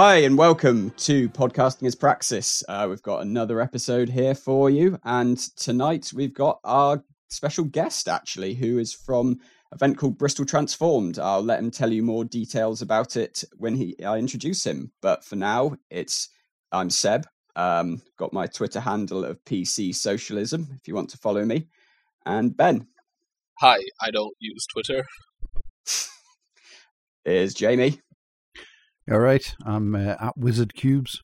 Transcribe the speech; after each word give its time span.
Hi, 0.00 0.18
and 0.18 0.38
welcome 0.38 0.90
to 0.90 1.28
Podcasting 1.30 1.84
as 1.88 1.96
Praxis. 1.96 2.62
Uh, 2.68 2.86
we've 2.88 3.02
got 3.02 3.22
another 3.22 3.60
episode 3.60 4.08
here 4.08 4.36
for 4.36 4.70
you. 4.70 4.96
And 5.02 5.36
tonight 5.56 6.12
we've 6.14 6.32
got 6.32 6.60
our 6.62 7.02
special 7.30 7.64
guest, 7.64 8.06
actually, 8.06 8.54
who 8.54 8.78
is 8.78 8.94
from 8.94 9.32
an 9.32 9.40
event 9.72 9.98
called 9.98 10.16
Bristol 10.16 10.44
Transformed. 10.44 11.18
I'll 11.18 11.42
let 11.42 11.58
him 11.58 11.72
tell 11.72 11.92
you 11.92 12.04
more 12.04 12.24
details 12.24 12.80
about 12.80 13.16
it 13.16 13.42
when 13.56 13.74
he 13.74 13.96
I 14.04 14.18
introduce 14.18 14.64
him. 14.64 14.92
But 15.02 15.24
for 15.24 15.34
now, 15.34 15.74
it's 15.90 16.28
I'm 16.70 16.90
Seb. 16.90 17.26
Um, 17.56 18.00
got 18.16 18.32
my 18.32 18.46
Twitter 18.46 18.78
handle 18.78 19.24
of 19.24 19.44
PC 19.44 19.92
Socialism 19.92 20.68
if 20.76 20.86
you 20.86 20.94
want 20.94 21.10
to 21.10 21.18
follow 21.18 21.44
me. 21.44 21.66
And 22.24 22.56
Ben. 22.56 22.86
Hi, 23.58 23.80
I 24.00 24.12
don't 24.12 24.36
use 24.38 24.64
Twitter. 24.72 25.04
Is 27.24 27.52
Jamie. 27.52 28.00
All 29.10 29.20
right, 29.20 29.54
I'm 29.64 29.94
uh, 29.94 30.16
at 30.20 30.36
Wizard 30.36 30.74
Cubes. 30.74 31.22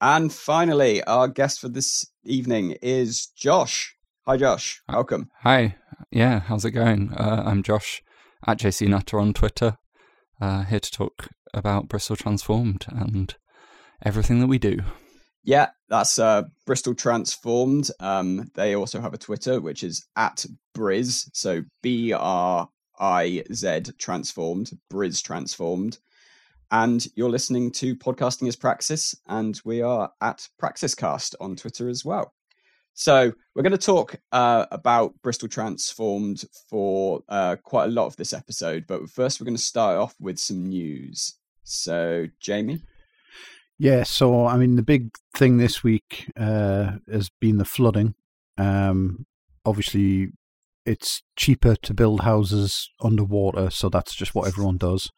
And 0.00 0.32
finally, 0.32 1.02
our 1.02 1.26
guest 1.26 1.58
for 1.58 1.68
this 1.68 2.06
evening 2.22 2.76
is 2.82 3.26
Josh. 3.26 3.96
Hi, 4.28 4.36
Josh. 4.36 4.80
Welcome. 4.88 5.28
Hi. 5.40 5.74
Yeah, 6.12 6.38
how's 6.38 6.64
it 6.64 6.70
going? 6.70 7.12
Uh, 7.12 7.42
I'm 7.44 7.64
Josh 7.64 8.00
at 8.46 8.60
JC 8.60 8.86
Nutter 8.86 9.18
on 9.18 9.32
Twitter. 9.32 9.76
Uh, 10.40 10.62
here 10.62 10.78
to 10.78 10.90
talk 10.92 11.30
about 11.52 11.88
Bristol 11.88 12.14
Transformed 12.14 12.86
and 12.88 13.34
everything 14.04 14.38
that 14.38 14.46
we 14.46 14.58
do. 14.58 14.78
Yeah, 15.42 15.70
that's 15.88 16.20
uh, 16.20 16.44
Bristol 16.64 16.94
Transformed. 16.94 17.90
Um, 17.98 18.52
they 18.54 18.76
also 18.76 19.00
have 19.00 19.14
a 19.14 19.18
Twitter, 19.18 19.60
which 19.60 19.82
is 19.82 20.06
at 20.14 20.46
Briz. 20.76 21.28
So 21.32 21.64
B 21.82 22.12
R 22.12 22.68
I 23.00 23.42
Z 23.52 23.80
Transformed, 23.98 24.70
Briz 24.92 25.20
Transformed 25.24 25.98
and 26.74 27.06
you're 27.14 27.30
listening 27.30 27.70
to 27.70 27.94
Podcasting 27.94 28.48
as 28.48 28.56
Praxis, 28.56 29.14
and 29.28 29.60
we 29.64 29.80
are 29.80 30.10
at 30.20 30.48
PraxisCast 30.60 31.36
on 31.38 31.54
Twitter 31.54 31.88
as 31.88 32.04
well. 32.04 32.34
So 32.94 33.32
we're 33.54 33.62
going 33.62 33.70
to 33.70 33.78
talk 33.78 34.16
uh, 34.32 34.66
about 34.72 35.14
Bristol 35.22 35.48
Transformed 35.48 36.44
for 36.68 37.22
uh, 37.28 37.56
quite 37.62 37.84
a 37.84 37.92
lot 37.92 38.06
of 38.06 38.16
this 38.16 38.32
episode, 38.32 38.86
but 38.88 39.08
first 39.08 39.40
we're 39.40 39.44
going 39.44 39.56
to 39.56 39.62
start 39.62 39.98
off 39.98 40.16
with 40.18 40.36
some 40.36 40.66
news. 40.66 41.38
So, 41.62 42.26
Jamie. 42.40 42.82
Yeah, 43.78 44.02
so 44.02 44.44
I 44.44 44.56
mean, 44.56 44.74
the 44.74 44.82
big 44.82 45.14
thing 45.36 45.58
this 45.58 45.84
week 45.84 46.28
uh, 46.36 46.94
has 47.08 47.30
been 47.40 47.58
the 47.58 47.64
flooding. 47.64 48.14
Um, 48.58 49.26
obviously, 49.64 50.30
it's 50.84 51.22
cheaper 51.36 51.76
to 51.76 51.94
build 51.94 52.22
houses 52.22 52.90
underwater, 53.00 53.70
so 53.70 53.88
that's 53.88 54.16
just 54.16 54.34
what 54.34 54.48
everyone 54.48 54.76
does 54.76 55.08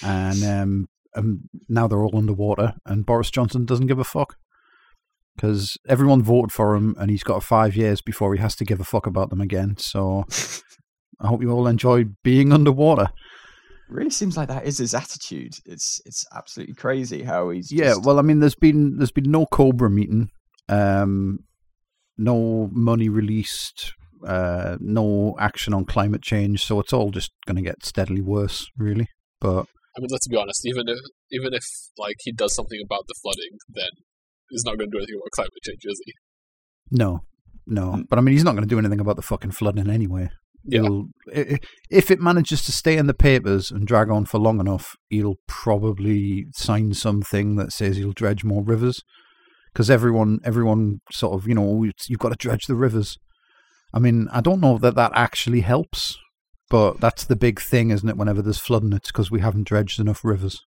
and 0.00 0.42
um, 0.44 0.88
and 1.14 1.40
now 1.68 1.86
they're 1.86 2.02
all 2.02 2.16
underwater, 2.16 2.74
and 2.86 3.06
Boris 3.06 3.30
Johnson 3.30 3.64
doesn't 3.64 3.86
give 3.86 3.98
a 3.98 4.04
fuck 4.04 4.36
because 5.34 5.78
everyone 5.88 6.22
voted 6.22 6.52
for 6.52 6.74
him, 6.74 6.94
and 6.98 7.10
he's 7.10 7.22
got 7.22 7.42
five 7.42 7.76
years 7.76 8.00
before 8.00 8.34
he 8.34 8.40
has 8.40 8.54
to 8.56 8.64
give 8.64 8.80
a 8.80 8.84
fuck 8.84 9.06
about 9.06 9.30
them 9.30 9.40
again. 9.40 9.76
So 9.78 10.24
I 11.20 11.28
hope 11.28 11.42
you 11.42 11.50
all 11.50 11.66
enjoyed 11.66 12.16
being 12.22 12.52
underwater. 12.52 13.04
It 13.04 13.94
really 13.94 14.10
seems 14.10 14.36
like 14.36 14.48
that 14.48 14.66
is 14.66 14.78
his 14.78 14.94
attitude. 14.94 15.54
It's 15.66 16.00
it's 16.04 16.24
absolutely 16.34 16.74
crazy 16.74 17.22
how 17.22 17.50
he's. 17.50 17.70
Yeah, 17.70 17.90
just... 17.90 18.04
well, 18.04 18.18
I 18.18 18.22
mean, 18.22 18.40
there's 18.40 18.54
been 18.54 18.96
there's 18.96 19.12
been 19.12 19.30
no 19.30 19.46
Cobra 19.46 19.90
meeting, 19.90 20.30
um, 20.68 21.40
no 22.16 22.68
money 22.72 23.08
released, 23.08 23.92
uh, 24.26 24.76
no 24.80 25.34
action 25.38 25.74
on 25.74 25.84
climate 25.84 26.22
change, 26.22 26.64
so 26.64 26.80
it's 26.80 26.92
all 26.92 27.10
just 27.10 27.32
going 27.46 27.56
to 27.56 27.62
get 27.62 27.84
steadily 27.84 28.22
worse, 28.22 28.70
really. 28.76 29.08
But 29.40 29.66
I 29.96 30.00
mean, 30.00 30.08
let's 30.10 30.28
be 30.28 30.36
honest. 30.36 30.66
Even 30.66 30.88
if 30.88 30.98
even 31.30 31.54
if 31.54 31.64
like 31.98 32.16
he 32.20 32.32
does 32.32 32.54
something 32.54 32.80
about 32.84 33.04
the 33.08 33.14
flooding, 33.22 33.58
then 33.68 33.90
he's 34.50 34.64
not 34.64 34.78
going 34.78 34.90
to 34.90 34.96
do 34.96 34.98
anything 34.98 35.16
about 35.16 35.30
climate 35.32 35.52
change, 35.62 35.82
is 35.84 36.00
he? 36.04 36.12
No, 36.90 37.20
no. 37.66 37.92
Mm. 37.92 38.04
But 38.08 38.18
I 38.18 38.22
mean, 38.22 38.32
he's 38.32 38.44
not 38.44 38.52
going 38.52 38.64
to 38.64 38.68
do 38.68 38.78
anything 38.78 39.00
about 39.00 39.16
the 39.16 39.22
fucking 39.22 39.52
flooding 39.52 39.90
anyway. 39.90 40.30
Yeah. 40.64 40.82
He'll, 40.82 41.06
if 41.90 42.10
it 42.10 42.20
manages 42.20 42.62
to 42.66 42.72
stay 42.72 42.96
in 42.96 43.06
the 43.06 43.14
papers 43.14 43.70
and 43.70 43.86
drag 43.86 44.10
on 44.10 44.26
for 44.26 44.38
long 44.38 44.60
enough, 44.60 44.94
he'll 45.08 45.38
probably 45.48 46.46
sign 46.52 46.94
something 46.94 47.56
that 47.56 47.72
says 47.72 47.96
he'll 47.96 48.12
dredge 48.12 48.44
more 48.44 48.62
rivers. 48.62 49.02
Because 49.72 49.90
everyone, 49.90 50.38
everyone 50.44 51.00
sort 51.10 51.34
of, 51.34 51.48
you 51.48 51.54
know, 51.54 51.84
you've 52.06 52.18
got 52.18 52.28
to 52.28 52.36
dredge 52.36 52.66
the 52.66 52.76
rivers. 52.76 53.18
I 53.94 53.98
mean, 53.98 54.28
I 54.30 54.40
don't 54.40 54.60
know 54.60 54.78
that 54.78 54.94
that 54.96 55.12
actually 55.14 55.60
helps 55.60 56.16
but 56.72 57.00
that's 57.00 57.24
the 57.24 57.36
big 57.36 57.60
thing, 57.60 57.90
isn't 57.90 58.08
it? 58.08 58.16
Whenever 58.16 58.40
there's 58.40 58.58
flooding, 58.58 58.94
it's 58.94 59.12
because 59.12 59.30
we 59.30 59.40
haven't 59.40 59.68
dredged 59.68 60.00
enough 60.00 60.24
rivers. 60.24 60.64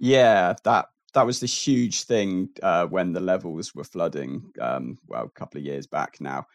Yeah, 0.00 0.56
that 0.64 0.86
that 1.14 1.24
was 1.24 1.38
the 1.38 1.46
huge 1.46 2.02
thing 2.02 2.48
uh, 2.64 2.86
when 2.86 3.12
the 3.12 3.20
levels 3.20 3.76
were 3.76 3.84
flooding. 3.84 4.50
Um, 4.60 4.98
well, 5.06 5.22
a 5.22 5.38
couple 5.38 5.60
of 5.60 5.64
years 5.64 5.86
back 5.86 6.20
now, 6.20 6.46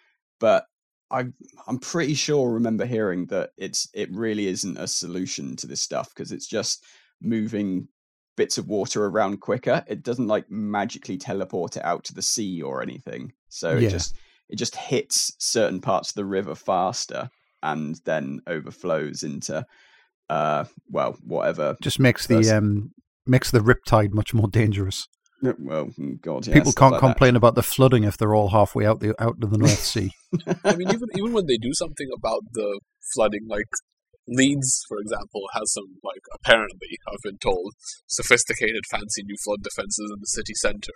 but 0.41 0.65
I 1.09 1.27
I'm 1.67 1.79
pretty 1.79 2.15
sure 2.15 2.49
I 2.49 2.55
remember 2.55 2.85
hearing 2.85 3.27
that 3.27 3.51
it's 3.55 3.87
it 3.93 4.11
really 4.11 4.47
isn't 4.47 4.77
a 4.77 4.87
solution 4.87 5.55
to 5.55 5.67
this 5.67 5.79
stuff 5.79 6.09
because 6.13 6.33
it's 6.33 6.47
just 6.47 6.83
moving 7.21 7.87
bits 8.35 8.57
of 8.57 8.67
water 8.67 9.05
around 9.05 9.39
quicker. 9.39 9.85
It 9.87 10.03
doesn't 10.03 10.27
like 10.27 10.51
magically 10.51 11.17
teleport 11.17 11.77
it 11.77 11.85
out 11.85 12.03
to 12.03 12.13
the 12.13 12.21
sea 12.21 12.61
or 12.61 12.81
anything. 12.81 13.31
So 13.47 13.77
yeah. 13.77 13.87
it 13.87 13.91
just 13.91 14.17
it 14.49 14.57
just 14.57 14.75
hits 14.75 15.31
certain 15.39 15.79
parts 15.79 16.09
of 16.09 16.15
the 16.15 16.25
river 16.25 16.55
faster 16.55 17.29
and 17.63 17.99
then 18.05 18.39
overflows 18.47 19.23
into 19.23 19.65
uh 20.29 20.65
well 20.89 21.15
whatever 21.23 21.75
just 21.81 21.99
makes 21.99 22.27
the 22.27 22.49
um 22.49 22.91
makes 23.25 23.51
the 23.51 23.59
riptide 23.59 24.13
much 24.13 24.33
more 24.33 24.47
dangerous. 24.47 25.07
Well 25.41 25.87
mm, 25.99 26.19
god 26.21 26.47
yeah, 26.47 26.55
people 26.55 26.73
can't 26.73 26.93
like 26.93 26.99
complain 26.99 27.33
that. 27.33 27.39
about 27.39 27.55
the 27.55 27.63
flooding 27.63 28.03
if 28.03 28.17
they're 28.17 28.35
all 28.35 28.49
halfway 28.49 28.85
out 28.85 28.99
the 28.99 29.13
out 29.21 29.39
to 29.41 29.47
the 29.47 29.57
north 29.57 29.83
sea. 29.83 30.11
I 30.63 30.75
mean 30.75 30.89
even 30.89 31.07
even 31.15 31.33
when 31.33 31.45
they 31.45 31.57
do 31.57 31.73
something 31.73 32.07
about 32.15 32.41
the 32.53 32.79
flooding 33.13 33.47
like 33.47 33.69
leeds 34.27 34.83
for 34.89 34.97
example 34.99 35.43
has 35.53 35.71
some 35.71 35.99
like 36.03 36.19
apparently 36.35 36.97
i've 37.07 37.21
been 37.23 37.37
told 37.37 37.71
sophisticated 38.07 38.83
fancy 38.91 39.23
new 39.23 39.37
flood 39.41 39.63
defenses 39.63 40.11
in 40.13 40.19
the 40.19 40.27
city 40.27 40.53
center 40.53 40.91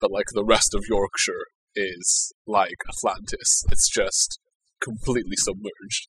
but 0.00 0.12
like 0.12 0.26
the 0.32 0.44
rest 0.44 0.72
of 0.74 0.84
yorkshire 0.88 1.46
is 1.78 2.32
like 2.46 2.82
atlantis. 2.88 3.64
It's 3.70 3.88
just 3.88 4.37
completely 4.82 5.36
submerged. 5.36 6.08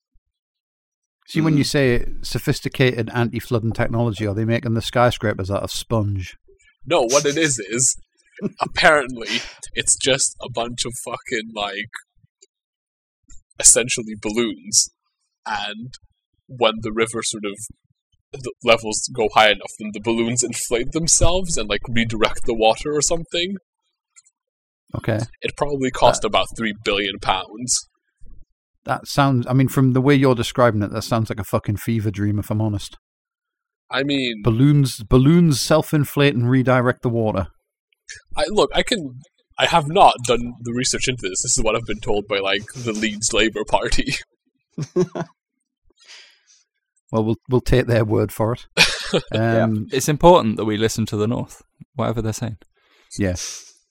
See, 1.27 1.41
when 1.41 1.57
you 1.57 1.63
hmm. 1.63 1.67
say 1.67 2.05
sophisticated 2.23 3.09
anti-flooding 3.13 3.73
technology, 3.73 4.25
are 4.25 4.33
they 4.33 4.45
making 4.45 4.73
the 4.73 4.81
skyscrapers 4.81 5.51
out 5.51 5.61
of 5.61 5.71
sponge? 5.71 6.37
No, 6.85 7.03
what 7.03 7.25
it 7.25 7.37
is 7.37 7.59
is 7.59 7.95
apparently 8.59 9.41
it's 9.73 9.95
just 9.97 10.35
a 10.41 10.49
bunch 10.51 10.85
of 10.85 10.93
fucking 11.03 11.51
like 11.53 11.91
essentially 13.59 14.15
balloons, 14.19 14.89
and 15.45 15.93
when 16.47 16.75
the 16.81 16.91
river 16.91 17.21
sort 17.21 17.45
of 17.45 17.57
the 18.31 18.53
levels 18.63 19.09
go 19.15 19.27
high 19.33 19.49
enough, 19.49 19.71
then 19.79 19.91
the 19.93 19.99
balloons 19.99 20.43
inflate 20.43 20.91
themselves 20.91 21.57
and 21.57 21.69
like 21.69 21.81
redirect 21.87 22.45
the 22.45 22.55
water 22.55 22.95
or 22.95 23.01
something. 23.01 23.55
Okay. 24.95 25.19
It 25.41 25.55
probably 25.55 25.91
cost 25.91 26.25
uh, 26.25 26.27
about 26.27 26.47
three 26.57 26.73
billion 26.83 27.19
pounds. 27.19 27.87
That 28.85 29.07
sounds. 29.07 29.45
I 29.47 29.53
mean, 29.53 29.67
from 29.67 29.93
the 29.93 30.01
way 30.01 30.15
you're 30.15 30.35
describing 30.35 30.81
it, 30.83 30.91
that 30.91 31.03
sounds 31.03 31.29
like 31.29 31.39
a 31.39 31.43
fucking 31.43 31.77
fever 31.77 32.11
dream. 32.11 32.39
If 32.39 32.49
I'm 32.49 32.61
honest. 32.61 32.97
I 33.91 34.03
mean, 34.03 34.41
balloons, 34.43 35.01
balloons 35.03 35.59
self-inflate 35.59 36.35
and 36.35 36.49
redirect 36.49 37.01
the 37.01 37.09
water. 37.09 37.47
I 38.37 38.45
look. 38.49 38.69
I 38.73 38.83
can. 38.83 39.19
I 39.57 39.65
have 39.65 39.87
not 39.87 40.13
done 40.25 40.53
the 40.61 40.73
research 40.73 41.07
into 41.07 41.23
this. 41.23 41.41
This 41.43 41.57
is 41.57 41.63
what 41.63 41.75
I've 41.75 41.85
been 41.85 41.99
told 41.99 42.27
by 42.27 42.39
like 42.39 42.63
the 42.75 42.93
Leeds 42.93 43.33
Labour 43.33 43.65
Party. 43.67 44.13
well, 44.95 45.25
we'll 47.11 47.35
we'll 47.49 47.61
take 47.61 47.87
their 47.87 48.05
word 48.05 48.31
for 48.31 48.53
it. 48.53 48.65
Um, 49.11 49.87
yeah. 49.89 49.97
It's 49.97 50.07
important 50.07 50.57
that 50.57 50.65
we 50.65 50.77
listen 50.77 51.07
to 51.07 51.17
the 51.17 51.25
North, 51.25 51.63
whatever 51.95 52.21
they're 52.21 52.31
saying. 52.31 52.57
Yeah. 53.17 53.33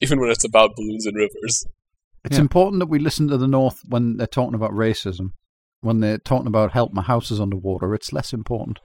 Even 0.01 0.21
when 0.21 0.31
it's 0.31 0.45
about 0.45 0.77
balloons 0.77 1.07
and 1.07 1.17
rivers. 1.17 1.65
It's 2.25 2.37
yeah. 2.37 2.43
important 2.43 2.81
that 2.81 2.89
we 2.89 2.99
listen 2.99 3.29
to 3.29 3.39
the 3.39 3.49
North 3.49 3.81
when 3.89 4.17
they're 4.17 4.27
talking 4.27 4.55
about 4.55 4.73
racism. 4.73 5.31
When 5.81 6.01
they're 6.01 6.19
talking 6.19 6.49
about 6.49 6.73
help 6.73 6.93
my 6.93 7.03
house 7.03 7.31
is 7.31 7.41
underwater, 7.41 7.95
it's 7.95 8.13
less 8.13 8.33
important. 8.33 8.81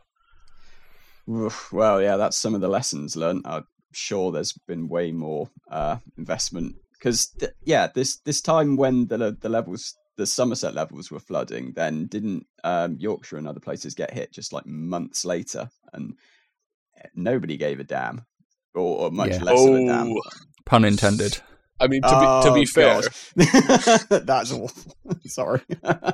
Well, 1.25 2.01
yeah, 2.01 2.17
that's 2.17 2.37
some 2.37 2.53
of 2.53 2.61
the 2.61 2.67
lessons 2.67 3.15
learned. 3.15 3.43
I'm 3.45 3.65
sure 3.93 4.31
there's 4.31 4.53
been 4.67 4.89
way 4.89 5.11
more 5.11 5.49
uh, 5.71 5.97
investment 6.17 6.75
because, 6.91 7.27
th- 7.39 7.53
yeah, 7.63 7.87
this 7.87 8.17
this 8.17 8.41
time 8.41 8.75
when 8.75 9.07
the 9.07 9.35
the 9.39 9.49
levels, 9.49 9.95
the 10.17 10.27
Somerset 10.27 10.75
levels 10.75 11.09
were 11.09 11.19
flooding, 11.19 11.73
then 11.75 12.05
didn't 12.05 12.45
um, 12.63 12.97
Yorkshire 12.99 13.37
and 13.37 13.47
other 13.47 13.59
places 13.59 13.95
get 13.95 14.13
hit 14.13 14.31
just 14.31 14.53
like 14.53 14.65
months 14.65 15.25
later, 15.25 15.69
and 15.93 16.13
nobody 17.15 17.57
gave 17.57 17.79
a 17.79 17.83
damn, 17.83 18.25
or, 18.75 19.05
or 19.05 19.11
much 19.11 19.31
yeah. 19.31 19.43
less 19.43 19.59
oh, 19.59 19.73
of 19.73 19.81
a 19.81 19.85
damn. 19.85 20.11
Oh. 20.11 20.21
Pun 20.65 20.85
intended. 20.85 21.39
I 21.83 21.87
mean, 21.87 22.01
to 22.03 22.09
oh, 22.11 22.41
be 22.41 22.47
to 22.47 22.53
be 22.55 22.65
fair, 22.65 23.01
that's 24.21 24.53
awful. 24.53 24.95
Sorry. 25.25 25.61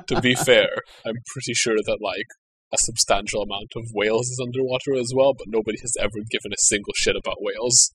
to 0.08 0.20
be 0.20 0.34
fair, 0.34 0.68
I'm 1.06 1.14
pretty 1.32 1.54
sure 1.54 1.76
that 1.76 1.98
like 2.02 2.26
a 2.72 2.76
substantial 2.78 3.42
amount 3.42 3.70
of 3.76 3.84
Wales 3.94 4.26
is 4.26 4.40
underwater 4.42 5.00
as 5.00 5.12
well, 5.14 5.32
but 5.32 5.46
nobody 5.46 5.78
has 5.80 5.94
ever 6.00 6.18
given 6.28 6.52
a 6.52 6.58
single 6.58 6.92
shit 6.96 7.14
about 7.14 7.36
Wales. 7.38 7.94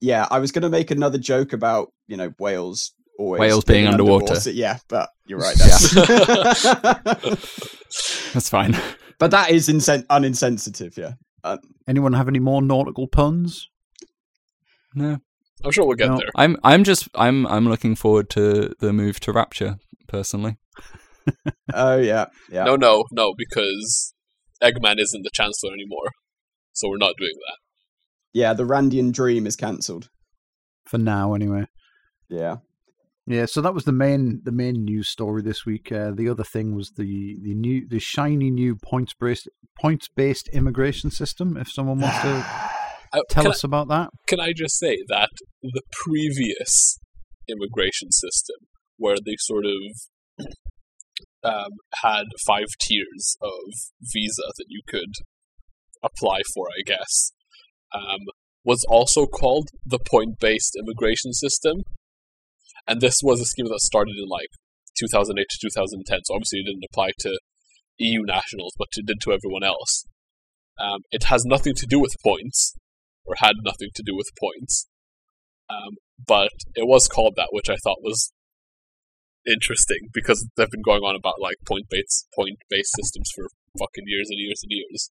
Yeah, 0.00 0.26
I 0.28 0.40
was 0.40 0.50
going 0.50 0.62
to 0.62 0.68
make 0.68 0.90
another 0.90 1.18
joke 1.18 1.52
about 1.52 1.92
you 2.08 2.16
know 2.16 2.32
Wales 2.40 2.92
always 3.16 3.38
Wales 3.38 3.64
being 3.64 3.86
underwater. 3.86 4.50
Yeah, 4.50 4.78
but 4.88 5.08
you're 5.26 5.38
right. 5.38 5.56
Yeah. 5.56 5.66
That's, 5.68 6.62
That's 8.32 8.48
fine. 8.48 8.76
but 9.20 9.30
that 9.30 9.50
is 9.50 9.68
insen- 9.68 10.06
uninsensitive. 10.06 10.96
Yeah. 10.96 11.12
Uh, 11.44 11.58
Anyone 11.86 12.14
have 12.14 12.26
any 12.26 12.40
more 12.40 12.60
nautical 12.60 13.06
puns? 13.06 13.68
No, 14.96 15.18
I'm 15.64 15.70
sure 15.72 15.86
we'll 15.86 15.96
get 15.96 16.08
No. 16.10 16.16
there. 16.18 16.28
I'm 16.36 16.56
I'm 16.62 16.84
just 16.84 17.08
I'm 17.14 17.46
I'm 17.46 17.68
looking 17.68 17.94
forward 17.94 18.28
to 18.30 18.74
the 18.80 18.92
move 18.92 19.20
to 19.20 19.32
Rapture 19.32 19.76
personally. 20.08 20.56
oh 21.74 21.96
yeah, 21.96 22.26
yeah. 22.50 22.64
No, 22.64 22.76
no, 22.76 23.04
no, 23.12 23.32
because 23.36 24.14
Eggman 24.62 24.98
isn't 24.98 25.22
the 25.22 25.30
Chancellor 25.32 25.72
anymore, 25.72 26.10
so 26.72 26.88
we're 26.88 26.98
not 26.98 27.14
doing 27.18 27.32
that. 27.48 27.58
Yeah, 28.32 28.52
the 28.52 28.64
Randian 28.64 29.12
dream 29.12 29.46
is 29.46 29.56
cancelled. 29.56 30.08
For 30.86 30.98
now, 30.98 31.34
anyway. 31.34 31.66
Yeah. 32.28 32.56
Yeah, 33.26 33.46
so 33.46 33.62
that 33.62 33.72
was 33.72 33.84
the 33.84 33.92
main 33.92 34.42
the 34.44 34.52
main 34.52 34.84
news 34.84 35.08
story 35.08 35.40
this 35.40 35.64
week. 35.64 35.90
Uh, 35.90 36.10
the 36.10 36.28
other 36.28 36.44
thing 36.44 36.74
was 36.74 36.90
the 36.90 37.38
the 37.42 37.54
new 37.54 37.88
the 37.88 37.98
shiny 38.00 38.50
new 38.50 38.76
points 38.76 39.14
based 39.18 39.48
points 39.80 40.08
based 40.08 40.48
immigration 40.52 41.10
system. 41.10 41.56
If 41.56 41.70
someone 41.70 42.00
wants 42.00 42.20
to 42.20 42.44
Uh, 43.14 43.20
tell 43.28 43.48
us 43.48 43.62
about 43.62 43.88
that, 43.88 44.10
can 44.26 44.40
I 44.40 44.52
just 44.52 44.78
say 44.78 44.98
that 45.08 45.30
the 45.62 45.82
previous 46.04 46.98
immigration 47.48 48.10
system, 48.10 48.56
where 48.96 49.16
they 49.24 49.36
sort 49.38 49.64
of 49.64 50.46
um, 51.44 51.72
had 52.02 52.24
five 52.46 52.66
tiers 52.80 53.36
of 53.40 53.50
visa 54.12 54.42
that 54.56 54.66
you 54.68 54.80
could 54.88 55.12
apply 56.02 56.40
for, 56.54 56.66
I 56.68 56.82
guess, 56.84 57.32
um, 57.94 58.20
was 58.64 58.84
also 58.88 59.26
called 59.26 59.68
the 59.84 59.98
point 59.98 60.38
based 60.40 60.76
immigration 60.78 61.32
system. 61.32 61.82
And 62.86 63.00
this 63.00 63.20
was 63.22 63.40
a 63.40 63.46
scheme 63.46 63.66
that 63.68 63.80
started 63.80 64.16
in 64.18 64.28
like 64.28 64.50
2008 64.98 65.46
to 65.48 65.68
2010, 65.68 66.18
so 66.24 66.34
obviously 66.34 66.60
it 66.60 66.66
didn't 66.66 66.84
apply 66.90 67.10
to 67.20 67.38
EU 67.98 68.22
nationals, 68.22 68.74
but 68.78 68.88
it 68.96 69.06
did 69.06 69.20
to 69.22 69.32
everyone 69.32 69.62
else. 69.62 70.04
Um, 70.78 71.00
it 71.10 71.24
has 71.24 71.44
nothing 71.44 71.74
to 71.76 71.86
do 71.86 72.00
with 72.00 72.16
points, 72.24 72.74
or 73.24 73.34
had 73.38 73.56
nothing 73.62 73.88
to 73.94 74.02
do 74.04 74.14
with 74.14 74.30
points. 74.38 74.86
Um, 75.70 75.96
but 76.26 76.50
it 76.74 76.86
was 76.86 77.08
called 77.08 77.34
that, 77.36 77.48
which 77.52 77.70
I 77.70 77.76
thought 77.82 78.02
was 78.02 78.32
interesting 79.46 80.08
because 80.12 80.48
they've 80.56 80.70
been 80.70 80.82
going 80.82 81.02
on 81.02 81.16
about 81.16 81.40
like 81.40 81.56
point 81.66 81.86
based 81.90 82.26
point 82.34 82.58
based 82.70 82.94
systems 82.94 83.30
for 83.34 83.46
fucking 83.78 84.04
years 84.06 84.28
and 84.30 84.38
years 84.38 84.60
and 84.62 84.70
years. 84.72 85.10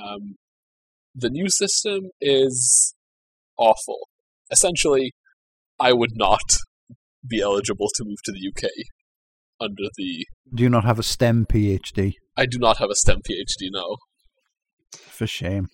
Um, 0.00 0.36
the 1.14 1.30
new 1.30 1.50
system 1.50 2.10
is 2.20 2.94
awful. 3.58 4.08
Essentially, 4.50 5.12
I 5.78 5.92
would 5.92 6.12
not 6.14 6.58
be 7.26 7.40
eligible 7.40 7.88
to 7.94 8.04
move 8.04 8.18
to 8.24 8.32
the 8.32 8.48
UK 8.48 8.70
under 9.60 9.84
the. 9.96 10.26
do 10.54 10.62
you 10.62 10.70
not 10.70 10.84
have 10.84 10.98
a 10.98 11.02
STEM 11.02 11.46
PhD? 11.46 12.14
I 12.36 12.46
do 12.46 12.58
not 12.58 12.78
have 12.78 12.90
a 12.90 12.94
STEM 12.94 13.18
PhD 13.18 13.68
now. 13.70 13.96
For 14.92 15.26
shame. 15.26 15.68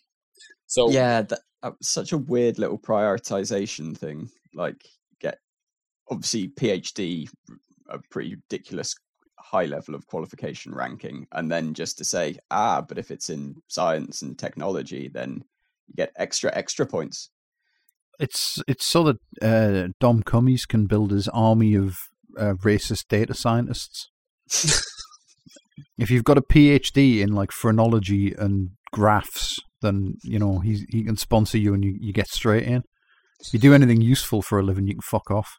So 0.66 0.90
yeah, 0.90 1.22
that, 1.22 1.28
that 1.28 1.38
was 1.38 1.42
such 1.82 2.12
a 2.12 2.18
weird 2.18 2.58
little 2.58 2.78
prioritization 2.78 3.96
thing. 3.96 4.30
Like, 4.54 4.86
get 5.20 5.38
obviously 6.10 6.48
PhD, 6.48 7.28
a 7.88 7.98
pretty 8.10 8.36
ridiculous 8.36 8.94
high 9.38 9.64
level 9.64 9.94
of 9.94 10.06
qualification 10.06 10.74
ranking, 10.74 11.26
and 11.32 11.50
then 11.50 11.74
just 11.74 11.98
to 11.98 12.04
say, 12.04 12.36
ah, 12.50 12.80
but 12.80 12.98
if 12.98 13.10
it's 13.10 13.30
in 13.30 13.56
science 13.68 14.22
and 14.22 14.38
technology, 14.38 15.08
then 15.08 15.42
you 15.86 15.94
get 15.94 16.12
extra 16.16 16.54
extra 16.54 16.86
points. 16.86 17.30
It's 18.18 18.60
it's 18.66 18.84
so 18.84 19.04
that 19.04 19.16
uh, 19.40 19.88
Dom 20.00 20.22
Cummings 20.22 20.66
can 20.66 20.86
build 20.86 21.12
his 21.12 21.28
army 21.28 21.74
of 21.74 21.96
uh, 22.36 22.54
racist 22.54 23.08
data 23.08 23.34
scientists. 23.34 24.10
if 25.98 26.10
you've 26.10 26.24
got 26.24 26.38
a 26.38 26.42
PhD 26.42 27.20
in 27.20 27.32
like 27.32 27.52
phrenology 27.52 28.34
and 28.36 28.70
graphs, 28.92 29.58
then 29.82 30.14
you 30.22 30.38
know 30.38 30.58
he 30.58 30.86
he 30.88 31.04
can 31.04 31.16
sponsor 31.16 31.58
you 31.58 31.74
and 31.74 31.84
you, 31.84 31.96
you 32.00 32.12
get 32.12 32.28
straight 32.28 32.64
in. 32.64 32.82
If 33.40 33.52
you 33.52 33.60
do 33.60 33.74
anything 33.74 34.00
useful 34.00 34.42
for 34.42 34.58
a 34.58 34.62
living, 34.62 34.86
you 34.86 34.94
can 34.94 35.02
fuck 35.02 35.30
off. 35.30 35.58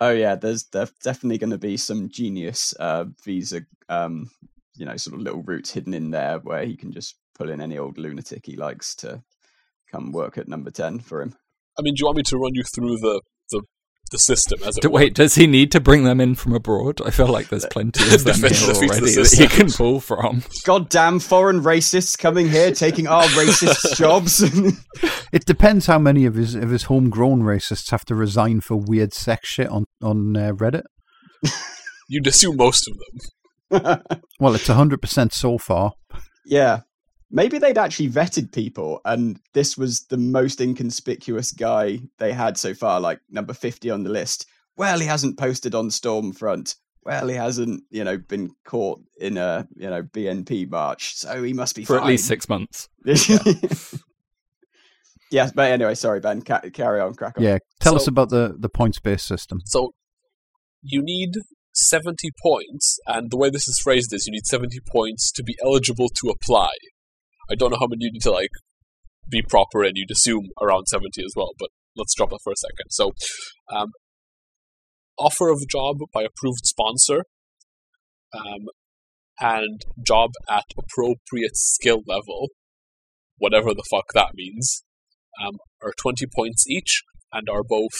Oh 0.00 0.10
yeah, 0.10 0.36
there's 0.36 0.64
there's 0.72 0.92
definitely 1.02 1.38
going 1.38 1.50
to 1.50 1.58
be 1.58 1.76
some 1.76 2.08
genius 2.08 2.72
uh, 2.78 3.06
visa, 3.24 3.62
um, 3.88 4.30
you 4.76 4.86
know, 4.86 4.96
sort 4.96 5.14
of 5.14 5.22
little 5.22 5.42
routes 5.42 5.72
hidden 5.72 5.94
in 5.94 6.10
there 6.10 6.38
where 6.38 6.64
he 6.64 6.76
can 6.76 6.92
just 6.92 7.16
pull 7.34 7.50
in 7.50 7.60
any 7.60 7.78
old 7.78 7.98
lunatic 7.98 8.46
he 8.46 8.56
likes 8.56 8.94
to 8.96 9.22
come 9.90 10.12
work 10.12 10.38
at 10.38 10.48
number 10.48 10.70
ten 10.70 11.00
for 11.00 11.20
him. 11.20 11.34
I 11.78 11.82
mean, 11.82 11.94
do 11.94 12.00
you 12.00 12.06
want 12.06 12.18
me 12.18 12.22
to 12.24 12.36
run 12.36 12.54
you 12.54 12.62
through 12.62 12.96
the 12.98 13.20
the, 13.50 13.62
the 14.10 14.18
system 14.18 14.58
as 14.66 14.76
it 14.76 14.80
Do, 14.82 14.90
wait, 14.90 15.14
does 15.14 15.34
he 15.34 15.46
need 15.46 15.70
to 15.72 15.80
bring 15.80 16.04
them 16.04 16.20
in 16.20 16.34
from 16.34 16.54
abroad? 16.54 17.00
I 17.04 17.10
feel 17.10 17.28
like 17.28 17.48
there's 17.48 17.66
plenty 17.70 18.02
of 18.14 18.24
them 18.24 18.34
Defeat- 18.40 18.56
here 18.56 18.72
defeat 18.74 18.80
the 18.90 18.96
already 18.96 19.14
that 19.14 19.36
he 19.38 19.46
can 19.48 19.70
pull 19.70 20.00
from. 20.00 20.42
Goddamn 20.64 21.20
foreign 21.20 21.60
racists 21.62 22.18
coming 22.18 22.48
here 22.48 22.72
taking 22.72 23.06
our 23.06 23.24
racist 23.38 23.96
jobs. 23.96 24.42
It 25.30 25.44
depends 25.44 25.84
how 25.84 25.98
many 25.98 26.24
of 26.24 26.36
his 26.36 26.54
of 26.54 26.70
his 26.70 26.84
homegrown 26.84 27.42
racists 27.42 27.90
have 27.90 28.04
to 28.06 28.14
resign 28.14 28.62
for 28.62 28.76
weird 28.76 29.12
sex 29.12 29.46
shit 29.48 29.68
on 29.68 29.84
on 30.02 30.34
uh, 30.38 30.52
Reddit. 30.52 30.84
You'd 32.08 32.26
assume 32.26 32.56
most 32.56 32.88
of 32.88 32.96
them. 33.82 34.00
Well, 34.40 34.54
it's 34.54 34.66
hundred 34.68 35.02
percent 35.02 35.34
so 35.34 35.58
far. 35.58 35.92
yeah. 36.46 36.80
Maybe 37.30 37.58
they'd 37.58 37.78
actually 37.78 38.08
vetted 38.08 38.52
people 38.52 39.00
and 39.04 39.38
this 39.52 39.76
was 39.76 40.06
the 40.06 40.16
most 40.16 40.60
inconspicuous 40.60 41.52
guy 41.52 42.00
they 42.18 42.32
had 42.32 42.56
so 42.56 42.74
far, 42.74 43.00
like 43.00 43.20
number 43.30 43.52
50 43.52 43.90
on 43.90 44.02
the 44.02 44.10
list. 44.10 44.46
Well, 44.76 44.98
he 44.98 45.06
hasn't 45.06 45.38
posted 45.38 45.74
on 45.74 45.90
Stormfront. 45.90 46.76
Well, 47.04 47.28
he 47.28 47.36
hasn't, 47.36 47.82
you 47.90 48.04
know, 48.04 48.18
been 48.18 48.50
caught 48.64 49.00
in 49.18 49.36
a, 49.38 49.66
you 49.76 49.90
know, 49.90 50.02
BNP 50.02 50.70
march. 50.70 51.16
So 51.16 51.42
he 51.42 51.52
must 51.52 51.74
be 51.74 51.84
For 51.84 51.98
at 51.98 52.06
least 52.06 52.26
six 52.26 52.48
months. 52.48 52.88
yes, 55.30 55.52
but 55.52 55.70
anyway, 55.70 55.94
sorry, 55.94 56.20
Ben. 56.20 56.42
Ca- 56.42 56.70
carry 56.72 57.00
on, 57.00 57.14
crack 57.14 57.38
on. 57.38 57.44
Yeah, 57.44 57.58
tell 57.80 57.96
us 57.96 58.06
about 58.06 58.28
the 58.30 58.54
the 58.58 58.68
points 58.68 58.98
based 58.98 59.26
system. 59.26 59.60
So 59.64 59.94
you 60.82 61.00
need 61.02 61.30
70 61.72 62.30
points, 62.42 62.98
and 63.06 63.30
the 63.30 63.36
way 63.36 63.50
this 63.50 63.68
is 63.68 63.80
phrased 63.82 64.12
is 64.12 64.26
you 64.26 64.32
need 64.32 64.46
70 64.46 64.78
points 64.86 65.32
to 65.32 65.42
be 65.42 65.56
eligible 65.64 66.08
to 66.08 66.28
apply. 66.28 66.70
I 67.50 67.54
don't 67.54 67.70
know 67.70 67.78
how 67.80 67.86
many 67.86 68.04
you 68.04 68.12
need 68.12 68.22
to 68.22 68.30
like 68.30 68.50
be 69.30 69.42
proper, 69.42 69.82
and 69.82 69.92
you'd 69.96 70.10
assume 70.10 70.48
around 70.60 70.86
70 70.86 71.22
as 71.24 71.32
well, 71.36 71.52
but 71.58 71.68
let's 71.96 72.14
drop 72.14 72.30
that 72.30 72.40
for 72.42 72.52
a 72.52 72.56
second. 72.56 72.90
So, 72.90 73.12
um, 73.70 73.88
offer 75.18 75.50
of 75.50 75.68
job 75.68 75.96
by 76.12 76.22
approved 76.22 76.64
sponsor, 76.64 77.24
um, 78.34 78.66
and 79.40 79.82
job 80.04 80.30
at 80.48 80.64
appropriate 80.76 81.56
skill 81.56 82.02
level, 82.06 82.48
whatever 83.36 83.74
the 83.74 83.84
fuck 83.90 84.06
that 84.14 84.30
means, 84.34 84.82
um, 85.42 85.58
are 85.82 85.92
20 86.00 86.26
points 86.34 86.66
each, 86.68 87.02
and 87.32 87.48
are 87.48 87.62
both 87.62 87.92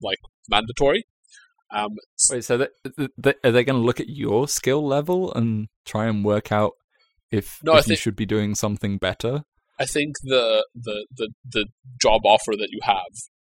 like 0.00 0.18
mandatory. 0.48 1.04
Um, 1.74 1.96
Wait, 2.30 2.44
so 2.44 2.58
th 2.58 2.70
th 2.96 3.10
th 3.20 3.36
are 3.42 3.50
they 3.50 3.64
going 3.64 3.80
to 3.80 3.86
look 3.86 3.98
at 3.98 4.08
your 4.08 4.46
skill 4.46 4.86
level 4.86 5.32
and 5.32 5.68
try 5.84 6.06
and 6.06 6.24
work 6.24 6.52
out 6.52 6.74
if, 7.38 7.58
No, 7.62 7.72
I 7.72 7.78
if 7.78 7.88
you 7.88 7.96
should 7.96 8.16
be 8.16 8.26
doing 8.26 8.54
something 8.54 8.98
better? 8.98 9.44
I 9.78 9.86
think 9.86 10.14
the, 10.22 10.64
the 10.74 11.06
the 11.16 11.30
the 11.44 11.66
job 12.00 12.20
offer 12.24 12.52
that 12.52 12.68
you 12.70 12.78
have, 12.82 13.12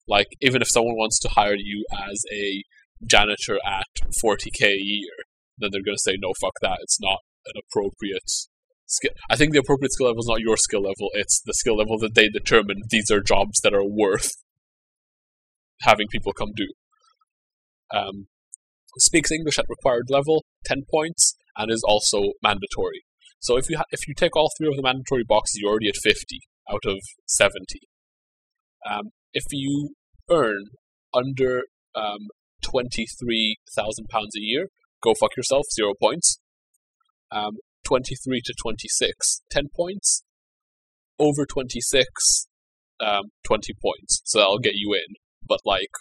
like 0.07 0.27
even 0.41 0.62
if 0.62 0.67
someone 0.69 0.95
wants 0.95 1.17
to 1.19 1.29
hire 1.29 1.55
you 1.55 1.86
as 1.93 2.24
a 2.33 2.63
janitor 3.07 3.57
at 3.65 3.88
40k 4.21 4.65
a 4.65 4.77
year, 4.77 5.13
then 5.57 5.69
they're 5.71 5.83
going 5.83 5.95
to 5.95 6.01
say 6.01 6.17
no, 6.19 6.33
fuck 6.41 6.53
that. 6.62 6.79
It's 6.81 7.00
not 7.00 7.19
an 7.45 7.62
appropriate 7.63 8.29
skill. 8.86 9.12
I 9.29 9.38
think 9.38 9.53
the 9.53 9.59
appropriate 9.59 9.93
skill 9.93 10.07
level 10.07 10.19
is 10.21 10.27
not 10.27 10.41
your 10.41 10.57
skill 10.57 10.81
level. 10.81 11.09
It's 11.13 11.41
the 11.45 11.53
skill 11.53 11.77
level 11.77 11.98
that 12.00 12.15
they 12.15 12.27
determine. 12.27 12.81
These 12.89 13.09
are 13.12 13.21
jobs 13.21 13.62
that 13.63 13.74
are 13.74 13.86
worth 13.86 14.31
having 15.81 16.07
people 16.12 16.33
come 16.33 16.51
do. 16.55 16.67
Um, 17.91 18.27
speaks 18.98 19.31
English 19.31 19.57
at 19.57 19.65
required 19.69 20.07
level, 20.09 20.43
10 20.65 20.83
points, 20.91 21.36
and 21.55 21.71
is 21.71 21.83
also 21.88 22.33
mandatory. 22.43 23.03
So 23.39 23.58
if 23.58 23.69
you 23.69 23.77
ha- 23.77 23.91
if 23.91 24.08
you 24.08 24.13
take 24.13 24.36
all 24.36 24.51
three 24.58 24.67
of 24.67 24.75
the 24.75 24.84
mandatory 24.84 25.24
boxes, 25.27 25.60
you're 25.62 25.72
already 25.72 25.89
at 25.89 25.96
50 26.03 26.39
out 26.72 26.86
of 26.86 27.00
70. 27.27 27.79
Um, 28.89 29.12
if 29.34 29.46
you 29.51 29.96
earn 30.29 30.65
under 31.13 31.63
um, 31.96 32.27
23,000 32.63 34.08
pounds 34.10 34.36
a 34.38 34.41
year, 34.41 34.67
go 35.01 35.13
fuck 35.19 35.36
yourself, 35.36 35.65
zero 35.74 35.93
points. 36.00 36.39
Um, 37.31 37.58
23 37.86 38.41
to 38.46 38.53
26, 38.60 39.41
10 39.50 39.63
points. 39.75 40.24
Over 41.17 41.46
26, 41.46 42.48
um, 43.00 43.31
20 43.46 43.74
points. 43.81 44.22
So 44.25 44.39
that'll 44.39 44.60
get 44.60 44.75
you 44.75 44.93
in. 44.93 45.15
But 45.46 45.60
like, 45.65 45.91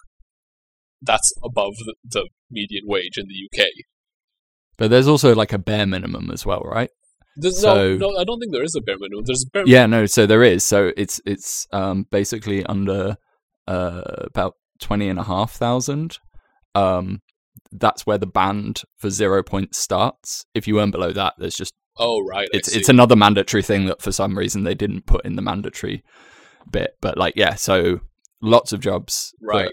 that's 1.00 1.32
above 1.44 1.74
the, 1.78 1.94
the 2.04 2.28
median 2.50 2.84
wage 2.86 3.16
in 3.16 3.26
the 3.28 3.62
UK. 3.62 3.68
But 4.76 4.90
there's 4.90 5.08
also 5.08 5.34
like 5.34 5.52
a 5.52 5.58
bare 5.58 5.86
minimum 5.86 6.30
as 6.30 6.46
well, 6.46 6.60
right? 6.60 6.90
There's 7.40 7.60
So- 7.60 7.96
no, 7.96 8.10
no, 8.10 8.16
I 8.18 8.24
don't 8.24 8.40
think 8.40 8.52
there 8.52 8.64
is 8.64 8.74
a 8.74 8.80
bare 8.80 8.98
minimum. 8.98 9.24
There's 9.24 9.44
a 9.44 9.50
bare 9.50 9.64
Yeah, 9.66 9.86
no. 9.86 10.06
So 10.06 10.26
there 10.26 10.42
is. 10.42 10.64
So 10.64 10.92
it's 10.96 11.20
it's 11.24 11.66
um, 11.72 12.06
basically 12.10 12.64
under 12.66 13.16
uh, 13.66 14.02
about 14.18 14.54
twenty 14.80 15.08
and 15.08 15.18
a 15.18 15.24
half 15.24 15.52
thousand. 15.52 16.18
Um, 16.74 17.20
that's 17.72 18.06
where 18.06 18.18
the 18.18 18.26
band 18.26 18.82
for 18.96 19.10
zero 19.10 19.42
points 19.42 19.78
starts. 19.78 20.46
If 20.54 20.66
you 20.66 20.80
earn 20.80 20.90
below 20.90 21.12
that, 21.12 21.34
there's 21.38 21.56
just 21.56 21.74
Oh 22.00 22.20
right, 22.24 22.48
it's 22.52 22.74
it's 22.74 22.88
another 22.88 23.16
mandatory 23.16 23.62
thing 23.62 23.86
that 23.86 24.00
for 24.00 24.12
some 24.12 24.38
reason 24.38 24.62
they 24.62 24.74
didn't 24.74 25.06
put 25.06 25.24
in 25.24 25.34
the 25.34 25.42
mandatory 25.42 26.04
bit. 26.70 26.92
But 27.00 27.18
like, 27.18 27.34
yeah, 27.36 27.54
so 27.54 28.00
lots 28.40 28.72
of 28.72 28.80
jobs 28.80 29.34
right. 29.42 29.72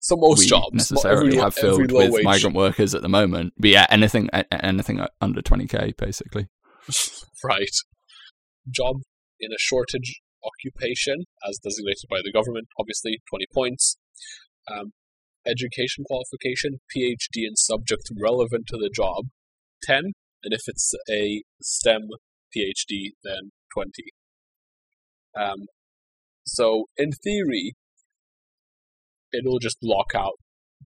So 0.00 0.16
most 0.16 0.48
jobs, 0.48 0.72
necessarily 0.72 1.28
every, 1.28 1.38
have 1.38 1.54
filled 1.54 1.92
with 1.92 2.10
wage, 2.10 2.24
migrant 2.24 2.56
workers 2.56 2.92
at 2.96 3.02
the 3.02 3.08
moment. 3.08 3.52
But 3.56 3.70
yeah, 3.70 3.86
anything 3.90 4.28
anything 4.50 5.00
under 5.20 5.40
twenty 5.40 5.68
k 5.68 5.94
basically. 5.96 6.48
right? 7.44 7.76
Job 8.70 8.96
in 9.40 9.52
a 9.52 9.58
shortage 9.58 10.20
occupation, 10.44 11.24
as 11.48 11.58
designated 11.62 12.08
by 12.10 12.18
the 12.22 12.32
government, 12.32 12.68
obviously 12.78 13.20
twenty 13.28 13.46
points. 13.52 13.96
Um, 14.70 14.92
education 15.44 16.04
qualification, 16.06 16.78
PhD 16.94 17.42
in 17.48 17.56
subject 17.56 18.08
relevant 18.20 18.66
to 18.68 18.76
the 18.76 18.90
job, 18.94 19.26
ten, 19.82 20.12
and 20.44 20.52
if 20.52 20.62
it's 20.66 20.92
a 21.10 21.42
STEM 21.60 22.08
PhD, 22.56 23.10
then 23.24 23.50
twenty. 23.72 24.12
Um, 25.38 25.66
so 26.44 26.86
in 26.96 27.10
theory, 27.12 27.74
it'll 29.32 29.58
just 29.58 29.78
block 29.80 30.12
out 30.14 30.38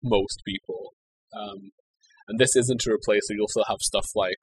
most 0.02 0.42
people. 0.46 0.92
Um, 1.34 1.70
and 2.28 2.38
this 2.38 2.56
isn't 2.56 2.80
to 2.82 2.92
replace 2.92 3.22
it. 3.28 3.37
You'll 3.37 3.49
still 3.49 3.64
have 3.68 3.78
stuff 3.80 4.06
like 4.14 4.38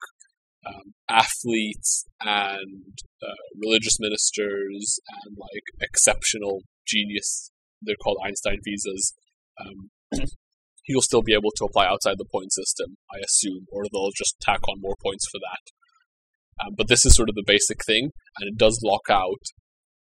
um, 0.66 0.94
athletes 1.08 2.04
and 2.20 2.98
uh, 3.22 3.42
religious 3.60 3.98
ministers 3.98 5.00
and 5.24 5.36
like 5.38 5.64
exceptional 5.80 6.60
genius. 6.86 7.50
They're 7.82 7.96
called 8.02 8.18
Einstein 8.24 8.58
visas. 8.64 9.14
Um, 9.60 9.90
you'll 10.86 11.02
still 11.02 11.22
be 11.22 11.34
able 11.34 11.52
to 11.56 11.64
apply 11.64 11.86
outside 11.86 12.16
the 12.18 12.28
point 12.30 12.52
system, 12.52 12.96
I 13.12 13.18
assume, 13.24 13.66
or 13.72 13.84
they'll 13.90 14.10
just 14.16 14.36
tack 14.40 14.60
on 14.68 14.80
more 14.80 14.96
points 15.02 15.26
for 15.30 15.38
that. 15.38 16.66
Um, 16.66 16.74
but 16.76 16.88
this 16.88 17.06
is 17.06 17.14
sort 17.14 17.28
of 17.28 17.34
the 17.34 17.44
basic 17.46 17.84
thing, 17.84 18.10
and 18.38 18.48
it 18.48 18.58
does 18.58 18.80
lock 18.84 19.08
out 19.08 19.40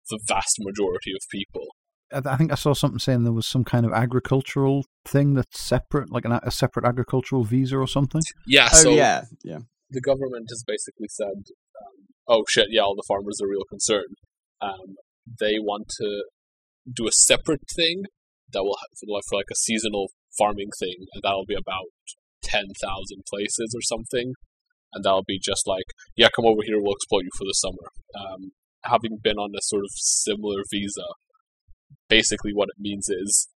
the 0.09 0.19
vast 0.27 0.57
majority 0.59 1.11
of 1.11 1.21
people. 1.29 1.67
I 2.11 2.21
I 2.25 2.35
think 2.35 2.51
I 2.51 2.55
saw 2.55 2.73
something 2.73 2.99
saying 2.99 3.23
there 3.23 3.31
was 3.31 3.47
some 3.47 3.63
kind 3.63 3.85
of 3.85 3.93
agricultural 3.93 4.85
thing 5.05 5.33
that's 5.35 5.61
separate, 5.61 6.11
like 6.11 6.25
an, 6.25 6.33
a 6.43 6.51
separate 6.51 6.85
agricultural 6.85 7.43
visa 7.43 7.77
or 7.77 7.87
something. 7.87 8.21
Yeah, 8.45 8.69
Oh 8.73 8.77
so 8.77 8.89
yeah, 8.91 9.25
yeah. 9.43 9.59
The 9.91 10.01
government 10.01 10.47
has 10.49 10.63
basically 10.65 11.07
said, 11.09 11.51
um, 11.83 12.07
"Oh 12.27 12.43
shit, 12.49 12.67
yeah, 12.71 12.81
all 12.81 12.95
the 12.95 13.05
farmers 13.07 13.39
are 13.41 13.49
real 13.49 13.65
concern." 13.69 14.15
Um, 14.61 14.95
they 15.39 15.59
want 15.59 15.87
to 15.99 16.23
do 16.91 17.07
a 17.07 17.11
separate 17.11 17.63
thing 17.75 18.05
that 18.51 18.63
will 18.63 18.77
have, 18.79 18.93
for 18.99 19.07
like- 19.07 19.23
for 19.29 19.35
like 19.37 19.51
a 19.51 19.55
seasonal 19.55 20.11
farming 20.37 20.71
thing, 20.79 21.05
and 21.13 21.21
that'll 21.23 21.45
be 21.45 21.55
about 21.55 21.91
ten 22.41 22.65
thousand 22.81 23.23
places 23.29 23.73
or 23.75 23.81
something, 23.81 24.33
and 24.93 25.03
that'll 25.03 25.23
be 25.27 25.39
just 25.39 25.67
like, 25.67 25.85
"Yeah, 26.15 26.29
come 26.35 26.45
over 26.45 26.63
here, 26.63 26.79
we'll 26.81 26.93
exploit 26.95 27.23
you 27.23 27.35
for 27.37 27.45
the 27.45 27.53
summer." 27.53 27.87
Um, 28.15 28.51
having 28.83 29.17
been 29.21 29.37
on 29.37 29.51
a 29.55 29.61
sort 29.61 29.83
of 29.83 29.91
similar 29.93 30.63
visa, 30.71 31.05
basically 32.09 32.51
what 32.53 32.69
it 32.69 32.79
means 32.79 33.07
is 33.09 33.49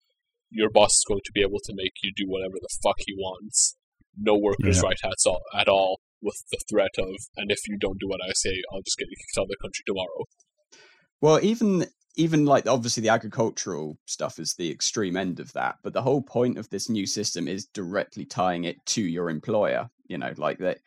your 0.50 0.70
boss 0.70 0.92
is 0.92 1.04
going 1.08 1.22
to 1.24 1.32
be 1.32 1.40
able 1.40 1.58
to 1.64 1.72
make 1.74 1.92
you 2.02 2.12
do 2.14 2.26
whatever 2.28 2.54
the 2.60 2.68
fuck 2.82 2.96
he 3.06 3.14
wants. 3.14 3.76
No 4.16 4.36
workers' 4.36 4.76
Yeah. 4.76 4.82
right 4.88 4.98
all, 5.26 5.40
at 5.52 5.68
all, 5.68 6.00
with 6.25 6.43
the 6.50 6.59
threat 6.69 6.90
of, 6.99 7.14
and 7.37 7.50
if 7.50 7.61
you 7.69 7.76
don't 7.78 8.00
do 8.00 8.09
what 8.09 8.21
I 8.26 8.33
say, 8.35 8.62
I'll 8.73 8.83
just 8.83 8.99
get 8.99 9.09
you 9.09 9.16
kicked 9.16 9.38
out 9.38 9.43
of 9.43 9.49
the 9.49 9.57
country 9.62 9.85
tomorrow. 9.87 10.25
Well, 11.21 11.38
even 11.43 11.87
even 12.16 12.45
like 12.45 12.69
obviously 12.69 13.02
the 13.02 13.09
agricultural 13.09 13.99
stuff 14.07 14.38
is 14.38 14.54
the 14.54 14.71
extreme 14.71 15.16
end 15.16 15.40
of 15.40 15.52
that, 15.52 15.76
but 15.83 15.93
the 15.93 16.02
whole 16.02 16.23
point 16.23 16.59
of 16.59 16.71
this 16.71 16.88
new 16.88 17.07
system 17.07 17.49
is 17.49 17.66
directly 17.66 18.25
tying 18.25 18.64
it 18.64 18.85
to 18.87 19.02
your 19.02 19.31
employer. 19.31 19.90
You 20.07 20.19
know, 20.19 20.33
like 20.37 20.59
that. 20.59 20.78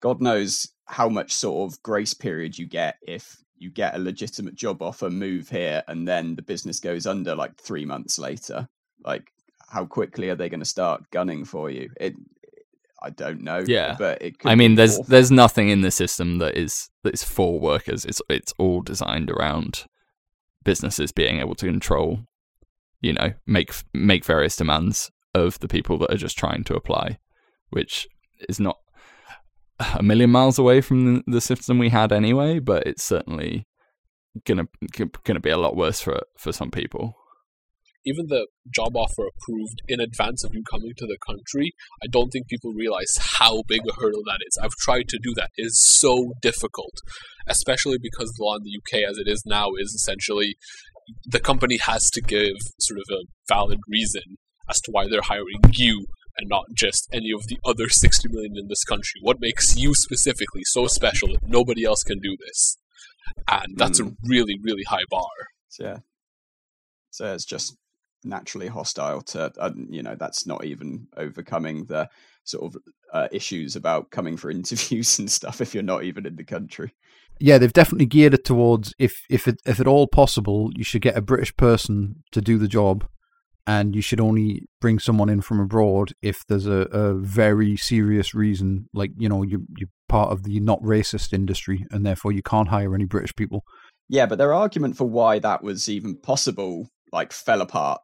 God 0.00 0.20
knows 0.20 0.68
how 0.86 1.08
much 1.08 1.32
sort 1.32 1.70
of 1.70 1.82
grace 1.82 2.12
period 2.12 2.58
you 2.58 2.66
get 2.66 2.96
if 3.06 3.36
you 3.62 3.70
get 3.70 3.94
a 3.94 3.98
legitimate 3.98 4.56
job 4.56 4.82
offer, 4.82 5.08
move 5.08 5.48
here, 5.48 5.84
and 5.86 6.06
then 6.06 6.34
the 6.34 6.42
business 6.42 6.80
goes 6.80 7.06
under 7.06 7.34
like 7.36 7.56
three 7.56 7.84
months 7.84 8.18
later. 8.18 8.68
Like, 9.04 9.32
how 9.68 9.86
quickly 9.86 10.28
are 10.28 10.34
they 10.34 10.48
going 10.48 10.60
to 10.60 10.66
start 10.66 11.08
gunning 11.10 11.44
for 11.44 11.70
you? 11.70 11.88
It, 12.00 12.14
I 13.02 13.10
don't 13.10 13.42
know. 13.42 13.64
Yeah. 13.66 13.96
but 13.98 14.22
it. 14.22 14.38
Could 14.38 14.50
I 14.50 14.54
mean, 14.54 14.76
there's 14.76 14.98
awful. 14.98 15.10
there's 15.10 15.30
nothing 15.30 15.68
in 15.68 15.80
the 15.80 15.90
system 15.90 16.38
that 16.38 16.56
is 16.56 16.88
that 17.02 17.14
is 17.14 17.24
for 17.24 17.58
workers. 17.58 18.04
It's 18.04 18.22
it's 18.28 18.54
all 18.58 18.80
designed 18.80 19.30
around 19.30 19.84
businesses 20.64 21.12
being 21.12 21.40
able 21.40 21.54
to 21.56 21.66
control, 21.66 22.20
you 23.00 23.12
know, 23.12 23.32
make 23.46 23.74
make 23.92 24.24
various 24.24 24.56
demands 24.56 25.10
of 25.34 25.58
the 25.60 25.68
people 25.68 25.98
that 25.98 26.12
are 26.12 26.16
just 26.16 26.38
trying 26.38 26.64
to 26.64 26.74
apply, 26.74 27.18
which 27.70 28.06
is 28.48 28.60
not 28.60 28.78
a 29.94 30.02
million 30.02 30.30
miles 30.30 30.58
away 30.58 30.80
from 30.80 31.16
the, 31.16 31.22
the 31.26 31.40
system 31.40 31.78
we 31.78 31.88
had 31.88 32.12
anyway. 32.12 32.58
But 32.60 32.86
it's 32.86 33.02
certainly 33.02 33.66
gonna 34.44 34.68
gonna 35.24 35.40
be 35.40 35.50
a 35.50 35.58
lot 35.58 35.76
worse 35.76 36.00
for 36.00 36.20
for 36.38 36.52
some 36.52 36.70
people. 36.70 37.16
Even 38.04 38.26
the 38.26 38.48
job 38.74 38.96
offer 38.96 39.24
approved 39.26 39.80
in 39.88 40.00
advance 40.00 40.44
of 40.44 40.52
you 40.54 40.62
coming 40.68 40.92
to 40.96 41.06
the 41.06 41.18
country, 41.24 41.72
I 42.02 42.06
don't 42.10 42.30
think 42.30 42.48
people 42.48 42.72
realize 42.72 43.16
how 43.38 43.62
big 43.68 43.82
a 43.88 43.94
hurdle 43.94 44.22
that 44.26 44.40
is. 44.46 44.58
I've 44.60 44.76
tried 44.80 45.08
to 45.08 45.18
do 45.22 45.32
that. 45.36 45.50
It 45.56 45.66
is 45.66 45.80
so 46.00 46.32
difficult, 46.40 46.94
especially 47.46 47.98
because 48.00 48.32
the 48.32 48.44
law 48.44 48.56
in 48.56 48.62
the 48.64 48.78
UK, 48.78 49.08
as 49.08 49.18
it 49.18 49.28
is 49.28 49.44
now, 49.46 49.70
is 49.78 49.92
essentially 49.92 50.56
the 51.26 51.40
company 51.40 51.78
has 51.78 52.10
to 52.10 52.20
give 52.20 52.54
sort 52.80 52.98
of 52.98 53.04
a 53.10 53.24
valid 53.48 53.78
reason 53.88 54.36
as 54.68 54.80
to 54.80 54.90
why 54.90 55.06
they're 55.08 55.22
hiring 55.22 55.60
you 55.72 56.06
and 56.38 56.48
not 56.48 56.64
just 56.74 57.08
any 57.12 57.30
of 57.32 57.46
the 57.48 57.58
other 57.64 57.88
60 57.88 58.28
million 58.30 58.52
in 58.56 58.68
this 58.68 58.84
country. 58.84 59.20
What 59.22 59.36
makes 59.40 59.76
you 59.76 59.94
specifically 59.94 60.62
so 60.64 60.86
special 60.86 61.28
that 61.28 61.40
nobody 61.46 61.84
else 61.84 62.02
can 62.02 62.18
do 62.20 62.36
this? 62.46 62.78
And 63.48 63.76
that's 63.76 64.00
a 64.00 64.04
mm. 64.04 64.14
really, 64.24 64.56
really 64.62 64.84
high 64.84 65.04
bar. 65.10 65.22
So, 65.68 65.84
yeah. 65.84 65.96
So 67.10 67.34
it's 67.34 67.44
just 67.44 67.76
naturally 68.24 68.68
hostile 68.68 69.22
to, 69.22 69.52
uh, 69.58 69.70
you 69.88 70.02
know, 70.02 70.14
that's 70.14 70.46
not 70.46 70.64
even 70.64 71.06
overcoming 71.16 71.84
the 71.86 72.08
sort 72.44 72.74
of 72.74 72.82
uh, 73.12 73.28
issues 73.32 73.76
about 73.76 74.10
coming 74.10 74.36
for 74.36 74.50
interviews 74.50 75.18
and 75.18 75.30
stuff 75.30 75.60
if 75.60 75.74
you're 75.74 75.82
not 75.82 76.04
even 76.04 76.26
in 76.26 76.36
the 76.36 76.44
country. 76.44 76.94
Yeah, 77.40 77.58
they've 77.58 77.72
definitely 77.72 78.06
geared 78.06 78.34
it 78.34 78.44
towards 78.44 78.94
if 78.98 79.22
if 79.28 79.48
it, 79.48 79.60
if 79.66 79.80
at 79.80 79.86
all 79.86 80.06
possible, 80.06 80.70
you 80.76 80.84
should 80.84 81.02
get 81.02 81.16
a 81.16 81.22
British 81.22 81.56
person 81.56 82.22
to 82.30 82.40
do 82.40 82.56
the 82.56 82.68
job, 82.68 83.04
and 83.66 83.96
you 83.96 84.02
should 84.02 84.20
only 84.20 84.68
bring 84.80 84.98
someone 84.98 85.28
in 85.28 85.40
from 85.40 85.58
abroad 85.58 86.12
if 86.22 86.46
there's 86.46 86.66
a, 86.66 86.86
a 86.92 87.14
very 87.14 87.76
serious 87.76 88.34
reason, 88.34 88.88
like 88.92 89.10
you 89.16 89.28
know 89.28 89.42
you 89.42 89.66
you're 89.76 89.88
part 90.08 90.30
of 90.30 90.44
the 90.44 90.60
not 90.60 90.80
racist 90.82 91.32
industry, 91.32 91.84
and 91.90 92.06
therefore 92.06 92.30
you 92.32 92.42
can't 92.42 92.68
hire 92.68 92.94
any 92.94 93.06
British 93.06 93.34
people. 93.34 93.64
Yeah, 94.08 94.26
but 94.26 94.36
their 94.36 94.52
argument 94.52 94.96
for 94.98 95.08
why 95.08 95.38
that 95.38 95.62
was 95.62 95.88
even 95.88 96.16
possible, 96.16 96.90
like, 97.12 97.32
fell 97.32 97.62
apart. 97.62 98.02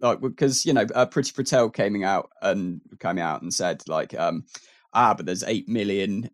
Like, 0.00 0.20
because 0.20 0.64
you 0.64 0.72
know, 0.72 0.86
uh, 0.94 1.06
Priti 1.06 1.34
Patel 1.34 1.70
came 1.70 2.02
out 2.04 2.30
and 2.42 2.80
came 2.98 3.18
out 3.18 3.42
and 3.42 3.52
said, 3.52 3.82
like, 3.86 4.18
um, 4.18 4.44
ah, 4.92 5.14
but 5.14 5.26
there's 5.26 5.44
eight 5.44 5.68
million, 5.68 6.30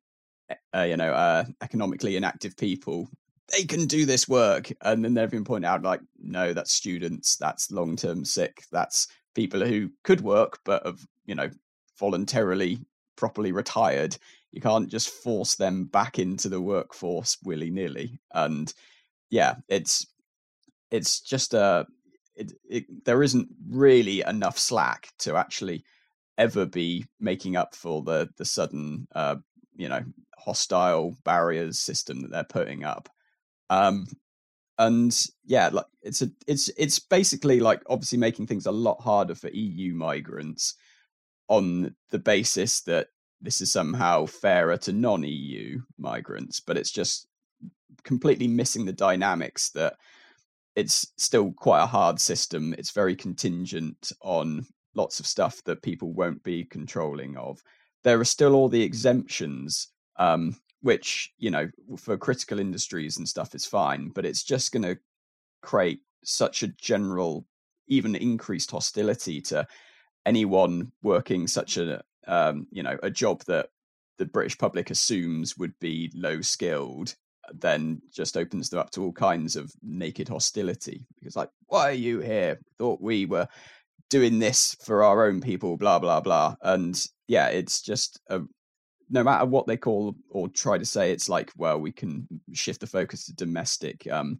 uh, 0.74 0.82
you 0.82 0.96
know, 0.96 1.12
uh, 1.12 1.44
economically 1.62 2.16
inactive 2.16 2.56
people. 2.56 3.08
They 3.56 3.64
can 3.64 3.86
do 3.86 4.06
this 4.06 4.28
work, 4.28 4.72
and 4.82 5.04
then 5.04 5.14
they've 5.14 5.30
been 5.30 5.44
pointed 5.44 5.68
out, 5.68 5.82
like, 5.82 6.00
no, 6.18 6.52
that's 6.52 6.72
students, 6.72 7.36
that's 7.36 7.70
long-term 7.70 8.24
sick, 8.24 8.64
that's 8.72 9.06
people 9.34 9.64
who 9.64 9.90
could 10.02 10.20
work 10.20 10.58
but 10.64 10.84
have, 10.84 11.00
you 11.26 11.34
know, 11.34 11.50
voluntarily 11.98 12.80
properly 13.16 13.52
retired. 13.52 14.16
You 14.52 14.60
can't 14.60 14.88
just 14.88 15.10
force 15.10 15.54
them 15.54 15.84
back 15.84 16.18
into 16.18 16.48
the 16.48 16.60
workforce 16.60 17.36
willy 17.44 17.70
nilly. 17.70 18.18
And 18.32 18.72
yeah, 19.30 19.56
it's 19.68 20.06
it's 20.90 21.20
just 21.20 21.54
a 21.54 21.86
it, 22.36 22.52
it, 22.68 23.04
there 23.04 23.22
isn't 23.22 23.48
really 23.68 24.22
enough 24.22 24.58
slack 24.58 25.08
to 25.18 25.36
actually 25.36 25.84
ever 26.38 26.66
be 26.66 27.06
making 27.18 27.56
up 27.56 27.74
for 27.74 28.02
the 28.02 28.28
the 28.36 28.44
sudden 28.44 29.08
uh, 29.14 29.36
you 29.74 29.88
know 29.88 30.04
hostile 30.38 31.16
barriers 31.24 31.78
system 31.78 32.22
that 32.22 32.30
they're 32.30 32.44
putting 32.44 32.84
up. 32.84 33.08
Um, 33.70 34.06
and 34.78 35.18
yeah, 35.44 35.70
like 35.72 35.86
it's 36.02 36.22
a 36.22 36.30
it's 36.46 36.68
it's 36.76 36.98
basically 36.98 37.60
like 37.60 37.82
obviously 37.88 38.18
making 38.18 38.46
things 38.46 38.66
a 38.66 38.72
lot 38.72 39.00
harder 39.00 39.34
for 39.34 39.48
EU 39.48 39.94
migrants 39.94 40.74
on 41.48 41.94
the 42.10 42.18
basis 42.18 42.82
that 42.82 43.08
this 43.40 43.60
is 43.60 43.72
somehow 43.72 44.26
fairer 44.26 44.76
to 44.78 44.92
non-EU 44.92 45.80
migrants, 45.98 46.60
but 46.60 46.76
it's 46.76 46.90
just 46.90 47.28
completely 48.02 48.48
missing 48.48 48.84
the 48.84 48.92
dynamics 48.92 49.70
that 49.70 49.96
it's 50.76 51.10
still 51.16 51.52
quite 51.52 51.82
a 51.82 51.86
hard 51.86 52.20
system. 52.20 52.74
It's 52.76 52.90
very 52.90 53.16
contingent 53.16 54.12
on 54.20 54.66
lots 54.94 55.18
of 55.18 55.26
stuff 55.26 55.62
that 55.64 55.82
people 55.82 56.12
won't 56.12 56.42
be 56.42 56.64
controlling 56.64 57.36
of. 57.36 57.62
There 58.04 58.20
are 58.20 58.24
still 58.24 58.54
all 58.54 58.68
the 58.68 58.82
exemptions, 58.82 59.88
um, 60.18 60.56
which 60.82 61.32
you 61.38 61.50
know 61.50 61.70
for 61.96 62.16
critical 62.18 62.60
industries 62.60 63.16
and 63.16 63.28
stuff 63.28 63.54
is 63.54 63.64
fine, 63.64 64.10
but 64.10 64.26
it's 64.26 64.44
just 64.44 64.70
going 64.70 64.82
to 64.82 64.98
create 65.62 66.00
such 66.22 66.62
a 66.62 66.68
general, 66.68 67.46
even 67.88 68.14
increased 68.14 68.70
hostility 68.70 69.40
to 69.40 69.66
anyone 70.26 70.92
working 71.02 71.46
such 71.46 71.78
a 71.78 72.02
um, 72.26 72.66
you 72.70 72.82
know 72.82 72.98
a 73.02 73.10
job 73.10 73.42
that 73.44 73.70
the 74.18 74.26
British 74.26 74.58
public 74.58 74.90
assumes 74.90 75.56
would 75.56 75.78
be 75.80 76.10
low 76.14 76.42
skilled 76.42 77.16
then 77.54 78.00
just 78.12 78.36
opens 78.36 78.68
them 78.68 78.78
up 78.78 78.90
to 78.90 79.02
all 79.02 79.12
kinds 79.12 79.56
of 79.56 79.72
naked 79.82 80.28
hostility. 80.28 81.04
Because 81.18 81.36
like 81.36 81.50
why 81.66 81.88
are 81.88 81.92
you 81.92 82.20
here? 82.20 82.58
Thought 82.78 83.00
we 83.00 83.26
were 83.26 83.48
doing 84.10 84.38
this 84.38 84.76
for 84.84 85.02
our 85.02 85.26
own 85.26 85.40
people 85.40 85.76
blah 85.76 85.98
blah 85.98 86.20
blah. 86.20 86.54
And 86.62 87.00
yeah 87.28 87.48
it's 87.48 87.82
just 87.82 88.20
a, 88.28 88.40
no 89.10 89.24
matter 89.24 89.46
what 89.46 89.66
they 89.66 89.76
call 89.76 90.14
or 90.30 90.48
try 90.48 90.78
to 90.78 90.84
say 90.84 91.10
it's 91.10 91.28
like 91.28 91.50
well 91.56 91.78
we 91.78 91.92
can 91.92 92.26
shift 92.52 92.80
the 92.80 92.86
focus 92.86 93.26
to 93.26 93.34
domestic 93.34 94.10
um 94.10 94.38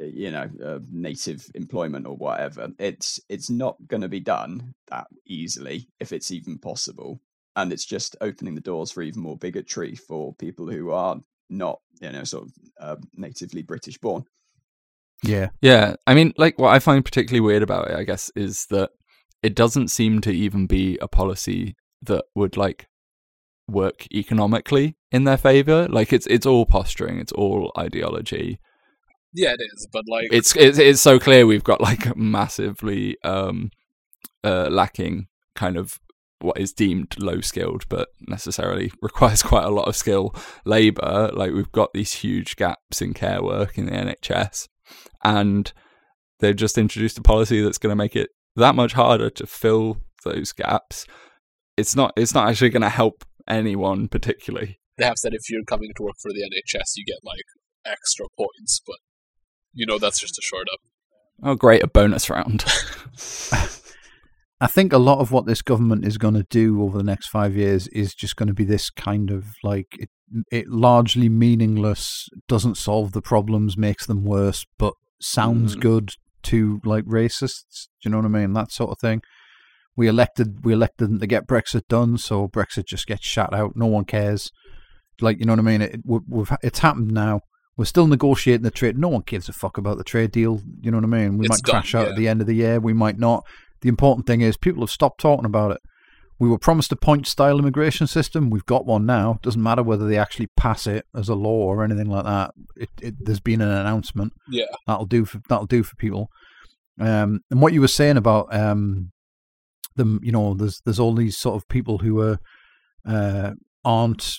you 0.00 0.30
know 0.30 0.48
uh, 0.64 0.78
native 0.90 1.46
employment 1.54 2.06
or 2.06 2.16
whatever. 2.16 2.68
It's 2.78 3.20
it's 3.28 3.50
not 3.50 3.76
going 3.86 4.02
to 4.02 4.08
be 4.08 4.20
done 4.20 4.74
that 4.88 5.06
easily 5.26 5.88
if 6.00 6.12
it's 6.12 6.30
even 6.30 6.58
possible. 6.58 7.20
And 7.56 7.72
it's 7.72 7.84
just 7.84 8.16
opening 8.20 8.54
the 8.54 8.60
doors 8.60 8.90
for 8.90 9.02
even 9.02 9.22
more 9.22 9.36
bigotry 9.36 9.94
for 9.94 10.34
people 10.34 10.70
who 10.70 10.90
are 10.90 11.16
not 11.50 11.80
you 12.00 12.10
know 12.10 12.24
sort 12.24 12.44
of 12.44 12.52
uh, 12.80 12.96
natively 13.14 13.62
British 13.62 13.98
born. 13.98 14.24
Yeah, 15.22 15.50
yeah. 15.60 15.96
I 16.06 16.14
mean, 16.14 16.32
like 16.38 16.58
what 16.58 16.74
I 16.74 16.78
find 16.78 17.04
particularly 17.04 17.40
weird 17.40 17.62
about 17.62 17.90
it, 17.90 17.96
I 17.96 18.04
guess, 18.04 18.30
is 18.34 18.66
that 18.70 18.90
it 19.42 19.54
doesn't 19.54 19.88
seem 19.88 20.20
to 20.22 20.30
even 20.30 20.66
be 20.66 20.98
a 21.00 21.08
policy 21.08 21.76
that 22.02 22.24
would 22.34 22.56
like 22.56 22.86
work 23.68 24.06
economically 24.12 24.96
in 25.12 25.24
their 25.24 25.36
favor. 25.36 25.88
Like 25.88 26.12
it's 26.12 26.26
it's 26.26 26.46
all 26.46 26.66
posturing, 26.66 27.18
it's 27.18 27.32
all 27.32 27.72
ideology. 27.78 28.58
Yeah, 29.32 29.52
it 29.52 29.60
is, 29.74 29.86
but 29.92 30.04
like 30.08 30.28
it's 30.32 30.56
it's, 30.56 30.78
it's 30.78 31.00
so 31.00 31.18
clear 31.18 31.46
we've 31.46 31.64
got 31.64 31.80
like 31.80 32.16
massively 32.16 33.16
um 33.22 33.70
uh 34.42 34.68
lacking 34.70 35.28
kind 35.54 35.76
of 35.76 36.00
what 36.40 36.58
is 36.58 36.72
deemed 36.72 37.14
low 37.18 37.40
skilled 37.40 37.84
but 37.88 38.08
necessarily 38.28 38.92
requires 39.02 39.42
quite 39.42 39.64
a 39.64 39.70
lot 39.70 39.88
of 39.88 39.96
skill. 39.96 40.34
Labor 40.64 41.30
like 41.32 41.52
we've 41.52 41.72
got 41.72 41.92
these 41.92 42.12
huge 42.14 42.56
gaps 42.56 43.00
in 43.00 43.14
care 43.14 43.42
work 43.42 43.78
in 43.78 43.86
the 43.86 43.92
NHS 43.92 44.68
and 45.24 45.72
they've 46.40 46.56
just 46.56 46.78
introduced 46.78 47.18
a 47.18 47.22
policy 47.22 47.60
that's 47.60 47.78
going 47.78 47.90
to 47.90 47.96
make 47.96 48.16
it 48.16 48.30
that 48.56 48.74
much 48.74 48.92
harder 48.92 49.30
to 49.30 49.46
fill 49.46 49.98
those 50.24 50.52
gaps. 50.52 51.06
It's 51.76 51.94
not 51.94 52.12
it's 52.16 52.34
not 52.34 52.48
actually 52.48 52.70
going 52.70 52.82
to 52.82 52.88
help 52.88 53.24
anyone 53.48 54.08
particularly. 54.08 54.78
They 54.98 55.04
have 55.04 55.18
said 55.18 55.34
if 55.34 55.48
you're 55.48 55.64
coming 55.64 55.92
to 55.96 56.02
work 56.02 56.16
for 56.20 56.30
the 56.30 56.42
NHS 56.42 56.92
you 56.96 57.04
get 57.04 57.18
like 57.24 57.44
extra 57.86 58.26
points 58.36 58.80
but 58.86 58.96
you 59.72 59.86
know 59.86 59.98
that's 59.98 60.20
just 60.20 60.38
a 60.38 60.42
short 60.42 60.66
up. 60.72 60.80
Oh 61.42 61.54
great 61.54 61.82
a 61.82 61.86
bonus 61.86 62.28
round 62.28 62.64
I 64.60 64.66
think 64.66 64.92
a 64.92 64.98
lot 64.98 65.20
of 65.20 65.32
what 65.32 65.46
this 65.46 65.62
government 65.62 66.04
is 66.04 66.18
going 66.18 66.34
to 66.34 66.46
do 66.50 66.82
over 66.82 66.98
the 66.98 67.04
next 67.04 67.28
five 67.28 67.56
years 67.56 67.88
is 67.88 68.14
just 68.14 68.36
going 68.36 68.48
to 68.48 68.54
be 68.54 68.64
this 68.64 68.90
kind 68.90 69.30
of 69.30 69.54
like 69.62 69.86
it, 69.98 70.10
it 70.52 70.68
largely 70.68 71.30
meaningless, 71.30 72.28
doesn't 72.46 72.76
solve 72.76 73.12
the 73.12 73.22
problems, 73.22 73.78
makes 73.78 74.04
them 74.06 74.24
worse, 74.24 74.66
but 74.78 74.92
sounds 75.20 75.76
mm. 75.76 75.80
good 75.80 76.14
to 76.42 76.80
like 76.84 77.04
racists. 77.04 77.88
Do 78.02 78.08
you 78.08 78.10
know 78.10 78.18
what 78.18 78.26
I 78.26 78.28
mean? 78.28 78.52
That 78.52 78.70
sort 78.70 78.90
of 78.90 78.98
thing. 78.98 79.22
We 79.96 80.08
elected 80.08 80.64
we 80.64 80.72
elected 80.72 81.08
them 81.08 81.20
to 81.20 81.26
get 81.26 81.46
Brexit 81.46 81.88
done, 81.88 82.18
so 82.18 82.48
Brexit 82.48 82.84
just 82.84 83.06
gets 83.06 83.26
shut 83.26 83.54
out. 83.54 83.76
No 83.76 83.86
one 83.86 84.04
cares. 84.04 84.52
Like 85.20 85.38
you 85.38 85.46
know 85.46 85.52
what 85.52 85.60
I 85.60 85.62
mean? 85.62 85.82
It, 85.82 86.00
we've, 86.04 86.52
it's 86.62 86.78
happened 86.80 87.12
now. 87.12 87.40
We're 87.76 87.84
still 87.86 88.06
negotiating 88.06 88.62
the 88.62 88.70
trade. 88.70 88.98
No 88.98 89.08
one 89.08 89.22
gives 89.26 89.48
a 89.48 89.54
fuck 89.54 89.78
about 89.78 89.96
the 89.96 90.04
trade 90.04 90.32
deal. 90.32 90.60
You 90.82 90.90
know 90.90 90.98
what 90.98 91.04
I 91.04 91.08
mean? 91.08 91.38
We 91.38 91.46
it's 91.46 91.62
might 91.62 91.70
crash 91.70 91.92
done, 91.92 92.02
out 92.02 92.04
yeah. 92.08 92.12
at 92.12 92.18
the 92.18 92.28
end 92.28 92.40
of 92.42 92.46
the 92.46 92.54
year. 92.54 92.78
We 92.78 92.92
might 92.92 93.18
not. 93.18 93.46
The 93.82 93.88
important 93.88 94.26
thing 94.26 94.40
is 94.40 94.56
people 94.56 94.82
have 94.82 94.90
stopped 94.90 95.20
talking 95.20 95.44
about 95.46 95.72
it. 95.72 95.80
We 96.38 96.48
were 96.48 96.58
promised 96.58 96.90
a 96.90 96.96
point 96.96 97.26
style 97.26 97.58
immigration 97.58 98.06
system. 98.06 98.48
We've 98.48 98.64
got 98.64 98.86
one 98.86 99.04
now. 99.04 99.32
It 99.32 99.42
doesn't 99.42 99.62
matter 99.62 99.82
whether 99.82 100.08
they 100.08 100.16
actually 100.16 100.48
pass 100.56 100.86
it 100.86 101.04
as 101.14 101.28
a 101.28 101.34
law 101.34 101.66
or 101.66 101.84
anything 101.84 102.08
like 102.08 102.24
that. 102.24 102.52
It, 102.76 102.88
it, 103.02 103.14
there's 103.20 103.40
been 103.40 103.60
an 103.60 103.68
announcement. 103.68 104.32
Yeah, 104.48 104.64
that'll 104.86 105.04
do 105.04 105.26
for 105.26 105.40
that'll 105.48 105.66
do 105.66 105.82
for 105.82 105.96
people. 105.96 106.30
Um, 106.98 107.40
and 107.50 107.60
what 107.60 107.74
you 107.74 107.82
were 107.82 107.88
saying 107.88 108.16
about 108.16 108.54
um, 108.54 109.12
them, 109.96 110.20
you 110.22 110.32
know, 110.32 110.54
there's 110.54 110.80
there's 110.84 110.98
all 110.98 111.14
these 111.14 111.36
sort 111.36 111.56
of 111.56 111.68
people 111.68 111.98
who 111.98 112.20
are 112.20 112.38
uh, 113.06 113.52
aren't 113.84 114.36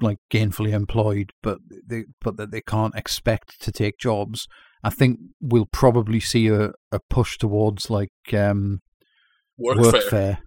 like 0.00 0.18
gainfully 0.30 0.72
employed, 0.72 1.32
but 1.42 1.58
they 1.86 2.04
but 2.20 2.36
that 2.38 2.50
they 2.50 2.62
can't 2.62 2.94
expect 2.94 3.60
to 3.60 3.70
take 3.70 3.98
jobs. 3.98 4.46
I 4.82 4.90
think 4.90 5.20
we'll 5.40 5.68
probably 5.72 6.20
see 6.20 6.48
a, 6.48 6.72
a 6.90 7.00
push 7.08 7.38
towards 7.38 7.90
like 7.90 8.10
um, 8.32 8.80
workfare. 9.60 10.38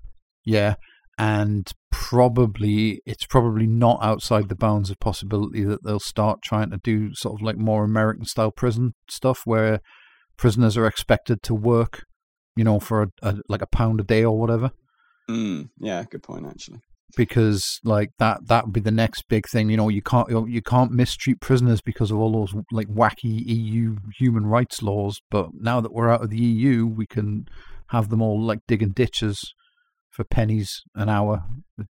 Yeah, 0.44 0.76
and 1.18 1.72
probably 1.92 3.02
it's 3.06 3.26
probably 3.26 3.66
not 3.66 4.00
outside 4.02 4.50
the 4.50 4.56
bounds 4.56 4.90
of 4.90 5.00
possibility 5.00 5.64
that 5.64 5.84
they'll 5.84 6.00
start 6.00 6.42
trying 6.44 6.70
to 6.72 6.80
do 6.84 7.14
sort 7.14 7.40
of 7.40 7.46
like 7.46 7.58
more 7.58 7.84
American 7.84 8.26
style 8.26 8.52
prison 8.52 8.94
stuff 9.10 9.42
where 9.46 9.80
prisoners 10.38 10.76
are 10.76 10.88
expected 10.88 11.42
to 11.44 11.56
work, 11.56 12.04
you 12.56 12.64
know, 12.64 12.80
for 12.80 13.04
a, 13.04 13.08
a 13.22 13.38
like 13.48 13.62
a 13.62 13.68
pound 13.68 14.00
a 14.02 14.04
day 14.04 14.24
or 14.24 14.38
whatever. 14.38 14.72
Mm, 15.30 15.70
yeah, 15.80 16.04
good 16.10 16.24
point 16.24 16.46
actually 16.46 16.82
because 17.16 17.80
like 17.84 18.12
that 18.20 18.48
that 18.48 18.66
would 18.66 18.74
be 18.74 18.82
the 18.82 18.92
next 18.92 19.24
big 19.30 19.48
thing 19.48 19.70
you 19.70 19.78
know 19.78 19.90
you 19.90 20.02
can't 20.02 20.30
you 20.50 20.62
can't 20.62 20.92
mistreat 20.92 21.40
prisoners 21.40 21.82
because 21.82 22.12
of 22.12 22.18
all 22.18 22.32
those 22.32 22.54
like 22.72 22.88
wacky 22.88 23.44
EU 23.46 23.96
human 24.18 24.46
rights 24.46 24.82
laws 24.82 25.22
but 25.30 25.50
now 25.54 25.80
that 25.80 25.94
we're 25.94 26.10
out 26.10 26.24
of 26.24 26.30
the 26.30 26.38
EU 26.38 26.86
we 26.86 27.06
can 27.06 27.48
have 27.90 28.10
them 28.10 28.22
all 28.22 28.42
like 28.42 28.60
digging 28.68 28.90
ditches 28.90 29.54
for 30.10 30.24
pennies 30.24 30.82
an 30.96 31.10
hour 31.10 31.44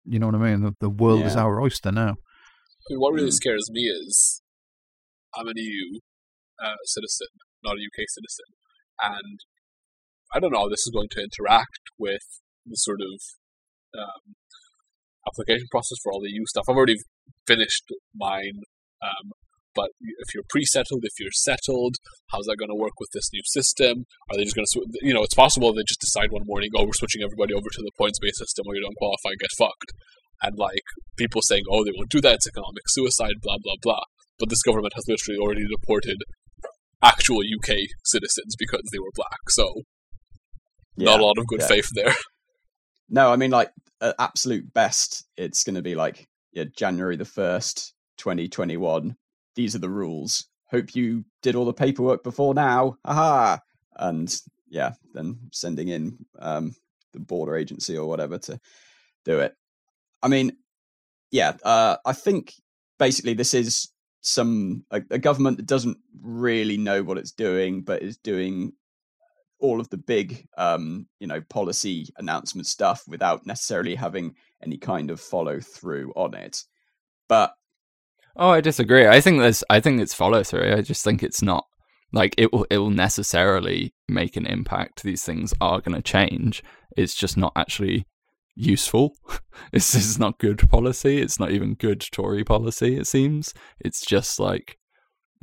you 0.04 0.18
know 0.18 0.26
what 0.26 0.34
I 0.34 0.38
mean 0.38 0.62
the, 0.62 0.72
the 0.80 0.90
world 0.90 1.20
yeah. 1.20 1.26
is 1.26 1.36
our 1.36 1.60
oyster 1.60 1.92
now 1.92 2.10
I 2.10 2.90
mean, 2.90 3.00
what 3.00 3.14
really 3.14 3.28
mm. 3.28 3.34
scares 3.34 3.70
me 3.70 3.82
is 3.82 4.42
I'm 5.34 5.46
an 5.46 5.54
EU 5.56 5.98
uh, 6.62 6.76
citizen 6.84 7.28
not 7.62 7.76
a 7.76 7.80
UK 7.80 8.04
citizen 8.08 8.46
and 9.02 9.40
I 10.34 10.40
don't 10.40 10.52
know 10.52 10.60
how 10.60 10.68
this 10.68 10.80
is 10.80 10.92
going 10.92 11.08
to 11.12 11.22
interact 11.22 11.78
with 11.98 12.40
the 12.66 12.76
sort 12.76 13.00
of 13.00 13.20
um, 13.98 14.34
application 15.26 15.66
process 15.70 15.98
for 16.02 16.12
all 16.12 16.20
the 16.20 16.30
EU 16.30 16.44
stuff. 16.46 16.64
I've 16.68 16.76
already 16.76 16.96
finished 17.46 17.84
mine. 18.14 18.62
Um, 19.02 19.32
but 19.74 19.90
if 20.00 20.32
you're 20.32 20.46
pre-settled, 20.48 21.02
if 21.02 21.18
you're 21.18 21.34
settled, 21.34 21.96
how's 22.30 22.46
that 22.46 22.56
going 22.56 22.70
to 22.70 22.78
work 22.78 22.94
with 23.00 23.10
this 23.12 23.28
new 23.32 23.42
system? 23.44 24.06
Are 24.30 24.36
they 24.36 24.44
just 24.44 24.54
going 24.54 24.66
to, 24.70 24.80
you 25.02 25.12
know, 25.12 25.24
it's 25.24 25.34
possible 25.34 25.74
they 25.74 25.82
just 25.82 26.00
decide 26.00 26.30
one 26.30 26.46
morning, 26.46 26.70
oh, 26.76 26.84
we're 26.84 26.94
switching 26.94 27.22
everybody 27.22 27.54
over 27.54 27.66
to 27.66 27.82
the 27.82 27.90
points-based 27.98 28.38
system, 28.38 28.66
or 28.68 28.76
you 28.76 28.82
don't 28.82 28.96
qualify, 28.96 29.34
get 29.38 29.50
fucked. 29.58 29.90
And 30.42 30.56
like 30.56 30.86
people 31.16 31.42
saying, 31.42 31.64
oh, 31.70 31.84
they 31.84 31.92
won't 31.96 32.10
do 32.10 32.20
that, 32.20 32.34
it's 32.34 32.46
economic 32.46 32.86
suicide, 32.88 33.42
blah 33.42 33.58
blah 33.62 33.76
blah. 33.82 34.04
But 34.38 34.50
this 34.50 34.62
government 34.62 34.94
has 34.94 35.04
literally 35.08 35.38
already 35.38 35.64
deported 35.66 36.18
actual 37.02 37.38
UK 37.38 37.76
citizens 38.04 38.54
because 38.58 38.82
they 38.92 38.98
were 38.98 39.14
black. 39.14 39.50
So 39.50 39.82
yeah, 40.96 41.10
not 41.10 41.20
a 41.20 41.24
lot 41.24 41.38
of 41.38 41.46
good 41.46 41.60
yeah. 41.60 41.66
faith 41.66 41.88
there. 41.94 42.14
No, 43.08 43.30
I 43.30 43.36
mean 43.36 43.50
like 43.50 43.70
at 44.04 44.14
absolute 44.18 44.72
best, 44.74 45.26
it's 45.36 45.64
going 45.64 45.74
to 45.74 45.82
be 45.82 45.94
like 45.94 46.28
yeah, 46.52 46.64
January 46.76 47.16
the 47.16 47.24
first, 47.24 47.94
twenty 48.18 48.48
twenty 48.48 48.76
one. 48.76 49.16
These 49.56 49.74
are 49.74 49.80
the 49.80 49.90
rules. 49.90 50.46
Hope 50.70 50.94
you 50.94 51.24
did 51.42 51.56
all 51.56 51.64
the 51.64 51.72
paperwork 51.72 52.22
before 52.22 52.54
now. 52.54 52.96
Aha! 53.04 53.60
And 53.96 54.34
yeah, 54.68 54.92
then 55.12 55.38
sending 55.52 55.88
in 55.88 56.18
um, 56.38 56.74
the 57.12 57.20
border 57.20 57.56
agency 57.56 57.96
or 57.96 58.08
whatever 58.08 58.38
to 58.38 58.60
do 59.24 59.40
it. 59.40 59.54
I 60.22 60.28
mean, 60.28 60.56
yeah, 61.30 61.52
uh, 61.64 61.96
I 62.04 62.12
think 62.12 62.54
basically 62.98 63.34
this 63.34 63.54
is 63.54 63.88
some 64.20 64.84
a, 64.90 65.02
a, 65.10 65.18
government 65.18 65.58
that 65.58 65.66
doesn't 65.66 65.98
really 66.22 66.76
know 66.76 67.02
what 67.02 67.18
it's 67.18 67.32
doing, 67.32 67.82
but 67.82 68.02
is 68.02 68.16
doing 68.16 68.72
all 69.64 69.80
of 69.80 69.88
the 69.88 69.96
big 69.96 70.46
um, 70.58 71.06
you 71.18 71.26
know 71.26 71.40
policy 71.40 72.08
announcement 72.18 72.66
stuff 72.66 73.02
without 73.08 73.46
necessarily 73.46 73.94
having 73.94 74.34
any 74.62 74.76
kind 74.76 75.10
of 75.10 75.18
follow 75.18 75.58
through 75.58 76.12
on 76.14 76.34
it. 76.34 76.62
But 77.28 77.54
oh 78.36 78.50
i 78.50 78.60
disagree. 78.60 79.08
I 79.08 79.20
think 79.22 79.38
there's 79.38 79.64
i 79.70 79.80
think 79.80 80.00
it's 80.00 80.12
follow 80.14 80.42
through. 80.44 80.74
I 80.74 80.82
just 80.82 81.02
think 81.02 81.22
it's 81.22 81.42
not 81.42 81.64
like 82.12 82.34
it 82.36 82.52
will 82.52 82.66
it 82.70 82.76
will 82.78 82.90
necessarily 82.90 83.94
make 84.06 84.36
an 84.36 84.46
impact. 84.46 85.02
These 85.02 85.24
things 85.24 85.54
are 85.62 85.80
going 85.80 85.96
to 85.96 86.02
change. 86.02 86.62
It's 86.94 87.14
just 87.14 87.36
not 87.36 87.52
actually 87.56 88.06
useful. 88.54 89.16
This 89.72 89.94
is 89.94 90.18
not 90.18 90.40
good 90.40 90.68
policy. 90.68 91.20
It's 91.20 91.38
not 91.38 91.52
even 91.52 91.74
good 91.74 92.00
tory 92.00 92.44
policy 92.44 92.96
it 92.96 93.06
seems. 93.06 93.54
It's 93.80 94.04
just 94.04 94.40
like 94.40 94.78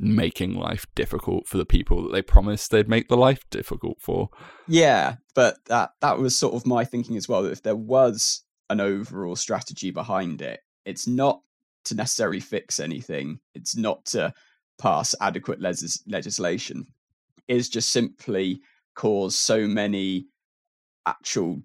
making 0.02 0.54
life 0.54 0.84
difficult 0.96 1.46
for 1.46 1.56
the 1.56 1.64
people 1.64 2.02
that 2.02 2.12
they 2.12 2.20
promised 2.20 2.70
they'd 2.70 2.88
make 2.88 3.08
the 3.08 3.16
life 3.16 3.48
difficult 3.50 4.00
for. 4.00 4.28
Yeah, 4.66 5.16
but 5.34 5.58
that 5.66 5.90
that 6.00 6.18
was 6.18 6.36
sort 6.36 6.54
of 6.54 6.66
my 6.66 6.84
thinking 6.84 7.16
as 7.16 7.28
well. 7.28 7.44
That 7.44 7.52
if 7.52 7.62
there 7.62 7.76
was 7.76 8.42
an 8.68 8.80
overall 8.80 9.36
strategy 9.36 9.90
behind 9.92 10.42
it, 10.42 10.60
it's 10.84 11.06
not 11.06 11.40
to 11.84 11.94
necessarily 11.94 12.40
fix 12.40 12.80
anything. 12.80 13.38
It's 13.54 13.76
not 13.76 14.04
to 14.06 14.34
pass 14.78 15.14
adequate 15.20 15.60
legis- 15.60 16.02
legislation. 16.06 16.86
Is 17.48 17.68
just 17.68 17.92
simply 17.92 18.60
cause 18.94 19.36
so 19.36 19.66
many 19.66 20.26
actual, 21.06 21.62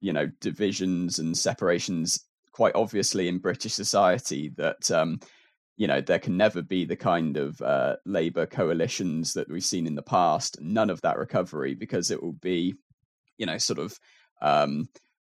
you 0.00 0.12
know, 0.12 0.28
divisions 0.40 1.18
and 1.18 1.36
separations 1.36 2.24
quite 2.52 2.74
obviously 2.74 3.28
in 3.28 3.38
British 3.38 3.72
society 3.72 4.52
that 4.56 4.90
um, 4.90 5.18
you 5.80 5.86
know 5.86 6.02
there 6.02 6.18
can 6.18 6.36
never 6.36 6.60
be 6.60 6.84
the 6.84 6.94
kind 6.94 7.38
of 7.38 7.58
uh, 7.62 7.96
Labour 8.04 8.44
coalitions 8.44 9.32
that 9.32 9.48
we've 9.48 9.64
seen 9.64 9.86
in 9.86 9.94
the 9.94 10.02
past. 10.02 10.60
None 10.60 10.90
of 10.90 11.00
that 11.00 11.16
recovery 11.16 11.72
because 11.74 12.10
it 12.10 12.22
will 12.22 12.34
be, 12.34 12.74
you 13.38 13.46
know, 13.46 13.56
sort 13.56 13.78
of 13.78 13.98
um, 14.42 14.90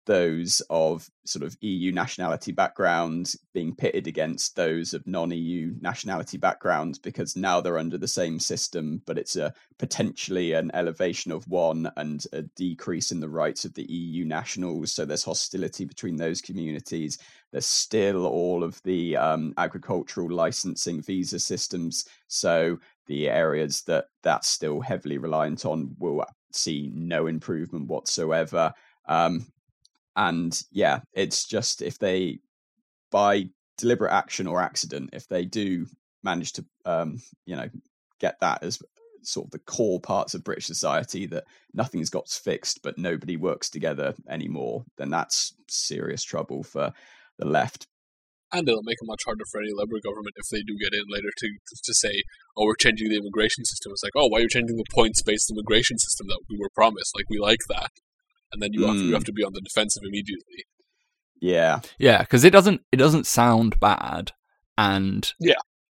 those 0.09 0.59
of 0.71 1.07
sort 1.23 1.45
of 1.45 1.55
EU 1.61 1.91
nationality 1.91 2.51
background 2.51 3.35
being 3.53 3.75
pitted 3.75 4.07
against 4.07 4.55
those 4.55 4.95
of 4.95 5.05
non-EU 5.05 5.75
nationality 5.81 6.35
backgrounds 6.35 6.97
because 6.97 7.35
now 7.35 7.61
they're 7.61 7.77
under 7.77 7.95
the 7.95 8.07
same 8.07 8.39
system, 8.39 9.03
but 9.05 9.19
it's 9.19 9.35
a 9.35 9.53
potentially 9.77 10.53
an 10.53 10.71
elevation 10.73 11.31
of 11.31 11.47
one 11.47 11.91
and 11.95 12.25
a 12.33 12.41
decrease 12.41 13.11
in 13.11 13.19
the 13.19 13.29
rights 13.29 13.65
of 13.65 13.75
the 13.75 13.83
EU 13.83 14.25
nationals. 14.25 14.91
So 14.91 15.05
there's 15.05 15.23
hostility 15.23 15.85
between 15.85 16.15
those 16.15 16.41
communities. 16.41 17.19
There's 17.51 17.67
still 17.67 18.25
all 18.25 18.63
of 18.63 18.81
the 18.81 19.15
um, 19.15 19.53
agricultural 19.59 20.31
licensing 20.31 21.03
visa 21.03 21.37
systems. 21.37 22.05
So 22.27 22.79
the 23.05 23.29
areas 23.29 23.83
that 23.83 24.05
that's 24.23 24.47
still 24.49 24.81
heavily 24.81 25.19
reliant 25.19 25.67
on 25.67 25.95
will 25.99 26.25
see 26.51 26.89
no 26.95 27.27
improvement 27.27 27.85
whatsoever. 27.85 28.73
Um, 29.07 29.45
and 30.15 30.61
yeah, 30.71 30.99
it's 31.13 31.45
just 31.45 31.81
if 31.81 31.99
they, 31.99 32.39
by 33.11 33.49
deliberate 33.77 34.11
action 34.11 34.47
or 34.47 34.61
accident, 34.61 35.11
if 35.13 35.27
they 35.27 35.45
do 35.45 35.85
manage 36.23 36.53
to, 36.53 36.65
um, 36.85 37.21
you 37.45 37.55
know, 37.55 37.69
get 38.19 38.39
that 38.41 38.63
as 38.63 38.79
sort 39.23 39.47
of 39.47 39.51
the 39.51 39.59
core 39.59 39.99
parts 39.99 40.33
of 40.33 40.43
British 40.43 40.65
society 40.65 41.25
that 41.27 41.45
nothing's 41.73 42.09
got 42.09 42.29
fixed, 42.29 42.81
but 42.83 42.97
nobody 42.97 43.37
works 43.37 43.69
together 43.69 44.13
anymore, 44.29 44.83
then 44.97 45.09
that's 45.09 45.53
serious 45.67 46.23
trouble 46.23 46.63
for 46.63 46.93
the 47.37 47.47
left. 47.47 47.87
And 48.51 48.67
it'll 48.67 48.81
make 48.83 48.97
it 48.99 49.05
much 49.05 49.21
harder 49.25 49.43
for 49.51 49.61
any 49.61 49.69
Labour 49.71 50.01
government 50.03 50.33
if 50.35 50.49
they 50.51 50.63
do 50.63 50.75
get 50.81 50.97
in 50.97 51.05
later 51.07 51.29
to 51.37 51.47
to 51.83 51.93
say, 51.93 52.23
"Oh, 52.57 52.65
we're 52.65 52.75
changing 52.75 53.09
the 53.09 53.17
immigration 53.17 53.63
system." 53.63 53.91
It's 53.91 54.01
like, 54.01 54.15
"Oh, 54.15 54.27
why 54.27 54.39
are 54.39 54.41
you 54.41 54.49
changing 54.49 54.75
the 54.75 54.89
points-based 54.91 55.51
immigration 55.51 55.99
system 55.99 56.27
that 56.29 56.41
we 56.49 56.57
were 56.57 56.71
promised? 56.73 57.15
Like, 57.15 57.29
we 57.29 57.37
like 57.37 57.61
that." 57.69 57.91
And 58.51 58.61
then 58.61 58.73
you 58.73 58.85
have, 58.87 58.95
you 58.97 59.13
have 59.13 59.23
Mm. 59.23 59.25
to 59.27 59.33
be 59.33 59.43
on 59.43 59.53
the 59.53 59.61
defensive 59.61 60.03
immediately. 60.05 60.65
Yeah, 61.41 61.79
Yeah, 61.97 62.19
because 62.21 62.43
it 62.43 62.49
doesn't 62.51 62.81
it 62.91 62.97
doesn't 62.97 63.25
sound 63.25 63.79
bad, 63.79 64.33
and 64.77 65.31
Yeah. 65.39 65.53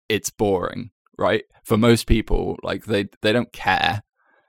it's 0.09 0.29
boring, 0.31 0.89
right? 1.17 1.43
For 1.63 1.77
most 1.77 2.07
people, 2.07 2.57
like 2.63 2.85
they 2.85 3.09
they 3.21 3.31
don't 3.31 3.53
care, 3.53 4.01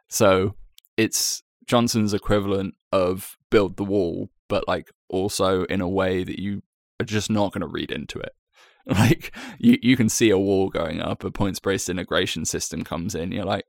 so 0.08 0.54
it's 0.96 1.42
Johnson's 1.66 2.14
equivalent 2.14 2.74
of 2.92 3.36
build 3.50 3.76
the 3.76 3.84
wall, 3.84 4.30
but 4.48 4.66
like 4.66 4.90
also 5.10 5.64
in 5.64 5.80
a 5.82 5.88
way 5.88 6.24
that 6.24 6.38
you 6.38 6.62
are 7.00 7.04
just 7.04 7.30
not 7.30 7.52
going 7.52 7.60
to 7.60 7.66
read 7.66 7.90
into 7.90 8.18
it. 8.18 8.32
Like 8.88 9.34
you 9.58 9.78
you 9.82 9.96
can 9.96 10.08
see 10.08 10.30
a 10.30 10.38
wall 10.38 10.70
going 10.70 11.00
up, 11.00 11.24
a 11.24 11.30
points 11.30 11.58
based 11.58 11.88
integration 11.90 12.44
system 12.44 12.84
comes 12.84 13.14
in, 13.16 13.32
you're 13.32 13.44
like. 13.44 13.66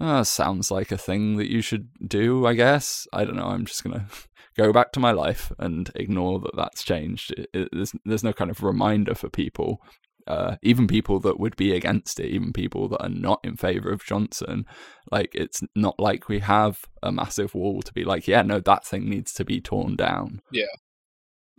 Oh, 0.00 0.22
sounds 0.22 0.70
like 0.70 0.90
a 0.90 0.98
thing 0.98 1.36
that 1.36 1.50
you 1.50 1.60
should 1.60 1.88
do, 2.06 2.46
I 2.46 2.54
guess. 2.54 3.06
I 3.12 3.24
don't 3.24 3.36
know. 3.36 3.46
I'm 3.46 3.66
just 3.66 3.84
gonna 3.84 4.06
go 4.56 4.72
back 4.72 4.92
to 4.92 5.00
my 5.00 5.12
life 5.12 5.52
and 5.58 5.90
ignore 5.94 6.40
that 6.40 6.56
that's 6.56 6.82
changed. 6.82 7.32
It, 7.32 7.50
it, 7.52 7.68
there's 7.72 7.92
there's 8.04 8.24
no 8.24 8.32
kind 8.32 8.50
of 8.50 8.62
reminder 8.62 9.14
for 9.14 9.28
people, 9.28 9.82
uh, 10.26 10.56
even 10.62 10.86
people 10.86 11.20
that 11.20 11.38
would 11.38 11.56
be 11.56 11.74
against 11.74 12.18
it, 12.20 12.30
even 12.30 12.52
people 12.52 12.88
that 12.88 13.02
are 13.02 13.08
not 13.08 13.40
in 13.44 13.56
favor 13.56 13.90
of 13.90 14.04
Johnson. 14.04 14.64
Like 15.10 15.30
it's 15.34 15.62
not 15.76 16.00
like 16.00 16.28
we 16.28 16.38
have 16.40 16.84
a 17.02 17.12
massive 17.12 17.54
wall 17.54 17.82
to 17.82 17.92
be 17.92 18.04
like, 18.04 18.26
yeah, 18.26 18.42
no, 18.42 18.60
that 18.60 18.86
thing 18.86 19.08
needs 19.08 19.32
to 19.34 19.44
be 19.44 19.60
torn 19.60 19.96
down. 19.96 20.40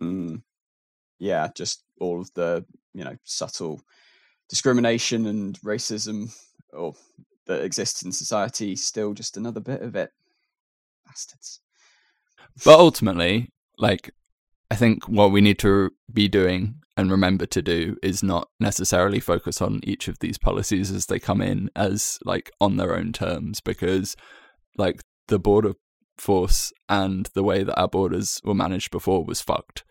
mm. 0.02 0.42
yeah, 1.18 1.48
just 1.54 1.84
all 2.00 2.20
of 2.20 2.34
the 2.34 2.64
you 2.92 3.04
know 3.04 3.16
subtle 3.22 3.80
discrimination 4.48 5.26
and 5.26 5.58
racism, 5.60 6.34
or 6.72 6.94
that 7.46 7.64
exists 7.64 8.02
in 8.02 8.12
society. 8.12 8.76
Still, 8.76 9.14
just 9.14 9.36
another 9.36 9.60
bit 9.60 9.82
of 9.82 9.96
it. 9.96 10.10
Bastards. 11.06 11.60
But 12.64 12.78
ultimately, 12.78 13.50
like, 13.78 14.10
I 14.70 14.76
think 14.76 15.08
what 15.08 15.32
we 15.32 15.40
need 15.40 15.58
to 15.60 15.90
be 16.12 16.28
doing 16.28 16.80
and 16.96 17.10
remember 17.10 17.46
to 17.46 17.62
do 17.62 17.96
is 18.02 18.22
not 18.22 18.48
necessarily 18.60 19.20
focus 19.20 19.60
on 19.60 19.80
each 19.82 20.06
of 20.08 20.20
these 20.20 20.38
policies 20.38 20.90
as 20.90 21.06
they 21.06 21.18
come 21.18 21.40
in 21.40 21.70
as 21.74 22.18
like 22.24 22.50
on 22.60 22.76
their 22.76 22.96
own 22.96 23.12
terms 23.12 23.60
because 23.60 24.14
like 24.76 25.02
the 25.26 25.38
border 25.38 25.72
force 26.16 26.72
and 26.88 27.28
the 27.34 27.42
way 27.42 27.64
that 27.64 27.78
our 27.78 27.88
borders 27.88 28.40
were 28.44 28.54
managed 28.54 28.90
before 28.90 29.24
was 29.24 29.40
fucked. 29.40 29.84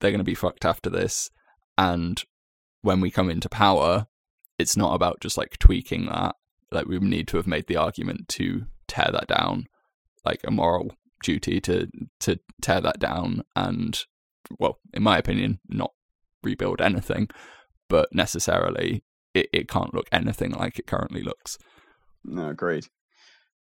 They're 0.00 0.10
going 0.10 0.18
to 0.18 0.24
be 0.24 0.34
fucked 0.34 0.64
after 0.64 0.90
this. 0.90 1.30
And 1.76 2.22
when 2.82 3.00
we 3.00 3.10
come 3.10 3.30
into 3.30 3.48
power, 3.48 4.06
it's 4.58 4.76
not 4.76 4.94
about 4.94 5.20
just 5.20 5.36
like 5.36 5.58
tweaking 5.58 6.06
that. 6.06 6.36
Like 6.70 6.86
we 6.86 6.98
need 6.98 7.28
to 7.28 7.36
have 7.36 7.46
made 7.46 7.66
the 7.66 7.76
argument 7.76 8.28
to 8.30 8.66
tear 8.88 9.10
that 9.12 9.28
down, 9.28 9.66
like 10.24 10.40
a 10.44 10.50
moral 10.50 10.92
duty 11.22 11.60
to 11.60 11.88
to 12.20 12.38
tear 12.60 12.80
that 12.80 12.98
down 12.98 13.42
and 13.54 14.04
well, 14.58 14.78
in 14.92 15.02
my 15.02 15.18
opinion, 15.18 15.60
not 15.68 15.92
rebuild 16.42 16.80
anything, 16.80 17.28
but 17.88 18.08
necessarily 18.12 19.02
it, 19.34 19.48
it 19.52 19.68
can't 19.68 19.94
look 19.94 20.06
anything 20.12 20.52
like 20.52 20.78
it 20.78 20.86
currently 20.86 21.22
looks. 21.22 21.58
No, 22.24 22.48
agreed. 22.48 22.86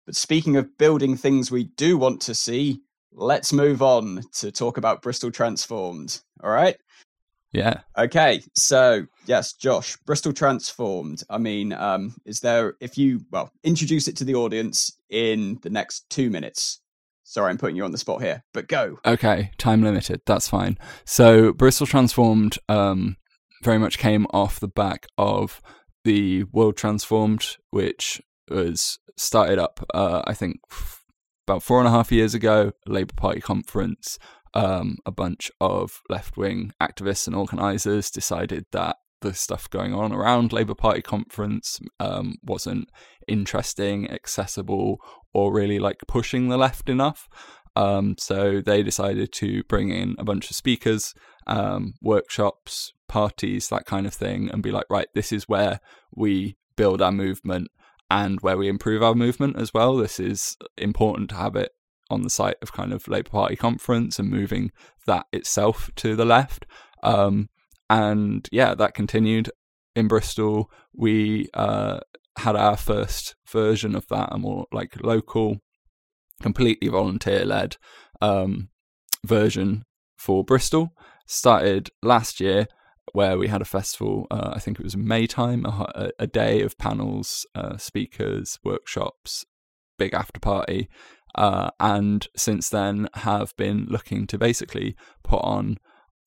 But 0.07 0.17
speaking 0.17 0.57
of 0.57 0.79
building 0.79 1.17
things 1.17 1.51
we 1.51 1.65
do 1.65 1.99
want 1.99 2.23
to 2.23 2.35
see, 2.35 2.81
let's 3.13 3.53
move 3.53 3.83
on 3.83 4.23
to 4.35 4.51
talk 4.51 4.79
about 4.79 5.03
Bristol 5.03 5.31
Transformed. 5.31 6.21
All 6.43 6.51
right. 6.51 6.77
Yeah. 7.53 7.81
Okay, 7.97 8.43
so 8.55 9.07
yes, 9.27 9.55
Josh, 9.55 9.97
Bristol 10.05 10.33
Transformed. 10.33 11.23
I 11.31 11.39
mean, 11.39 11.73
um, 11.73 12.15
is 12.25 12.41
there 12.41 12.75
if 12.81 12.99
you 12.99 13.21
well 13.31 13.51
introduce 13.65 14.07
it 14.09 14.17
to 14.17 14.25
the 14.25 14.35
audience 14.35 14.93
in 15.11 15.59
the 15.63 15.71
next 15.71 16.09
two 16.11 16.31
minutes? 16.31 16.81
Sorry, 17.25 17.51
I'm 17.51 17.59
putting 17.59 17.77
you 17.77 17.85
on 17.85 17.93
the 17.93 17.99
spot 17.99 18.23
here, 18.23 18.43
but 18.55 18.69
go. 18.69 18.99
Okay, 19.05 19.51
time 19.59 19.83
limited. 19.83 20.23
That's 20.25 20.49
fine. 20.49 20.79
So 21.05 21.53
Bristol 21.53 21.87
Transformed 21.87 22.59
um, 22.69 23.17
very 23.63 23.79
much 23.79 23.99
came 23.99 24.27
off 24.31 24.61
the 24.61 24.69
back 24.69 25.07
of 25.19 25.61
the 26.05 26.45
World 26.45 26.77
Transformed, 26.77 27.57
which 27.71 28.23
was 28.51 28.99
started 29.17 29.59
up, 29.59 29.85
uh, 29.93 30.23
I 30.27 30.33
think, 30.33 30.61
f- 30.71 31.05
about 31.47 31.63
four 31.63 31.81
and 31.81 31.89
a 31.89 31.91
half 31.91 32.11
years 32.11 32.35
ago. 32.35 32.73
A 32.87 32.91
Labour 32.91 33.15
Party 33.15 33.41
conference. 33.41 34.19
Um, 34.55 34.97
a 35.05 35.11
bunch 35.11 35.51
of 35.61 36.01
left 36.09 36.37
wing 36.37 36.73
activists 36.83 37.27
and 37.27 37.37
organisers 37.37 38.11
decided 38.11 38.65
that 38.73 38.97
the 39.21 39.35
stuff 39.35 39.69
going 39.71 39.93
on 39.93 40.13
around 40.13 40.53
Labour 40.53 40.75
Party 40.75 41.03
conference 41.03 41.81
um, 41.99 42.37
wasn't 42.43 42.89
interesting, 43.27 44.11
accessible, 44.11 44.99
or 45.35 45.53
really 45.53 45.79
like 45.79 45.99
pushing 46.07 46.49
the 46.49 46.57
left 46.57 46.89
enough. 46.89 47.29
Um, 47.77 48.17
so 48.19 48.61
they 48.61 48.83
decided 48.83 49.33
to 49.35 49.63
bring 49.65 49.91
in 49.91 50.17
a 50.19 50.25
bunch 50.25 50.51
of 50.51 50.57
speakers, 50.57 51.15
um, 51.47 51.95
workshops, 52.03 52.93
parties, 53.09 53.69
that 53.69 53.87
kind 53.87 54.07
of 54.07 54.15
thing, 54.15 54.51
and 54.51 54.63
be 54.63 54.71
like, 54.71 54.87
right, 54.91 55.09
this 55.15 55.33
is 55.33 55.49
where 55.49 55.81
we 56.15 56.57
build 56.77 57.03
our 57.03 57.13
movement 57.13 57.69
and 58.11 58.41
where 58.41 58.57
we 58.57 58.69
improve 58.69 59.03
our 59.03 59.15
movement 59.15 59.57
as 59.61 59.73
well. 59.75 59.97
This 59.97 60.19
is 60.19 60.57
important 60.77 61.29
to 61.31 61.37
have 61.37 61.57
it 61.57 61.73
on 62.11 62.23
the 62.23 62.31
site 62.31 62.57
of 62.63 62.73
kind 62.73 62.93
of 62.93 63.09
Labour 63.09 63.31
Party 63.31 63.57
conference 63.57 64.19
and 64.19 64.31
moving 64.31 64.71
that 65.07 65.27
itself 65.33 65.91
to 65.97 66.17
the 66.17 66.25
left. 66.25 66.67
Um, 67.03 67.49
and 67.91 68.49
yeah, 68.53 68.75
that 68.75 68.95
continued 68.95 69.51
in 69.95 70.09
Bristol. 70.09 70.71
We 70.95 71.49
uh, 71.55 72.01
had 72.39 72.57
our 72.57 72.77
first 72.77 73.35
version 73.51 73.95
of 73.95 74.07
that, 74.09 74.29
a 74.33 74.39
more 74.39 74.67
like 74.73 75.03
local, 75.03 75.59
completely 76.41 76.89
volunteer 76.89 77.45
led 77.45 77.77
um, 78.21 78.69
version 79.27 79.85
for 80.17 80.45
Bristol. 80.45 80.93
Started 81.27 81.91
last 82.03 82.41
year, 82.41 82.67
where 83.13 83.39
we 83.39 83.49
had 83.49 83.63
a 83.63 83.67
festival. 83.67 84.27
Uh, 84.31 84.53
I 84.55 84.61
think 84.61 84.79
it 84.79 84.85
was 84.85 84.97
May 84.97 85.27
time, 85.27 85.65
a, 85.67 86.11
a 86.19 86.27
day 86.27 86.63
of 86.63 86.79
panels, 86.79 87.47
uh, 87.55 87.77
speakers, 87.77 88.59
workshops, 88.65 89.45
big 89.99 90.15
after 90.15 90.41
party. 90.41 90.89
Uh, 91.35 91.71
and 91.79 92.27
since 92.37 92.69
then, 92.69 93.09
have 93.15 93.55
been 93.57 93.87
looking 93.89 94.27
to 94.27 94.39
basically 94.39 94.97
put 95.23 95.41
on 95.43 95.77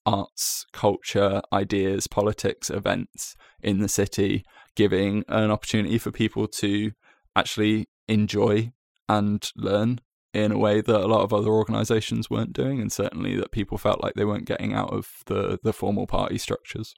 arts, 0.06 0.66
culture, 0.74 1.42
ideas, 1.54 2.08
politics 2.08 2.70
events 2.70 3.36
in 3.62 3.80
the 3.80 3.90
city, 3.90 4.44
giving 4.76 5.24
an 5.28 5.52
opportunity 5.52 5.98
for 5.98 6.12
people 6.12 6.48
to 6.48 6.92
actually 7.36 7.88
enjoy 8.08 8.72
and 9.08 9.52
learn 9.56 10.00
in 10.34 10.52
a 10.52 10.58
way 10.58 10.80
that 10.82 11.02
a 11.02 11.08
lot 11.08 11.24
of 11.24 11.34
other 11.34 11.50
organisations 11.50 12.30
weren't 12.30 12.54
doing, 12.54 12.80
and 12.80 12.92
certainly 12.92 13.36
that 13.36 13.52
people 13.52 13.78
felt 13.78 14.02
like 14.02 14.14
they 14.14 14.26
weren't 14.26 14.46
getting 14.46 14.74
out 14.74 14.92
of 14.94 15.10
the 15.26 15.60
the 15.64 15.74
formal 15.74 16.08
party 16.08 16.38
structures. 16.38 16.94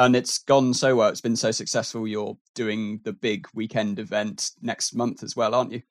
and 0.00 0.16
it's 0.16 0.38
gone 0.38 0.72
so 0.72 0.96
well. 0.96 1.08
It's 1.08 1.20
been 1.20 1.36
so 1.36 1.50
successful. 1.50 2.06
You're 2.06 2.38
doing 2.54 3.00
the 3.04 3.12
big 3.12 3.46
weekend 3.52 3.98
event 3.98 4.50
next 4.62 4.94
month 4.94 5.22
as 5.22 5.36
well, 5.36 5.54
aren't 5.54 5.72
you? 5.72 5.82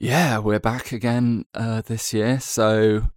Yeah, 0.00 0.38
we're 0.38 0.60
back 0.60 0.92
again 0.92 1.44
uh, 1.54 1.82
this 1.82 2.14
year. 2.14 2.38
So 2.38 3.08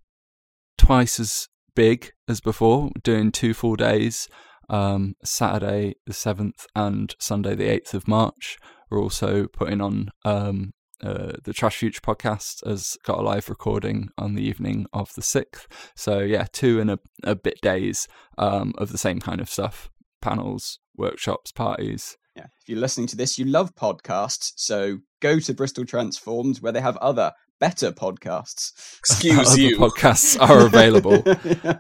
twice 0.80 1.20
as 1.20 1.48
big 1.76 2.12
as 2.28 2.42
before, 2.42 2.90
doing 3.04 3.32
two 3.32 3.54
full 3.54 3.76
days. 3.76 4.28
Um, 4.68 5.14
Saturday 5.24 5.94
the 6.08 6.14
7th 6.14 6.66
and 6.76 7.14
Sunday 7.20 7.54
the 7.54 7.68
8th 7.68 7.94
of 7.94 8.08
March. 8.08 8.58
We're 8.90 9.02
also 9.02 9.46
putting 9.46 9.80
on 9.80 10.10
um, 10.26 10.72
uh, 11.04 11.34
the 11.44 11.54
Trash 11.54 11.78
Future 11.78 12.02
podcast 12.02 12.66
has 12.68 12.98
got 13.06 13.20
a 13.20 13.22
live 13.22 13.48
recording 13.48 14.10
on 14.18 14.34
the 14.34 14.44
evening 14.44 14.88
of 14.92 15.14
the 15.14 15.22
6th. 15.22 15.68
So, 15.96 16.20
yeah, 16.22 16.48
two 16.52 16.80
and 16.80 16.90
a, 16.90 17.00
a 17.24 17.36
bit 17.36 17.62
days 17.62 18.08
um, 18.40 18.74
of 18.80 18.92
the 18.92 18.98
same 18.98 19.20
kind 19.20 19.40
of 19.40 19.50
stuff 19.50 19.92
panels, 20.20 20.80
workshops, 20.96 21.52
parties. 21.52 22.18
Yeah. 22.36 22.46
If 22.62 22.70
you're 22.70 22.80
listening 22.80 23.08
to 23.08 23.18
this, 23.18 23.38
you 23.38 23.46
love 23.46 23.76
podcasts. 23.76 24.54
So 24.56 25.00
go 25.22 25.40
to 25.40 25.54
Bristol 25.54 25.86
Transformed 25.86 26.58
where 26.60 26.72
they 26.72 26.82
have 26.82 26.98
other 26.98 27.34
better 27.60 27.92
podcasts. 27.92 28.74
Excuse 29.00 29.52
Other 29.52 29.62
you. 29.62 29.78
podcasts 29.78 30.38
are 30.42 30.66
available. 30.66 31.24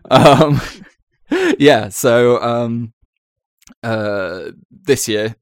um, 0.12 0.62
yeah, 1.60 1.90
so 1.90 2.42
um, 2.42 2.94
uh, 3.84 4.52
this 4.70 5.08
year, 5.10 5.36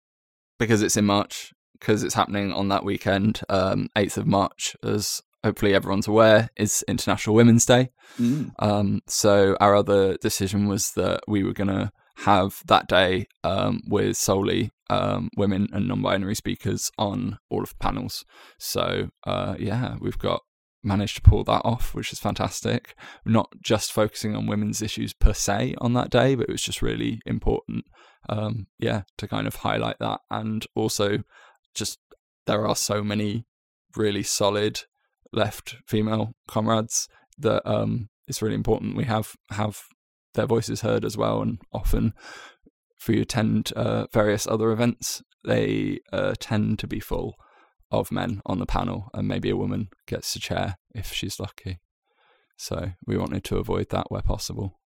because 0.57 0.81
it's 0.81 0.97
in 0.97 1.05
March, 1.05 1.53
because 1.79 2.03
it's 2.03 2.15
happening 2.15 2.51
on 2.51 2.69
that 2.69 2.83
weekend, 2.83 3.41
um, 3.49 3.89
8th 3.95 4.17
of 4.17 4.27
March, 4.27 4.75
as 4.83 5.21
hopefully 5.43 5.73
everyone's 5.73 6.07
aware, 6.07 6.49
is 6.57 6.83
International 6.87 7.35
Women's 7.35 7.65
Day. 7.65 7.89
Mm. 8.19 8.51
Um, 8.59 9.01
so 9.07 9.55
our 9.59 9.75
other 9.75 10.17
decision 10.17 10.67
was 10.67 10.91
that 10.91 11.21
we 11.27 11.43
were 11.43 11.53
going 11.53 11.69
to 11.69 11.91
have 12.25 12.61
that 12.65 12.87
day 12.87 13.27
um, 13.43 13.81
with 13.87 14.17
solely 14.17 14.71
um, 14.89 15.29
women 15.37 15.67
and 15.71 15.87
non-binary 15.87 16.35
speakers 16.35 16.91
on 16.97 17.37
all 17.49 17.63
of 17.63 17.69
the 17.69 17.75
panels. 17.79 18.25
So 18.57 19.09
uh, 19.25 19.55
yeah, 19.59 19.95
we've 20.01 20.17
got 20.17 20.41
managed 20.83 21.15
to 21.17 21.21
pull 21.21 21.43
that 21.43 21.61
off, 21.63 21.93
which 21.93 22.11
is 22.11 22.19
fantastic. 22.19 22.95
Not 23.25 23.49
just 23.63 23.91
focusing 23.91 24.35
on 24.35 24.47
women's 24.47 24.81
issues 24.81 25.13
per 25.13 25.33
se 25.33 25.75
on 25.79 25.93
that 25.93 26.09
day, 26.09 26.35
but 26.35 26.49
it 26.49 26.51
was 26.51 26.61
just 26.61 26.81
really 26.81 27.21
important, 27.25 27.85
um, 28.27 28.67
yeah, 28.79 29.03
to 29.17 29.27
kind 29.27 29.47
of 29.47 29.55
highlight 29.55 29.99
that, 29.99 30.21
and 30.29 30.65
also 30.75 31.19
just 31.73 31.99
there 32.47 32.65
are 32.65 32.75
so 32.75 33.03
many 33.03 33.45
really 33.95 34.23
solid 34.23 34.81
left 35.31 35.75
female 35.85 36.33
comrades 36.47 37.07
that 37.37 37.61
um, 37.69 38.09
it's 38.27 38.41
really 38.41 38.55
important 38.55 38.97
we 38.97 39.03
have 39.03 39.35
have 39.51 39.83
their 40.33 40.45
voices 40.45 40.81
heard 40.81 41.05
as 41.05 41.17
well. 41.17 41.41
And 41.41 41.59
often, 41.73 42.13
if 42.99 43.07
you 43.09 43.21
attend 43.21 43.71
uh, 43.75 44.07
various 44.11 44.47
other 44.47 44.71
events, 44.71 45.21
they 45.45 45.99
uh, 46.11 46.33
tend 46.39 46.79
to 46.79 46.87
be 46.87 46.99
full 46.99 47.35
of 47.91 48.11
men 48.11 48.41
on 48.45 48.59
the 48.59 48.65
panel, 48.65 49.09
and 49.13 49.27
maybe 49.27 49.49
a 49.49 49.57
woman 49.57 49.89
gets 50.05 50.35
a 50.35 50.39
chair 50.39 50.77
if 50.93 51.11
she's 51.11 51.39
lucky. 51.39 51.79
So 52.57 52.91
we 53.05 53.17
wanted 53.17 53.43
to 53.45 53.57
avoid 53.57 53.89
that 53.89 54.11
where 54.11 54.21
possible. 54.21 54.79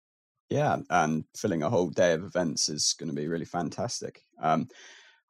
Yeah, 0.50 0.76
and 0.90 1.24
filling 1.34 1.62
a 1.62 1.70
whole 1.70 1.88
day 1.88 2.12
of 2.12 2.22
events 2.22 2.68
is 2.68 2.94
going 2.98 3.08
to 3.08 3.16
be 3.16 3.26
really 3.26 3.46
fantastic. 3.46 4.20
Um, 4.40 4.68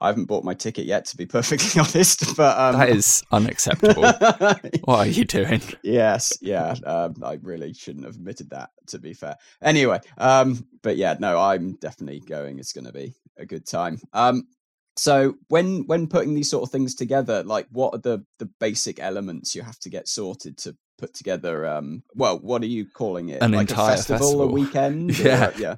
I 0.03 0.09
haven't 0.09 0.25
bought 0.25 0.45
my 0.45 0.55
ticket 0.55 0.87
yet, 0.87 1.05
to 1.07 1.17
be 1.17 1.27
perfectly 1.39 1.81
honest. 1.81 2.37
But 2.37 2.59
um, 2.59 2.79
That 2.79 2.91
is 2.91 3.23
unacceptable. 3.31 4.03
what 4.85 4.99
are 4.99 5.07
you 5.07 5.25
doing? 5.25 5.63
yes, 5.83 6.33
yeah, 6.41 6.75
um, 6.85 7.15
I 7.23 7.39
really 7.43 7.73
shouldn't 7.73 8.05
have 8.05 8.17
admitted 8.17 8.51
that. 8.51 8.71
To 8.89 8.99
be 8.99 9.15
fair, 9.15 9.37
anyway, 9.63 10.01
um, 10.19 10.67
but 10.83 10.97
yeah, 10.97 11.17
no, 11.19 11.39
I'm 11.39 11.75
definitely 11.75 12.21
going. 12.21 12.59
It's 12.59 12.73
going 12.73 12.87
to 12.87 12.93
be 12.93 13.15
a 13.39 13.47
good 13.47 13.67
time. 13.67 14.01
Um, 14.13 14.49
so 14.97 15.35
when 15.49 15.87
when 15.87 16.07
putting 16.07 16.35
these 16.35 16.51
sort 16.51 16.65
of 16.65 16.71
things 16.71 16.95
together, 16.95 17.43
like 17.45 17.67
what 17.71 17.95
are 17.95 17.99
the 17.99 18.25
the 18.39 18.51
basic 18.61 19.01
elements 19.01 19.55
you 19.55 19.63
have 19.63 19.79
to 19.81 19.89
get 19.89 20.09
sorted 20.09 20.59
to 20.59 20.77
put 20.99 21.15
together? 21.15 21.67
Um, 21.67 22.03
well, 22.15 22.39
what 22.39 22.63
are 22.63 22.67
you 22.67 22.87
calling 22.87 23.29
it? 23.31 23.43
An 23.43 23.53
like 23.53 23.71
entire 23.71 23.95
a 23.95 23.97
festival, 23.97 24.17
a 24.17 24.21
festival. 24.21 24.49
weekend? 24.53 25.11
or- 25.21 25.23
Yeah. 25.23 25.51
yeah. 25.59 25.77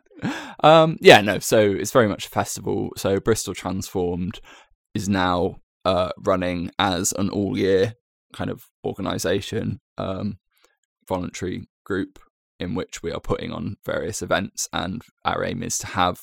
Um, 0.63 0.97
yeah, 1.01 1.21
no. 1.21 1.39
So 1.39 1.61
it's 1.61 1.93
very 1.93 2.09
much 2.09 2.27
a 2.27 2.31
festival. 2.31 2.91
So 2.97 3.21
Bristol 3.21 3.55
Transformed 3.55 4.41
is 4.95 5.09
now 5.09 5.57
uh, 5.85 6.11
running 6.25 6.71
as 6.79 7.13
an 7.13 7.29
all-year 7.31 7.95
kind 8.33 8.51
of 8.51 8.63
organisation, 8.85 9.81
um, 9.99 10.39
voluntary 11.09 11.69
group 11.85 12.19
in 12.61 12.75
which 12.75 13.03
we 13.03 13.11
are 13.13 13.21
putting 13.21 13.51
on 13.51 13.77
various 13.85 14.23
events, 14.23 14.69
and 14.73 15.03
our 15.25 15.45
aim 15.45 15.63
is 15.63 15.77
to 15.79 15.87
have 15.89 16.21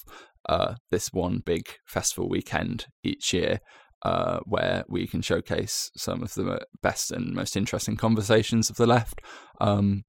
uh, 0.50 0.76
this 0.90 1.10
one 1.12 1.42
big 1.46 1.70
festival 1.86 2.28
weekend 2.30 2.88
each 3.04 3.34
year. 3.34 3.60
Uh, 4.04 4.40
where 4.46 4.84
we 4.90 5.06
can 5.06 5.22
showcase 5.22 5.92
some 5.96 6.24
of 6.24 6.34
the 6.34 6.60
best 6.82 7.12
and 7.12 7.36
most 7.36 7.56
interesting 7.56 7.96
conversations 7.96 8.68
of 8.68 8.76
the 8.76 8.88
left. 8.88 9.22
Um, 9.60 10.06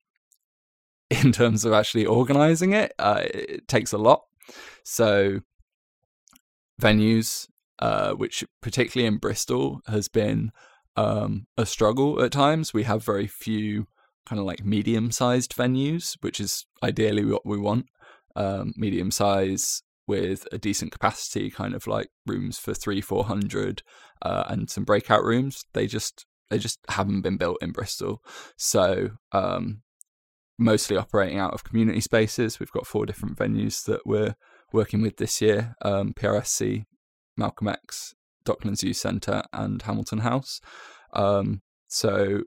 in 1.10 1.30
terms 1.30 1.66
of 1.66 1.74
actually 1.74 2.06
organizing 2.06 2.72
it, 2.72 2.94
uh, 2.98 3.22
it 3.24 3.68
takes 3.68 3.92
a 3.92 3.98
lot. 3.98 4.22
So, 4.82 5.40
venues, 6.80 7.48
uh, 7.80 8.12
which 8.12 8.44
particularly 8.62 9.06
in 9.06 9.18
Bristol 9.18 9.80
has 9.86 10.08
been 10.08 10.52
um, 10.96 11.46
a 11.58 11.66
struggle 11.66 12.22
at 12.22 12.32
times. 12.32 12.72
We 12.72 12.84
have 12.84 13.04
very 13.04 13.26
few 13.26 13.88
kind 14.24 14.38
of 14.40 14.46
like 14.46 14.64
medium 14.64 15.10
sized 15.10 15.54
venues, 15.54 16.16
which 16.20 16.40
is 16.40 16.66
ideally 16.82 17.24
what 17.24 17.44
we 17.44 17.58
want. 17.58 17.86
Um, 18.34 18.72
medium 18.76 19.10
size 19.10 19.82
with 20.06 20.46
a 20.52 20.58
decent 20.58 20.92
capacity, 20.92 21.50
kind 21.50 21.74
of 21.74 21.86
like 21.86 22.08
rooms 22.26 22.58
for 22.58 22.74
three, 22.74 23.00
four 23.00 23.24
hundred, 23.24 23.82
uh, 24.22 24.44
and 24.48 24.70
some 24.70 24.84
breakout 24.84 25.24
rooms. 25.24 25.64
They 25.72 25.86
just 25.86 26.26
they 26.50 26.58
just 26.58 26.80
haven't 26.88 27.22
been 27.22 27.36
built 27.36 27.58
in 27.62 27.72
Bristol. 27.72 28.22
So 28.56 29.10
um, 29.32 29.82
mostly 30.58 30.96
operating 30.96 31.38
out 31.38 31.54
of 31.54 31.64
community 31.64 32.00
spaces. 32.00 32.60
We've 32.60 32.70
got 32.70 32.86
four 32.86 33.06
different 33.06 33.38
venues 33.38 33.84
that 33.84 34.00
we're 34.04 34.34
working 34.72 35.02
with 35.02 35.16
this 35.16 35.40
year: 35.40 35.74
um, 35.82 36.12
PRSC, 36.14 36.84
Malcolm 37.36 37.68
X, 37.68 38.14
Docklands 38.44 38.82
Youth 38.82 38.96
Centre, 38.96 39.42
and 39.52 39.82
Hamilton 39.82 40.18
House. 40.18 40.60
Um, 41.12 41.62
so, 41.88 42.42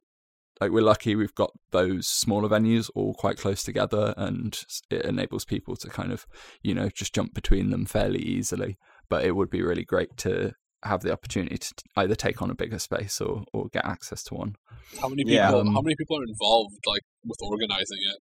like, 0.61 0.71
we're 0.71 0.81
lucky 0.81 1.15
we've 1.15 1.35
got 1.35 1.51
those 1.71 2.07
smaller 2.07 2.47
venues 2.49 2.89
all 2.95 3.13
quite 3.13 3.37
close 3.37 3.61
together, 3.63 4.13
and 4.17 4.61
it 4.89 5.03
enables 5.05 5.45
people 5.45 5.75
to 5.77 5.89
kind 5.89 6.11
of, 6.11 6.25
you 6.63 6.73
know, 6.73 6.89
just 6.89 7.13
jump 7.13 7.33
between 7.33 7.69
them 7.71 7.85
fairly 7.85 8.19
easily. 8.21 8.77
But 9.09 9.25
it 9.25 9.35
would 9.35 9.49
be 9.49 9.61
really 9.61 9.83
great 9.83 10.15
to 10.17 10.53
have 10.83 11.01
the 11.01 11.11
opportunity 11.11 11.57
to 11.57 11.73
either 11.97 12.15
take 12.15 12.41
on 12.41 12.51
a 12.51 12.55
bigger 12.55 12.79
space 12.79 13.19
or, 13.19 13.43
or 13.53 13.67
get 13.69 13.85
access 13.85 14.23
to 14.23 14.35
one. 14.35 14.55
How 15.01 15.09
many 15.09 15.23
people? 15.23 15.33
Yeah. 15.35 15.49
how 15.51 15.59
Um, 15.59 15.73
many 15.73 15.95
people 15.95 16.19
are 16.19 16.23
involved, 16.23 16.75
like 16.87 17.01
with 17.25 17.39
organizing 17.41 17.97
it? 18.13 18.19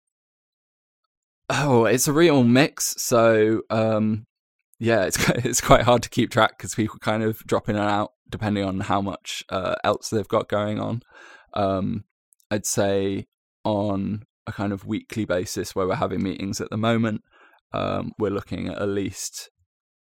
Oh, 1.49 1.85
it's 1.85 2.07
a 2.07 2.13
real 2.13 2.43
mix. 2.43 2.95
So, 3.01 3.61
um, 3.69 4.25
yeah, 4.79 5.05
it's 5.05 5.17
quite- 5.25 5.45
it's 5.45 5.61
quite 5.61 5.83
hard 5.83 6.03
to 6.03 6.09
keep 6.09 6.29
track 6.31 6.57
because 6.57 6.75
people 6.75 6.99
kind 6.99 7.23
of 7.23 7.39
drop 7.45 7.69
in 7.69 7.75
and 7.75 7.89
out 7.89 8.11
depending 8.29 8.65
on 8.65 8.81
how 8.81 9.01
much 9.01 9.43
uh, 9.49 9.75
else 9.85 10.09
they've 10.09 10.27
got 10.27 10.49
going 10.49 10.79
on. 10.79 11.01
Um, 11.53 12.03
I'd 12.49 12.65
say 12.65 13.27
on 13.63 14.23
a 14.45 14.51
kind 14.51 14.71
of 14.71 14.85
weekly 14.85 15.25
basis 15.25 15.75
where 15.75 15.87
we're 15.87 15.95
having 15.95 16.23
meetings 16.23 16.61
at 16.61 16.69
the 16.69 16.77
moment, 16.77 17.21
um, 17.73 18.13
we're 18.17 18.31
looking 18.31 18.69
at 18.69 18.81
at 18.81 18.87
least 18.87 19.49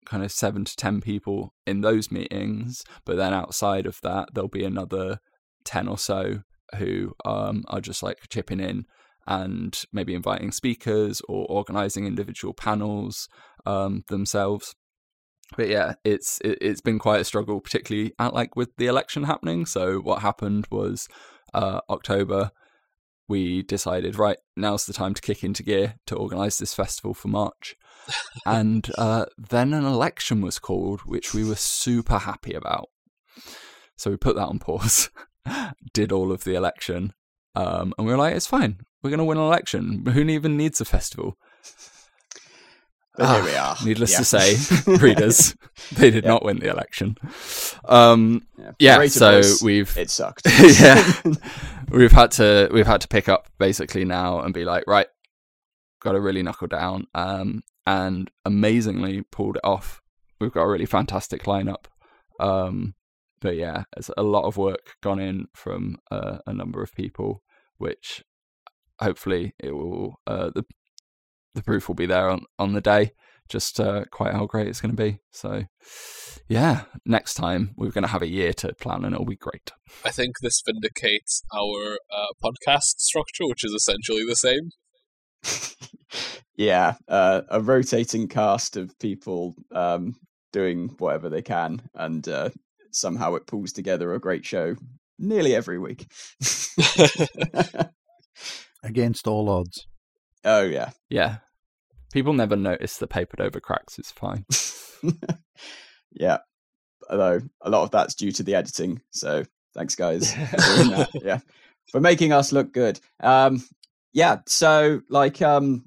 kind 0.06 0.24
of 0.24 0.32
seven 0.32 0.66
to 0.66 0.76
ten 0.76 1.02
people 1.02 1.54
in 1.66 1.82
those 1.82 2.12
meetings. 2.12 2.84
But 3.06 3.18
then 3.18 3.34
outside 3.34 3.86
of 3.86 4.00
that, 4.04 4.30
there'll 4.34 4.48
be 4.48 4.66
another 4.66 5.20
ten 5.64 5.88
or 5.88 5.98
so 5.98 6.42
who 6.78 7.14
um, 7.26 7.64
are 7.68 7.82
just 7.82 8.04
like 8.04 8.20
chipping 8.30 8.60
in 8.60 8.86
and 9.28 9.84
maybe 9.92 10.14
inviting 10.14 10.52
speakers 10.52 11.22
or 11.28 11.46
organizing 11.50 12.06
individual 12.06 12.54
panels 12.54 13.28
um, 13.66 14.04
themselves. 14.10 14.76
But 15.58 15.70
yeah, 15.70 15.94
it's 16.04 16.40
it, 16.42 16.58
it's 16.62 16.82
been 16.82 17.00
quite 17.00 17.22
a 17.22 17.26
struggle, 17.26 17.60
particularly 17.60 18.14
at 18.20 18.34
like 18.34 18.56
with 18.56 18.70
the 18.78 18.88
election 18.88 19.24
happening. 19.24 19.66
So 19.66 20.00
what 20.00 20.22
happened 20.22 20.68
was 20.72 21.08
uh, 21.56 21.82
October, 21.90 22.52
we 23.28 23.64
decided 23.64 24.20
right 24.20 24.38
now's 24.56 24.86
the 24.86 24.94
time 24.94 25.14
to 25.16 25.22
kick 25.22 25.44
into 25.44 25.64
gear 25.64 25.96
to 26.06 26.16
organize 26.16 26.58
this 26.58 26.74
festival 26.74 27.14
for 27.14 27.30
March, 27.30 27.76
and 28.46 28.92
uh, 28.98 29.26
then 29.38 29.74
an 29.74 29.86
election 29.86 30.42
was 30.42 30.60
called, 30.60 31.02
which 31.02 31.34
we 31.34 31.44
were 31.44 31.56
super 31.56 32.20
happy 32.20 32.54
about. 32.54 32.90
So 33.96 34.12
we 34.12 34.18
put 34.18 34.36
that 34.36 34.48
on 34.48 34.60
pause, 34.60 35.10
did 35.94 36.12
all 36.12 36.32
of 36.32 36.44
the 36.44 36.56
election, 36.56 37.14
um, 37.56 37.94
and 37.98 38.06
we 38.06 38.14
were 38.14 38.20
like, 38.20 38.36
it's 38.36 38.48
fine. 38.48 38.82
We're 39.02 39.12
going 39.12 39.20
to 39.20 39.26
win 39.26 39.38
an 39.38 39.44
election. 39.46 40.06
Who 40.08 40.22
even 40.22 40.58
needs 40.58 40.82
a 40.82 40.86
festival? 40.86 41.38
But 43.18 43.26
Ah, 43.26 43.36
here 43.36 43.44
we 43.46 43.56
are. 43.56 43.76
Needless 43.86 44.12
Yeah. 44.12 44.18
to 44.20 44.26
say, 44.26 44.56
readers, 44.98 45.56
they 45.94 46.12
did 46.12 46.24
Yeah. 46.24 46.30
not 46.32 46.44
win 46.44 46.60
the 46.60 46.70
election. 46.70 47.16
Um, 47.86 48.46
yeah, 48.58 49.00
yeah, 49.02 49.08
so 49.08 49.42
we've 49.64 49.96
it 49.98 50.10
sucked. 50.10 50.44
yeah, 50.80 51.12
we've 51.90 52.12
had 52.12 52.32
to 52.32 52.70
we've 52.72 52.88
had 52.88 53.02
to 53.02 53.08
pick 53.08 53.30
up 53.30 53.48
basically 53.58 54.04
now 54.06 54.40
and 54.42 54.54
be 54.54 54.66
like, 54.66 54.84
right, 54.88 55.08
got 56.02 56.14
to 56.14 56.20
really 56.22 56.44
knuckle 56.44 56.68
down. 56.68 57.08
Um, 57.16 57.64
and 57.88 58.32
amazingly 58.46 59.22
pulled 59.32 59.58
it 59.58 59.64
off. 59.64 60.02
We've 60.42 60.52
got 60.52 60.64
a 60.64 60.68
really 60.68 60.88
fantastic 60.88 61.44
lineup. 61.44 61.86
Um, 62.40 62.96
but 63.42 63.56
yeah, 63.56 63.84
there's 63.96 64.10
a 64.18 64.24
lot 64.24 64.46
of 64.46 64.58
work 64.58 64.96
gone 65.04 65.20
in 65.20 65.46
from 65.54 65.98
uh, 66.12 66.40
a 66.48 66.54
number 66.54 66.82
of 66.82 66.94
people, 66.94 67.44
which 67.78 68.24
hopefully 69.00 69.54
it 69.60 69.72
will 69.72 70.20
uh, 70.26 70.50
the 70.56 70.66
the 71.56 71.64
proof 71.64 71.88
will 71.88 71.96
be 71.96 72.06
there 72.06 72.30
on 72.30 72.46
on 72.60 72.74
the 72.74 72.82
day. 72.82 73.14
Just 73.50 73.80
uh, 73.80 74.06
quite 74.12 74.34
how 74.34 74.46
great 74.46 74.68
it's 74.68 74.82
going 74.82 74.96
to 74.96 75.04
be. 75.04 75.20
So 75.32 75.64
yeah, 76.48 76.84
next 77.06 77.36
time 77.36 77.74
we're 77.76 77.92
going 77.92 78.04
to 78.04 78.10
have 78.10 78.22
a 78.22 78.28
year 78.28 78.54
to 78.54 78.74
plan, 78.74 79.04
and 79.04 79.14
it'll 79.14 79.26
be 79.26 79.36
great. 79.36 79.72
I 80.04 80.12
think 80.12 80.36
this 80.42 80.62
vindicates 80.66 81.44
our 81.56 81.98
uh, 82.16 82.28
podcast 82.44 83.00
structure, 83.00 83.48
which 83.48 83.64
is 83.64 83.72
essentially 83.72 84.24
the 84.28 84.36
same. 84.36 84.72
yeah, 86.56 86.96
uh, 87.08 87.42
a 87.50 87.62
rotating 87.62 88.28
cast 88.28 88.78
of 88.78 88.98
people 89.00 89.56
um, 89.72 90.16
doing 90.52 90.90
whatever 91.00 91.30
they 91.30 91.42
can, 91.42 91.82
and 91.94 92.28
uh, 92.28 92.50
somehow 92.92 93.36
it 93.36 93.48
pulls 93.48 93.72
together 93.72 94.14
a 94.14 94.20
great 94.20 94.46
show 94.46 94.76
nearly 95.18 95.56
every 95.56 95.80
week. 95.80 96.08
Against 98.84 99.28
all 99.28 99.50
odds. 99.50 99.88
Oh 100.46 100.62
yeah, 100.62 100.92
yeah. 101.10 101.38
People 102.14 102.34
never 102.34 102.56
notice 102.56 102.98
the 102.98 103.08
papered 103.08 103.42
over 103.42 103.60
cracks. 103.60 104.00
It's 104.00 104.12
fine. 104.12 104.46
yeah, 106.12 106.38
although 107.10 107.42
a 107.62 107.70
lot 107.70 107.84
of 107.84 107.92
that's 107.92 108.16
due 108.16 108.32
to 108.32 108.44
the 108.44 108.56
editing. 108.56 109.02
So 109.12 109.44
thanks, 109.74 109.96
guys. 109.96 110.34
yeah, 111.16 111.40
for 111.92 112.00
making 112.00 112.32
us 112.32 112.52
look 112.52 112.72
good. 112.72 113.00
Um, 113.20 113.64
yeah. 114.14 114.38
So 114.48 115.02
like, 115.10 115.42
um, 115.42 115.86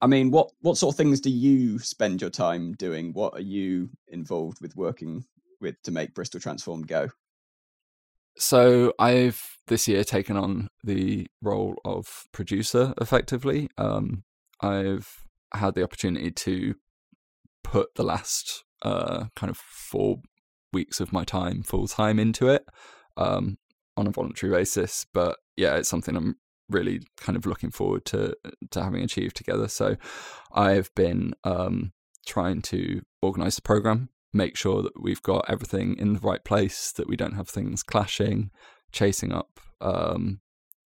I 0.00 0.06
mean, 0.06 0.30
what 0.30 0.50
what 0.60 0.76
sort 0.76 0.94
of 0.94 0.96
things 0.98 1.20
do 1.20 1.30
you 1.30 1.78
spend 1.78 2.20
your 2.20 2.30
time 2.30 2.74
doing? 2.74 3.12
What 3.14 3.34
are 3.34 3.40
you 3.40 3.90
involved 4.08 4.60
with 4.60 4.76
working 4.76 5.24
with 5.60 5.80
to 5.84 5.90
make 5.90 6.14
Bristol 6.14 6.40
Transformed 6.40 6.86
go? 6.86 7.08
So 8.38 8.92
I've 8.98 9.58
this 9.66 9.86
year 9.86 10.04
taken 10.04 10.36
on 10.36 10.68
the 10.82 11.26
role 11.42 11.76
of 11.84 12.24
producer 12.32 12.94
effectively. 13.00 13.68
Um, 13.76 14.24
I've 14.60 15.24
had 15.52 15.74
the 15.74 15.84
opportunity 15.84 16.30
to 16.30 16.74
put 17.62 17.94
the 17.94 18.02
last 18.02 18.64
uh, 18.82 19.26
kind 19.36 19.50
of 19.50 19.56
four 19.56 20.20
weeks 20.72 21.00
of 21.00 21.12
my 21.12 21.24
time 21.24 21.62
full 21.62 21.88
time 21.88 22.18
into 22.18 22.48
it 22.48 22.64
um, 23.16 23.58
on 23.96 24.06
a 24.06 24.10
voluntary 24.10 24.52
basis. 24.52 25.06
But 25.12 25.38
yeah, 25.56 25.76
it's 25.76 25.88
something 25.88 26.16
I'm 26.16 26.36
really 26.68 27.00
kind 27.16 27.36
of 27.36 27.46
looking 27.46 27.70
forward 27.70 28.04
to 28.06 28.34
to 28.70 28.82
having 28.82 29.02
achieved 29.02 29.36
together. 29.36 29.68
So 29.68 29.96
I've 30.52 30.94
been 30.94 31.34
um, 31.44 31.92
trying 32.26 32.62
to 32.62 33.02
organize 33.22 33.56
the 33.56 33.62
program, 33.62 34.10
make 34.32 34.56
sure 34.56 34.82
that 34.82 35.00
we've 35.00 35.22
got 35.22 35.48
everything 35.48 35.96
in 35.98 36.14
the 36.14 36.20
right 36.20 36.44
place, 36.44 36.92
that 36.92 37.08
we 37.08 37.16
don't 37.16 37.34
have 37.34 37.48
things 37.48 37.82
clashing, 37.82 38.50
chasing 38.92 39.32
up 39.32 39.60
um, 39.80 40.40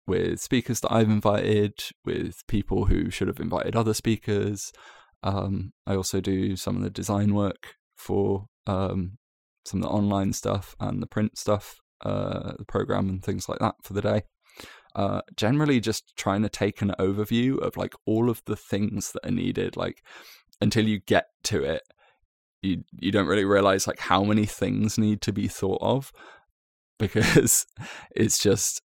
with 0.07 0.39
speakers 0.39 0.81
that 0.81 0.91
I've 0.91 1.09
invited, 1.09 1.73
with 2.05 2.45
people 2.47 2.85
who 2.85 3.09
should 3.09 3.27
have 3.27 3.39
invited 3.39 3.75
other 3.75 3.93
speakers. 3.93 4.71
Um, 5.23 5.71
I 5.85 5.95
also 5.95 6.19
do 6.19 6.55
some 6.55 6.75
of 6.75 6.83
the 6.83 6.89
design 6.89 7.33
work 7.33 7.75
for 7.95 8.47
um, 8.67 9.17
some 9.65 9.81
of 9.81 9.89
the 9.89 9.93
online 9.93 10.33
stuff 10.33 10.75
and 10.79 11.01
the 11.01 11.07
print 11.07 11.37
stuff, 11.37 11.75
uh, 12.03 12.53
the 12.57 12.65
program 12.65 13.09
and 13.09 13.23
things 13.23 13.47
like 13.47 13.59
that 13.59 13.75
for 13.83 13.93
the 13.93 14.01
day 14.01 14.23
uh, 14.95 15.21
generally 15.35 15.79
just 15.79 16.15
trying 16.17 16.41
to 16.41 16.49
take 16.49 16.81
an 16.81 16.93
overview 16.99 17.57
of 17.59 17.77
like 17.77 17.93
all 18.05 18.29
of 18.29 18.41
the 18.45 18.55
things 18.55 19.11
that 19.11 19.25
are 19.25 19.31
needed. 19.31 19.77
Like 19.77 20.03
until 20.59 20.87
you 20.87 20.99
get 20.99 21.27
to 21.43 21.63
it, 21.63 21.83
you 22.61 22.83
you 22.99 23.11
don't 23.11 23.27
really 23.27 23.45
realize 23.45 23.87
like 23.87 23.99
how 23.99 24.23
many 24.23 24.45
things 24.45 24.97
need 24.97 25.21
to 25.21 25.33
be 25.33 25.47
thought 25.47 25.81
of 25.81 26.11
because 26.99 27.65
it's 28.15 28.39
just 28.39 28.81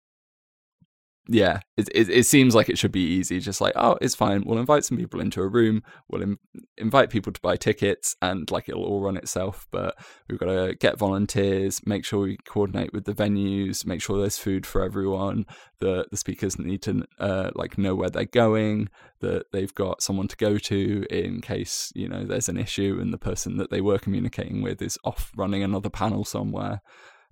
yeah, 1.28 1.60
it, 1.76 1.88
it, 1.92 2.08
it 2.08 2.26
seems 2.26 2.54
like 2.54 2.68
it 2.68 2.78
should 2.78 2.92
be 2.92 3.04
easy. 3.04 3.40
Just 3.40 3.60
like, 3.60 3.72
oh, 3.74 3.98
it's 4.00 4.14
fine. 4.14 4.44
We'll 4.44 4.58
invite 4.58 4.84
some 4.84 4.96
people 4.96 5.20
into 5.20 5.40
a 5.40 5.48
room. 5.48 5.82
We'll 6.08 6.22
Im- 6.22 6.38
invite 6.78 7.10
people 7.10 7.32
to 7.32 7.40
buy 7.40 7.56
tickets, 7.56 8.14
and 8.22 8.48
like 8.50 8.68
it'll 8.68 8.84
all 8.84 9.00
run 9.00 9.16
itself. 9.16 9.66
But 9.72 9.96
we've 10.28 10.38
got 10.38 10.46
to 10.46 10.76
get 10.78 10.98
volunteers, 10.98 11.80
make 11.84 12.04
sure 12.04 12.20
we 12.20 12.38
coordinate 12.46 12.92
with 12.92 13.06
the 13.06 13.12
venues, 13.12 13.84
make 13.84 14.00
sure 14.02 14.20
there's 14.20 14.38
food 14.38 14.66
for 14.66 14.84
everyone. 14.84 15.46
The 15.80 16.06
the 16.10 16.16
speakers 16.16 16.58
need 16.58 16.82
to 16.82 17.04
uh, 17.18 17.50
like 17.54 17.76
know 17.76 17.94
where 17.94 18.10
they're 18.10 18.24
going. 18.24 18.88
That 19.20 19.46
they've 19.52 19.74
got 19.74 20.02
someone 20.02 20.28
to 20.28 20.36
go 20.36 20.58
to 20.58 21.06
in 21.10 21.40
case 21.40 21.92
you 21.96 22.08
know 22.08 22.24
there's 22.24 22.48
an 22.48 22.58
issue, 22.58 22.98
and 23.00 23.12
the 23.12 23.18
person 23.18 23.56
that 23.56 23.70
they 23.70 23.80
were 23.80 23.98
communicating 23.98 24.62
with 24.62 24.80
is 24.80 24.98
off 25.04 25.32
running 25.36 25.64
another 25.64 25.90
panel 25.90 26.24
somewhere. 26.24 26.82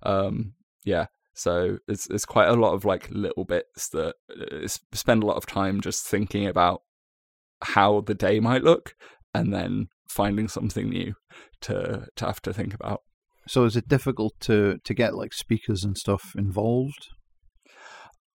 Um, 0.03 0.53
yeah, 0.83 1.07
so 1.35 1.77
it's 1.87 2.07
it's 2.09 2.25
quite 2.25 2.47
a 2.47 2.53
lot 2.53 2.73
of 2.73 2.85
like 2.85 3.09
little 3.11 3.43
bits 3.43 3.89
that 3.89 4.15
uh, 4.31 4.67
spend 4.93 5.21
a 5.21 5.25
lot 5.25 5.37
of 5.37 5.45
time 5.45 5.81
just 5.81 6.07
thinking 6.07 6.47
about 6.47 6.81
how 7.61 8.01
the 8.01 8.15
day 8.15 8.39
might 8.39 8.63
look, 8.63 8.95
and 9.33 9.53
then 9.53 9.89
finding 10.09 10.47
something 10.47 10.89
new 10.89 11.13
to 11.61 12.07
to 12.15 12.25
have 12.25 12.41
to 12.41 12.53
think 12.53 12.73
about. 12.73 13.01
So 13.47 13.65
is 13.65 13.75
it 13.75 13.87
difficult 13.87 14.33
to 14.41 14.79
to 14.83 14.93
get 14.93 15.13
like 15.13 15.33
speakers 15.33 15.83
and 15.83 15.97
stuff 15.97 16.33
involved? 16.37 17.09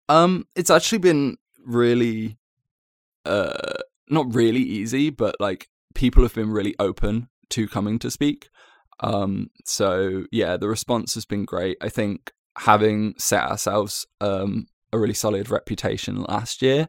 Um, 0.08 0.46
it's 0.56 0.70
actually 0.70 1.00
been 1.00 1.38
really, 1.66 2.38
uh, 3.26 3.74
not 4.10 4.34
really 4.34 4.62
easy, 4.62 5.10
but 5.10 5.36
like 5.40 5.68
people 5.96 6.24
have 6.24 6.36
been 6.36 6.52
really 6.52 6.76
open 6.80 7.28
to 7.50 7.68
coming 7.68 8.00
to 8.00 8.12
speak. 8.12 8.50
Um, 9.02 9.50
so 9.66 10.26
yeah, 10.32 10.58
the 10.58 10.70
response 10.70 11.16
has 11.16 11.26
been 11.26 11.44
great. 11.44 11.78
I 11.82 11.90
think 11.90 12.32
having 12.58 13.16
set 13.18 13.44
ourselves 13.44 14.06
um, 14.22 14.68
a 14.92 15.00
really 15.00 15.14
solid 15.14 15.50
reputation 15.50 16.24
last 16.24 16.62
year 16.62 16.88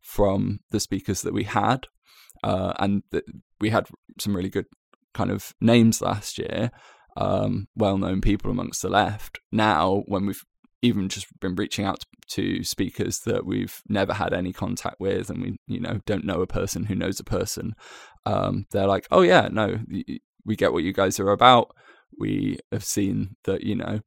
from 0.00 0.60
the 0.70 0.80
speakers 0.80 1.22
that 1.22 1.34
we 1.34 1.44
had, 1.44 1.86
uh, 2.42 2.72
and 2.78 3.02
th- 3.12 3.24
we 3.60 3.70
had 3.70 3.86
some 4.18 4.34
really 4.34 4.48
good 4.48 4.66
kind 5.14 5.30
of 5.30 5.54
names 5.60 6.00
last 6.00 6.38
year, 6.38 6.70
um, 7.16 7.68
well-known 7.76 8.20
people 8.20 8.50
amongst 8.50 8.82
the 8.82 8.88
left. 8.88 9.38
Now, 9.52 10.02
when 10.06 10.26
we've 10.26 10.42
even 10.80 11.08
just 11.08 11.28
been 11.40 11.54
reaching 11.54 11.84
out 11.84 12.04
to 12.28 12.64
speakers 12.64 13.20
that 13.20 13.46
we've 13.46 13.82
never 13.88 14.14
had 14.14 14.32
any 14.32 14.52
contact 14.52 14.96
with, 14.98 15.30
and 15.30 15.42
we 15.42 15.56
you 15.66 15.80
know 15.80 16.00
don't 16.06 16.24
know 16.24 16.42
a 16.42 16.46
person 16.46 16.86
who 16.86 16.94
knows 16.94 17.20
a 17.20 17.24
person, 17.24 17.74
um, 18.26 18.66
they're 18.72 18.86
like, 18.86 19.06
"Oh 19.10 19.22
yeah, 19.22 19.48
no, 19.52 19.78
we 20.44 20.56
get 20.56 20.72
what 20.72 20.82
you 20.82 20.92
guys 20.92 21.20
are 21.20 21.30
about." 21.30 21.70
We 22.18 22.58
have 22.72 22.84
seen 22.84 23.36
that 23.44 23.62
you 23.62 23.76
know 23.76 24.00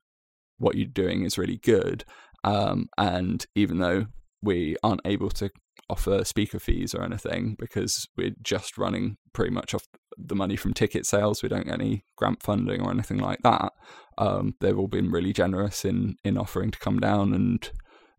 what 0.58 0.76
you're 0.76 0.88
doing 0.88 1.24
is 1.24 1.38
really 1.38 1.58
good. 1.58 2.04
Um, 2.44 2.88
and 2.98 3.46
even 3.56 3.80
though 3.80 4.06
we 4.42 4.76
aren't 4.84 5.02
able 5.06 5.30
to 5.32 5.50
offer 5.90 6.24
speaker 6.24 6.60
fees 6.60 6.96
or 6.96 7.04
anything 7.04 7.56
because 7.60 8.08
we're 8.18 8.36
just 8.42 8.78
running 8.78 9.18
pretty 9.34 9.52
much 9.52 9.74
off 9.74 9.84
the 10.18 10.36
money 10.36 10.56
from 10.56 10.74
ticket 10.74 11.06
sales, 11.06 11.44
we 11.44 11.50
don't 11.50 11.66
get 11.66 11.74
any 11.74 12.06
grant 12.16 12.42
funding 12.42 12.82
or 12.82 12.92
anything 12.92 13.18
like 13.18 13.40
that. 13.44 13.74
Um, 14.18 14.56
they've 14.62 14.78
all 14.78 14.88
been 14.88 15.12
really 15.12 15.34
generous 15.34 15.84
in 15.84 16.16
in 16.24 16.38
offering 16.38 16.72
to 16.72 16.80
come 16.80 17.00
down 17.00 17.34
and 17.34 17.70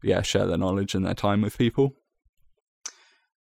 yeah 0.03 0.23
share 0.23 0.47
their 0.47 0.59
knowledge 0.59 0.95
and 0.95 1.07
their 1.07 1.15
time 1.15 1.41
with 1.41 1.59
people. 1.59 1.95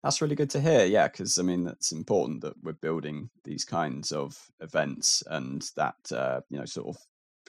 That's 0.03 0.22
really 0.22 0.36
good 0.36 0.51
to 0.51 0.61
hear. 0.61 0.84
Yeah, 0.84 1.09
because 1.09 1.38
I 1.38 1.42
mean 1.42 1.64
that's 1.64 1.92
important 1.92 2.40
that 2.42 2.55
we're 2.62 2.72
building 2.72 3.30
these 3.44 3.64
kinds 3.64 4.12
of 4.12 4.51
events 4.61 5.22
and 5.26 5.68
that 5.76 5.97
uh, 6.12 6.40
you 6.49 6.59
know 6.59 6.64
sort 6.64 6.88
of 6.88 6.97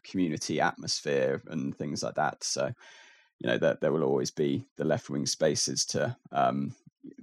community 0.09 0.59
atmosphere 0.61 1.41
and 1.47 1.75
things 1.75 2.03
like 2.03 2.15
that. 2.15 2.43
So, 2.43 2.71
you 3.39 3.47
know, 3.47 3.57
that 3.57 3.81
there 3.81 3.91
will 3.91 4.03
always 4.03 4.31
be 4.31 4.65
the 4.77 4.85
left 4.85 5.09
wing 5.09 5.25
spaces 5.25 5.85
to, 5.87 6.15
um, 6.31 6.73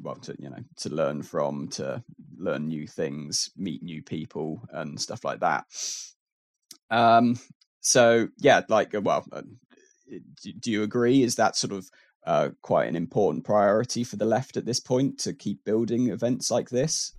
well, 0.01 0.17
to 0.17 0.37
you 0.39 0.51
know, 0.51 0.65
to 0.77 0.89
learn 0.91 1.23
from, 1.23 1.69
to 1.69 2.03
learn 2.37 2.69
new 2.69 2.87
things, 2.87 3.51
meet 3.57 3.83
new 3.83 4.03
people, 4.03 4.63
and 4.71 5.01
stuff 5.01 5.25
like 5.25 5.41
that. 5.41 5.65
Um, 6.91 7.39
so 7.81 8.29
yeah, 8.39 8.63
like, 8.69 8.95
uh, 8.95 9.01
well, 9.01 9.25
uh, 9.33 9.43
do 10.61 10.71
you 10.71 10.83
agree? 10.83 11.23
Is 11.23 11.37
that 11.37 11.57
sort 11.57 11.73
of 11.73 11.91
uh, 12.27 12.51
quite 12.63 12.89
an 12.89 12.97
important 12.97 13.45
priority 13.45 14.05
for 14.05 14.17
the 14.17 14.25
left 14.25 14.57
at 14.57 14.65
this 14.65 14.81
point 14.81 15.19
to 15.21 15.33
keep 15.33 15.65
building 15.65 16.09
events 16.09 16.51
like 16.51 16.71
this? 16.71 17.13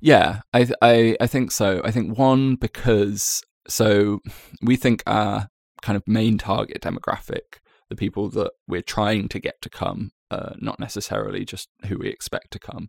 Yeah, 0.00 0.40
I 0.52 0.68
I 0.82 1.16
I 1.20 1.26
think 1.26 1.50
so. 1.50 1.80
I 1.84 1.90
think 1.90 2.18
one 2.18 2.56
because 2.56 3.42
so 3.68 4.20
we 4.62 4.76
think 4.76 5.02
our 5.06 5.48
kind 5.82 5.96
of 5.96 6.02
main 6.06 6.38
target 6.38 6.82
demographic, 6.82 7.58
the 7.88 7.96
people 7.96 8.28
that 8.30 8.52
we're 8.66 8.82
trying 8.82 9.28
to 9.28 9.38
get 9.38 9.60
to 9.62 9.68
come, 9.68 10.10
uh, 10.30 10.54
not 10.58 10.80
necessarily 10.80 11.44
just 11.44 11.68
who 11.86 11.98
we 11.98 12.08
expect 12.08 12.50
to 12.52 12.58
come, 12.58 12.88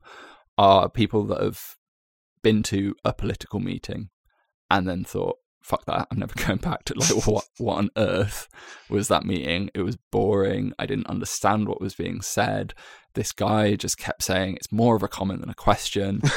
are 0.58 0.90
people 0.90 1.26
that 1.26 1.42
have 1.42 1.76
been 2.42 2.64
to 2.64 2.96
a 3.04 3.14
political 3.14 3.60
meeting 3.60 4.10
and 4.70 4.88
then 4.88 5.04
thought, 5.04 5.38
fuck 5.66 5.86
that. 5.86 6.08
I'm 6.12 6.20
never 6.20 6.34
going 6.46 6.60
back 6.60 6.86
to 6.86 6.94
like 6.94 7.28
what 7.28 7.46
what 7.58 7.78
on 7.78 7.90
earth 7.98 8.48
was 8.90 9.08
that 9.08 9.26
meeting? 9.26 9.70
It 9.74 9.82
was 9.82 9.98
boring. 10.12 10.74
I 10.78 10.86
didn't 10.86 11.08
understand 11.08 11.68
what 11.68 11.82
was 11.82 11.96
being 11.96 12.22
said. 12.22 12.74
This 13.16 13.32
guy 13.32 13.76
just 13.76 13.98
kept 13.98 14.24
saying 14.24 14.56
it's 14.56 14.72
more 14.72 14.96
of 14.96 15.04
a 15.04 15.08
comment 15.08 15.42
than 15.42 15.50
a 15.50 15.56
question. 15.56 16.22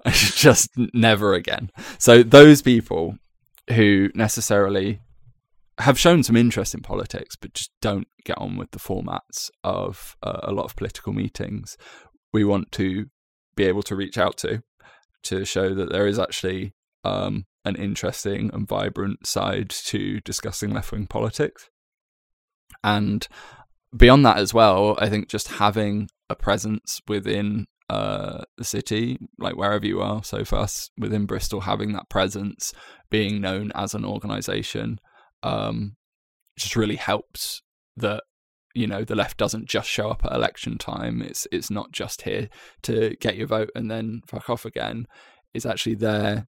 just 0.08 0.70
never 0.94 1.34
again. 1.34 1.70
So 1.98 2.22
those 2.22 2.62
people 2.62 3.16
who 3.70 4.10
necessarily 4.14 5.00
have 5.78 5.98
shown 5.98 6.22
some 6.22 6.36
interest 6.36 6.72
in 6.72 6.80
politics, 6.80 7.34
but 7.36 7.52
just 7.52 7.72
don't 7.82 8.06
get 8.24 8.38
on 8.38 8.56
with 8.56 8.70
the 8.70 8.78
formats 8.78 9.50
of 9.64 10.16
uh, 10.22 10.40
a 10.44 10.52
lot 10.52 10.64
of 10.64 10.76
political 10.76 11.12
meetings. 11.12 11.76
We 12.32 12.44
want 12.44 12.70
to 12.72 13.06
be 13.56 13.64
able 13.64 13.82
to 13.84 13.96
reach 13.96 14.16
out 14.16 14.36
to 14.38 14.62
to 15.24 15.44
show 15.44 15.74
that 15.74 15.90
there 15.90 16.06
is 16.06 16.18
actually 16.18 16.74
um, 17.02 17.46
an 17.64 17.76
interesting 17.76 18.50
and 18.52 18.68
vibrant 18.68 19.26
side 19.26 19.70
to 19.70 20.20
discussing 20.20 20.70
left 20.72 20.92
wing 20.92 21.06
politics. 21.06 21.70
And 22.82 23.26
beyond 23.96 24.26
that 24.26 24.38
as 24.38 24.52
well, 24.52 24.96
I 24.98 25.08
think 25.08 25.28
just 25.28 25.48
having 25.48 26.08
a 26.28 26.34
presence 26.34 27.00
within 27.08 27.66
uh, 27.88 28.42
the 28.56 28.64
city, 28.64 29.18
like 29.38 29.56
wherever 29.56 29.86
you 29.86 30.00
are. 30.00 30.22
So 30.24 30.44
for 30.44 30.56
us 30.56 30.90
within 30.98 31.26
Bristol, 31.26 31.60
having 31.60 31.92
that 31.92 32.08
presence, 32.08 32.72
being 33.10 33.40
known 33.40 33.72
as 33.74 33.94
an 33.94 34.04
organisation, 34.04 34.98
um, 35.42 35.96
just 36.58 36.76
really 36.76 36.96
helps 36.96 37.62
that 37.96 38.22
you 38.74 38.86
know 38.86 39.04
the 39.04 39.14
left 39.14 39.36
doesn't 39.36 39.68
just 39.68 39.88
show 39.88 40.10
up 40.10 40.24
at 40.24 40.32
election 40.32 40.78
time. 40.78 41.22
It's 41.22 41.46
it's 41.52 41.70
not 41.70 41.92
just 41.92 42.22
here 42.22 42.48
to 42.82 43.16
get 43.20 43.36
your 43.36 43.46
vote 43.46 43.70
and 43.74 43.90
then 43.90 44.22
fuck 44.26 44.50
off 44.50 44.64
again. 44.64 45.06
It's 45.52 45.66
actually 45.66 45.94
there 45.94 46.48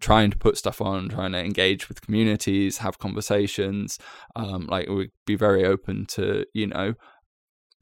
trying 0.00 0.30
to 0.30 0.38
put 0.38 0.56
stuff 0.56 0.80
on, 0.80 1.08
trying 1.08 1.32
to 1.32 1.38
engage 1.38 1.88
with 1.88 2.00
communities, 2.00 2.78
have 2.78 2.98
conversations. 2.98 3.98
Um, 4.34 4.66
like 4.66 4.88
we'd 4.88 5.10
be 5.26 5.36
very 5.36 5.64
open 5.64 6.06
to, 6.10 6.44
you 6.54 6.66
know, 6.66 6.94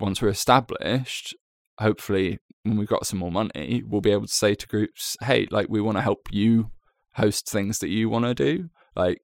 once 0.01 0.21
we're 0.21 0.29
established, 0.29 1.35
hopefully 1.79 2.39
when 2.65 2.77
we've 2.77 2.89
got 2.89 3.07
some 3.07 3.19
more 3.19 3.33
money, 3.33 3.83
we'll 3.87 4.01
be 4.01 4.11
able 4.11 4.27
to 4.27 4.33
say 4.33 4.55
to 4.55 4.67
groups, 4.67 5.17
hey, 5.23 5.47
like 5.51 5.69
we 5.69 5.81
want 5.81 5.97
to 5.97 6.03
help 6.03 6.29
you 6.31 6.71
host 7.15 7.49
things 7.49 7.79
that 7.79 7.89
you 7.89 8.09
want 8.09 8.25
to 8.25 8.35
do. 8.35 8.69
Like 8.95 9.21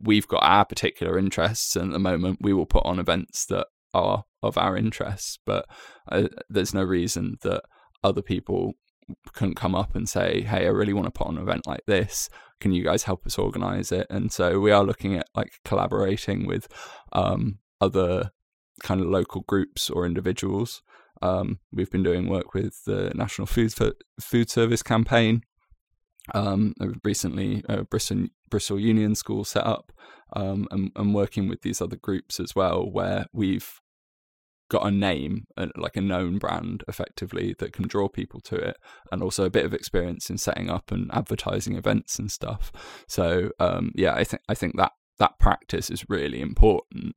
we've 0.00 0.28
got 0.28 0.42
our 0.42 0.64
particular 0.64 1.18
interests, 1.18 1.76
and 1.76 1.90
at 1.90 1.92
the 1.92 1.98
moment 1.98 2.38
we 2.40 2.52
will 2.52 2.66
put 2.66 2.86
on 2.86 2.98
events 2.98 3.46
that 3.46 3.66
are 3.94 4.24
of 4.42 4.56
our 4.56 4.76
interests, 4.76 5.38
but 5.44 5.66
uh, 6.10 6.28
there's 6.48 6.74
no 6.74 6.84
reason 6.84 7.36
that 7.42 7.62
other 8.04 8.22
people 8.22 8.74
couldn't 9.32 9.54
come 9.54 9.74
up 9.74 9.94
and 9.94 10.08
say, 10.08 10.42
"Hey, 10.42 10.66
I 10.66 10.70
really 10.70 10.92
want 10.92 11.06
to 11.06 11.10
put 11.10 11.26
on 11.26 11.36
an 11.36 11.42
event 11.42 11.66
like 11.66 11.84
this. 11.86 12.28
Can 12.60 12.72
you 12.72 12.84
guys 12.84 13.04
help 13.04 13.26
us 13.26 13.38
organize 13.38 13.92
it?" 13.92 14.06
And 14.10 14.32
so 14.32 14.60
we 14.60 14.70
are 14.70 14.84
looking 14.84 15.16
at 15.16 15.28
like 15.34 15.52
collaborating 15.64 16.46
with 16.46 16.68
um, 17.12 17.58
other 17.80 18.30
kind 18.82 19.00
of 19.00 19.08
local 19.08 19.42
groups 19.42 19.90
or 19.90 20.06
individuals. 20.06 20.82
Um, 21.20 21.58
we've 21.72 21.90
been 21.90 22.02
doing 22.02 22.28
work 22.28 22.54
with 22.54 22.84
the 22.84 23.12
National 23.14 23.46
Food 23.46 23.72
Food 24.20 24.50
Service 24.50 24.82
campaign. 24.82 25.42
Um, 26.34 26.74
recently, 27.04 27.64
uh, 27.68 27.82
Bristol 27.82 28.26
Bristol 28.50 28.78
Union 28.78 29.14
School 29.14 29.44
set 29.44 29.66
up, 29.66 29.92
um, 30.34 30.68
and, 30.70 30.90
and 30.96 31.14
working 31.14 31.48
with 31.48 31.62
these 31.62 31.80
other 31.80 31.96
groups 31.96 32.38
as 32.38 32.54
well, 32.54 32.88
where 32.90 33.26
we've 33.32 33.80
got 34.68 34.86
a 34.86 34.90
name, 34.90 35.46
like 35.76 35.96
a 35.96 36.00
known 36.00 36.38
brand, 36.38 36.84
effectively 36.88 37.54
that 37.58 37.72
can 37.72 37.88
draw 37.88 38.08
people 38.08 38.40
to 38.40 38.56
it, 38.56 38.76
and 39.10 39.22
also 39.22 39.44
a 39.44 39.50
bit 39.50 39.64
of 39.64 39.74
experience 39.74 40.30
in 40.30 40.38
setting 40.38 40.70
up 40.70 40.90
and 40.90 41.10
advertising 41.12 41.76
events 41.76 42.18
and 42.18 42.30
stuff. 42.30 42.72
So 43.08 43.50
um, 43.58 43.92
yeah, 43.94 44.14
I 44.14 44.24
think 44.24 44.42
I 44.48 44.54
think 44.54 44.76
that 44.76 44.92
that 45.18 45.38
practice 45.38 45.90
is 45.90 46.08
really 46.08 46.40
important. 46.40 47.16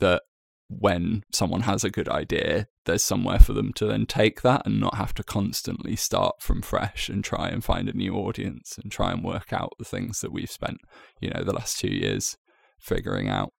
That 0.00 0.22
when 0.68 1.22
someone 1.32 1.62
has 1.62 1.84
a 1.84 1.90
good 1.90 2.08
idea, 2.08 2.66
there's 2.86 3.04
somewhere 3.04 3.38
for 3.38 3.52
them 3.52 3.72
to 3.74 3.86
then 3.86 4.04
take 4.04 4.42
that 4.42 4.66
and 4.66 4.80
not 4.80 4.96
have 4.96 5.14
to 5.14 5.22
constantly 5.22 5.94
start 5.94 6.42
from 6.42 6.60
fresh 6.60 7.08
and 7.08 7.22
try 7.22 7.48
and 7.48 7.64
find 7.64 7.88
a 7.88 7.96
new 7.96 8.14
audience 8.14 8.76
and 8.82 8.90
try 8.90 9.12
and 9.12 9.22
work 9.22 9.52
out 9.52 9.72
the 9.78 9.84
things 9.84 10.20
that 10.20 10.32
we've 10.32 10.50
spent, 10.50 10.78
you 11.20 11.30
know, 11.30 11.44
the 11.44 11.54
last 11.54 11.78
two 11.78 11.90
years 11.90 12.36
figuring 12.80 13.28
out. 13.28 13.52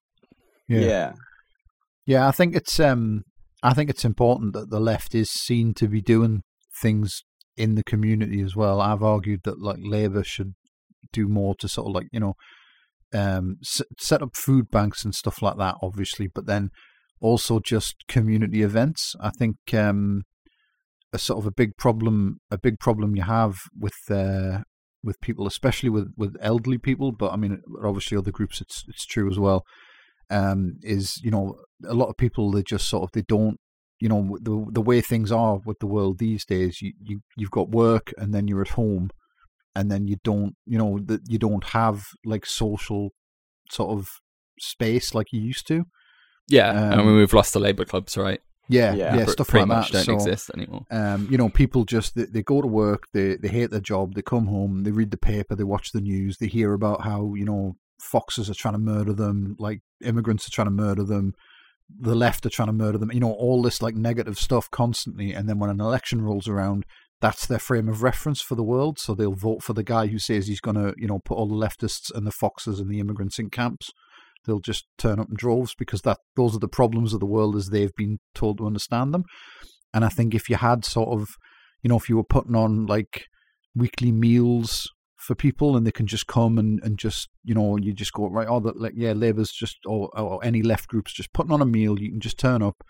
Yeah. 0.67 0.79
yeah. 0.79 1.13
Yeah, 2.07 2.25
I 2.25 2.31
think 2.31 2.55
it's 2.55 2.79
um 2.79 3.23
I 3.61 3.73
think 3.73 3.89
it's 3.89 4.05
important 4.05 4.53
that 4.53 4.69
the 4.69 4.79
left 4.79 5.13
is 5.13 5.29
seen 5.29 5.73
to 5.75 5.87
be 5.89 6.01
doing 6.01 6.41
things 6.81 7.23
in 7.57 7.75
the 7.75 7.83
community 7.83 8.41
as 8.41 8.55
well. 8.55 8.79
I've 8.79 9.03
argued 9.03 9.41
that 9.43 9.61
like 9.61 9.79
Labour 9.81 10.23
should 10.23 10.53
do 11.11 11.27
more 11.27 11.53
to 11.59 11.67
sort 11.67 11.87
of 11.87 11.93
like 11.93 12.07
you 12.13 12.21
know 12.21 12.33
um 13.13 13.57
s- 13.61 13.81
set 13.99 14.21
up 14.21 14.35
food 14.35 14.69
banks 14.71 15.03
and 15.03 15.13
stuff 15.13 15.41
like 15.41 15.57
that, 15.57 15.75
obviously, 15.83 16.27
but 16.33 16.45
then 16.45 16.69
also 17.19 17.59
just 17.59 17.95
community 18.07 18.61
events. 18.63 19.13
I 19.19 19.29
think 19.37 19.57
um 19.73 20.23
a 21.11 21.19
sort 21.19 21.39
of 21.39 21.45
a 21.45 21.51
big 21.51 21.75
problem 21.77 22.37
a 22.49 22.57
big 22.57 22.79
problem 22.79 23.17
you 23.17 23.23
have 23.23 23.57
with 23.77 23.97
uh 24.09 24.59
with 25.03 25.19
people, 25.19 25.45
especially 25.45 25.89
with 25.89 26.13
with 26.15 26.37
elderly 26.39 26.77
people, 26.77 27.11
but 27.11 27.33
I 27.33 27.35
mean 27.35 27.61
obviously 27.83 28.17
other 28.17 28.31
groups 28.31 28.61
it's 28.61 28.85
it's 28.87 29.05
true 29.05 29.29
as 29.29 29.37
well 29.37 29.65
um, 30.29 30.77
is 30.83 31.19
you 31.23 31.31
know 31.31 31.55
a 31.86 31.93
lot 31.93 32.09
of 32.09 32.17
people 32.17 32.51
they 32.51 32.63
just 32.63 32.88
sort 32.88 33.03
of 33.03 33.11
they 33.13 33.21
don't 33.21 33.59
you 33.99 34.09
know 34.09 34.38
the 34.41 34.65
the 34.71 34.82
way 34.82 35.01
things 35.01 35.32
are 35.32 35.59
with 35.65 35.80
the 35.80 35.88
world 35.88 36.17
these 36.17 36.45
days 36.45 36.82
you, 36.82 36.93
you 37.01 37.21
you've 37.36 37.51
got 37.51 37.69
work 37.69 38.13
and 38.17 38.34
then 38.34 38.47
you're 38.47 38.61
at 38.61 38.69
home 38.69 39.09
and 39.75 39.91
then 39.91 40.07
you 40.07 40.17
don't 40.23 40.55
you 40.65 40.78
know 40.78 40.99
that 40.99 41.21
you 41.28 41.38
don't 41.38 41.65
have 41.65 42.05
like 42.25 42.45
social 42.45 43.11
sort 43.69 43.97
of 43.97 44.09
space 44.59 45.13
like 45.13 45.32
you 45.32 45.41
used 45.41 45.67
to 45.67 45.86
yeah 46.47 46.69
um, 46.69 46.99
I 46.99 47.03
mean 47.03 47.15
we've 47.15 47.34
lost 47.34 47.53
the 47.53 47.59
labor 47.59 47.86
clubs 47.86 48.17
right 48.17 48.41
yeah, 48.69 48.93
yeah, 48.93 49.15
yeah 49.15 49.25
stuff 49.25 49.47
pretty 49.47 49.65
like 49.65 49.78
much 49.78 49.91
that. 49.91 50.05
don't 50.05 50.19
so, 50.19 50.30
exist 50.30 50.51
anymore. 50.53 50.86
Um, 50.91 51.28
you 51.32 51.38
know, 51.38 51.49
people 51.49 51.86
just 51.86 52.15
they, 52.15 52.25
they, 52.25 52.43
go 52.43 52.61
to 52.61 52.67
work, 52.67 53.03
they 53.13 53.36
they 53.36 53.47
hate 53.47 53.71
their 53.71 53.80
job, 53.80 54.13
they 54.13 54.21
come 54.21 54.47
home, 54.47 54.84
they 54.84 54.91
read 54.91 55.11
the 55.11 55.17
paper, 55.17 55.55
they 55.55 55.63
watch 55.63 55.91
the 55.91 56.01
news, 56.01 56.38
they 56.38 56.47
hear 56.47 56.73
about 56.73 57.01
how 57.03 57.34
you 57.36 57.45
know 57.45 57.78
foxes 58.01 58.49
are 58.49 58.53
trying 58.53 58.73
to 58.73 58.80
murder 58.80 59.13
them, 59.13 59.55
like 59.59 59.82
immigrants 60.03 60.47
are 60.47 60.51
trying 60.51 60.67
to 60.67 60.71
murder 60.71 61.03
them, 61.03 61.34
the 61.89 62.15
left 62.15 62.45
are 62.45 62.49
trying 62.49 62.67
to 62.67 62.73
murder 62.73 62.97
them, 62.97 63.11
you 63.11 63.19
know, 63.19 63.31
all 63.31 63.61
this 63.61 63.81
like 63.81 63.95
negative 63.95 64.38
stuff 64.38 64.69
constantly. 64.69 65.33
And 65.33 65.47
then 65.47 65.59
when 65.59 65.69
an 65.69 65.81
election 65.81 66.21
rolls 66.21 66.47
around, 66.47 66.85
that's 67.21 67.47
their 67.47 67.59
frame 67.59 67.89
of 67.89 68.03
reference 68.03 68.41
for 68.41 68.55
the 68.55 68.63
world. 68.63 68.99
So 68.99 69.15
they'll 69.15 69.33
vote 69.33 69.63
for 69.63 69.73
the 69.73 69.83
guy 69.83 70.07
who 70.07 70.19
says 70.19 70.47
he's 70.47 70.59
going 70.59 70.75
to, 70.75 70.93
you 70.97 71.07
know, 71.07 71.19
put 71.23 71.35
all 71.35 71.47
the 71.47 71.55
leftists 71.55 72.13
and 72.13 72.27
the 72.27 72.31
foxes 72.31 72.79
and 72.79 72.89
the 72.89 72.99
immigrants 72.99 73.39
in 73.39 73.49
camps. 73.49 73.89
They'll 74.45 74.59
just 74.59 74.85
turn 74.97 75.19
up 75.19 75.29
in 75.29 75.35
droves 75.35 75.73
because 75.77 76.01
that 76.03 76.19
those 76.35 76.55
are 76.55 76.59
the 76.59 76.67
problems 76.67 77.13
of 77.13 77.19
the 77.19 77.25
world 77.25 77.55
as 77.55 77.69
they've 77.69 77.95
been 77.95 78.19
told 78.35 78.59
to 78.59 78.67
understand 78.67 79.13
them. 79.13 79.23
And 79.93 80.05
I 80.05 80.09
think 80.09 80.35
if 80.35 80.49
you 80.49 80.57
had 80.57 80.85
sort 80.85 81.09
of, 81.19 81.29
you 81.81 81.89
know, 81.89 81.97
if 81.97 82.07
you 82.07 82.17
were 82.17 82.23
putting 82.23 82.55
on 82.55 82.85
like 82.85 83.25
weekly 83.75 84.11
meals 84.11 84.88
for 85.18 85.36
people 85.36 85.76
and 85.76 85.86
they 85.86 85.91
can 85.91 86.07
just 86.07 86.28
come 86.28 86.57
and, 86.57 86.80
and 86.84 86.97
just 86.99 87.30
you 87.43 87.53
know 87.53 87.76
you 87.78 87.93
just 87.93 88.13
go 88.13 88.30
right 88.30 88.47
oh 88.47 88.59
that 88.59 88.80
like 88.80 88.93
yeah 88.95 89.13
labour's 89.13 89.51
just 89.51 89.78
or, 89.86 90.09
or 90.18 90.43
any 90.43 90.61
left 90.61 90.88
groups 90.88 91.13
just 91.13 91.34
putting 91.34 91.51
on 91.51 91.61
a 91.61 91.65
meal 91.65 91.99
you 91.99 92.11
can 92.11 92.20
just 92.20 92.38
turn 92.38 92.61
up 92.61 92.84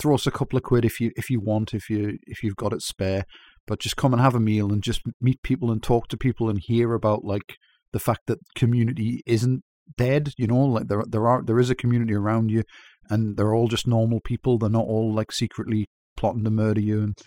throw 0.00 0.14
us 0.14 0.26
a 0.26 0.30
couple 0.30 0.56
of 0.56 0.62
quid 0.62 0.84
if 0.84 1.00
you 1.00 1.12
if 1.16 1.30
you 1.30 1.40
want 1.40 1.72
if 1.72 1.88
you 1.88 2.18
if 2.22 2.42
you've 2.42 2.56
got 2.56 2.72
it 2.72 2.82
spare 2.82 3.24
but 3.66 3.78
just 3.78 3.96
come 3.96 4.12
and 4.12 4.20
have 4.20 4.34
a 4.34 4.40
meal 4.40 4.72
and 4.72 4.82
just 4.82 5.02
meet 5.20 5.40
people 5.42 5.70
and 5.70 5.82
talk 5.82 6.08
to 6.08 6.16
people 6.16 6.50
and 6.50 6.60
hear 6.64 6.94
about 6.94 7.24
like 7.24 7.56
the 7.92 8.00
fact 8.00 8.22
that 8.26 8.38
community 8.56 9.22
isn't 9.26 9.62
dead 9.96 10.32
you 10.36 10.46
know 10.46 10.64
like 10.64 10.88
there 10.88 11.04
there 11.08 11.28
are 11.28 11.42
there 11.44 11.60
is 11.60 11.70
a 11.70 11.74
community 11.74 12.14
around 12.14 12.50
you 12.50 12.62
and 13.08 13.36
they're 13.36 13.54
all 13.54 13.68
just 13.68 13.86
normal 13.86 14.20
people 14.20 14.58
they're 14.58 14.70
not 14.70 14.86
all 14.86 15.12
like 15.14 15.30
secretly 15.30 15.86
plotting 16.16 16.44
to 16.44 16.50
murder 16.50 16.80
you 16.80 17.02
and 17.02 17.18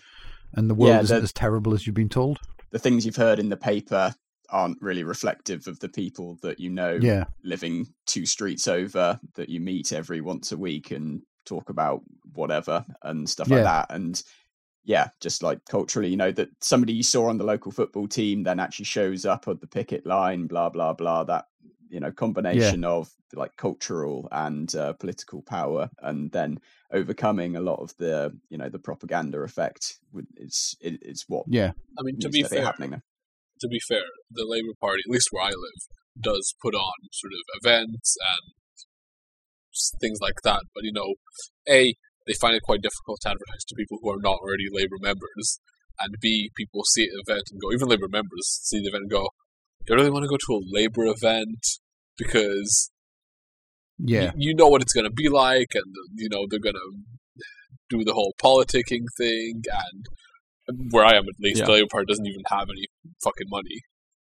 and 0.54 0.70
the 0.70 0.74
world 0.74 0.94
yeah, 0.94 1.00
isn't 1.00 1.22
as 1.22 1.32
terrible 1.32 1.74
as 1.74 1.86
you've 1.86 1.94
been 1.94 2.08
told. 2.08 2.38
the 2.70 2.78
things 2.78 3.04
you've 3.04 3.16
heard 3.16 3.38
in 3.38 3.48
the 3.48 3.56
paper 3.56 4.14
aren't 4.50 4.80
really 4.80 5.04
reflective 5.04 5.66
of 5.66 5.78
the 5.80 5.88
people 5.88 6.38
that 6.42 6.60
you 6.60 6.70
know 6.70 6.98
yeah. 7.00 7.24
living 7.42 7.86
two 8.06 8.26
streets 8.26 8.68
over 8.68 9.18
that 9.34 9.48
you 9.48 9.60
meet 9.60 9.92
every 9.92 10.20
once 10.20 10.52
a 10.52 10.56
week 10.56 10.90
and 10.90 11.22
talk 11.44 11.70
about 11.70 12.02
whatever 12.34 12.84
and 13.02 13.28
stuff 13.28 13.48
yeah. 13.48 13.56
like 13.56 13.64
that 13.64 13.86
and 13.90 14.22
yeah 14.84 15.08
just 15.20 15.42
like 15.42 15.64
culturally 15.68 16.08
you 16.08 16.16
know 16.16 16.32
that 16.32 16.48
somebody 16.60 16.92
you 16.92 17.02
saw 17.02 17.28
on 17.28 17.38
the 17.38 17.44
local 17.44 17.72
football 17.72 18.06
team 18.08 18.42
then 18.42 18.60
actually 18.60 18.84
shows 18.84 19.24
up 19.24 19.46
at 19.48 19.60
the 19.60 19.66
picket 19.66 20.06
line 20.06 20.46
blah 20.46 20.68
blah 20.68 20.92
blah 20.92 21.24
that 21.24 21.46
you 21.88 22.00
know 22.00 22.12
combination 22.12 22.82
yeah. 22.82 22.88
of 22.88 23.10
like 23.34 23.56
cultural 23.56 24.28
and 24.32 24.74
uh, 24.74 24.92
political 24.94 25.42
power 25.42 25.90
and 26.02 26.30
then 26.32 26.58
overcoming 26.92 27.56
a 27.56 27.60
lot 27.60 27.80
of 27.80 27.96
the 27.98 28.34
you 28.48 28.58
know 28.58 28.68
the 28.68 28.78
propaganda 28.78 29.40
effect 29.40 29.98
it's 30.36 30.76
it's 30.80 31.28
what 31.28 31.44
yeah 31.48 31.72
i 31.98 32.02
mean 32.02 32.18
to 32.18 32.28
be 32.28 32.42
fair 32.42 32.64
happening 32.64 33.00
to 33.60 33.68
be 33.68 33.80
fair, 33.88 34.04
the 34.30 34.44
Labour 34.46 34.74
Party, 34.80 35.02
at 35.06 35.10
least 35.12 35.28
where 35.30 35.44
I 35.44 35.50
live, 35.50 35.82
does 36.20 36.54
put 36.62 36.74
on 36.74 36.92
sort 37.12 37.32
of 37.32 37.44
events 37.62 38.16
and 38.20 40.00
things 40.00 40.18
like 40.20 40.40
that. 40.44 40.62
But 40.74 40.84
you 40.84 40.92
know, 40.92 41.14
a 41.68 41.94
they 42.26 42.34
find 42.40 42.54
it 42.56 42.62
quite 42.62 42.82
difficult 42.82 43.20
to 43.22 43.28
advertise 43.30 43.64
to 43.68 43.74
people 43.76 43.98
who 44.02 44.10
are 44.10 44.20
not 44.20 44.38
already 44.42 44.66
Labour 44.70 44.96
members, 45.00 45.60
and 46.00 46.14
b 46.20 46.50
people 46.56 46.82
see 46.84 47.04
an 47.04 47.20
event 47.26 47.44
and 47.50 47.60
go, 47.60 47.72
even 47.72 47.88
Labour 47.88 48.08
members 48.08 48.60
see 48.62 48.80
the 48.80 48.88
event 48.88 49.02
and 49.02 49.10
go, 49.10 49.28
do 49.86 49.94
I 49.94 49.96
really 49.96 50.10
want 50.10 50.24
to 50.24 50.28
go 50.28 50.36
to 50.36 50.54
a 50.54 50.66
labor 50.66 51.06
event 51.06 51.62
because 52.18 52.90
Yeah. 53.98 54.32
you, 54.36 54.50
you 54.50 54.54
know 54.54 54.68
what 54.68 54.82
it's 54.82 54.92
going 54.92 55.04
to 55.06 55.12
be 55.12 55.28
like, 55.28 55.72
and 55.74 55.94
you 56.14 56.28
know 56.30 56.46
they're 56.48 56.58
going 56.60 56.74
to 56.74 56.92
do 57.88 58.02
the 58.04 58.14
whole 58.14 58.34
politicking 58.42 59.04
thing, 59.16 59.62
and 59.70 60.06
where 60.90 61.04
I 61.04 61.16
am 61.16 61.24
at 61.28 61.38
least, 61.40 61.60
Yeah. 61.60 61.66
the 61.66 61.72
Labour 61.72 61.88
Party 61.90 62.06
doesn't 62.08 62.26
even 62.26 62.42
have 62.48 62.68
any 62.70 62.86
fucking 63.22 63.48
money, 63.48 63.80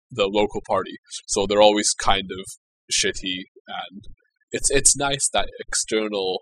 the 0.09 0.27
local 0.27 0.61
party, 0.67 0.95
so 1.27 1.45
they're 1.45 1.61
always 1.61 1.91
kind 1.93 2.29
of 2.31 2.45
shitty, 2.91 3.45
and 3.67 4.03
it's 4.51 4.69
it's 4.71 4.95
nice 4.97 5.29
that 5.33 5.49
external 5.59 6.41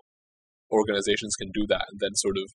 organizations 0.72 1.34
can 1.36 1.50
do 1.52 1.66
that, 1.68 1.84
and 1.90 2.00
then 2.00 2.14
sort 2.14 2.36
of 2.36 2.50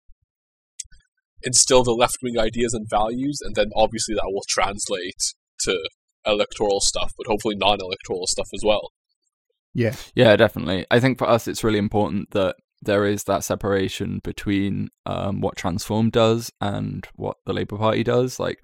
instill 1.44 1.84
the 1.84 1.92
left 1.92 2.18
wing 2.24 2.40
ideas 2.40 2.74
and 2.74 2.88
values, 2.90 3.40
and 3.42 3.56
then 3.56 3.70
obviously 3.76 4.16
that 4.16 4.24
will 4.32 4.44
translate 4.48 5.22
to 5.62 5.78
electoral 6.26 6.80
stuff, 6.80 7.12
but 7.18 7.28
hopefully 7.28 7.56
non 7.58 7.78
electoral 7.82 8.26
stuff 8.28 8.48
as 8.54 8.62
well. 8.64 8.92
Yeah. 9.74 9.96
Yeah, 10.16 10.36
definitely. 10.36 10.86
I 10.92 11.00
think 11.00 11.18
for 11.18 11.28
us, 11.28 11.48
it's 11.48 11.64
really 11.64 11.80
important 11.80 12.32
that 12.32 12.56
there 12.86 13.06
is 13.06 13.24
that 13.26 13.44
separation 13.44 14.20
between 14.24 14.90
um, 15.06 15.42
what 15.42 15.56
Transform 15.56 16.10
does 16.10 16.52
and 16.60 17.08
what 17.16 17.38
the 17.46 17.54
Labour 17.54 17.78
Party 17.78 18.04
does. 18.04 18.40
Like 18.40 18.60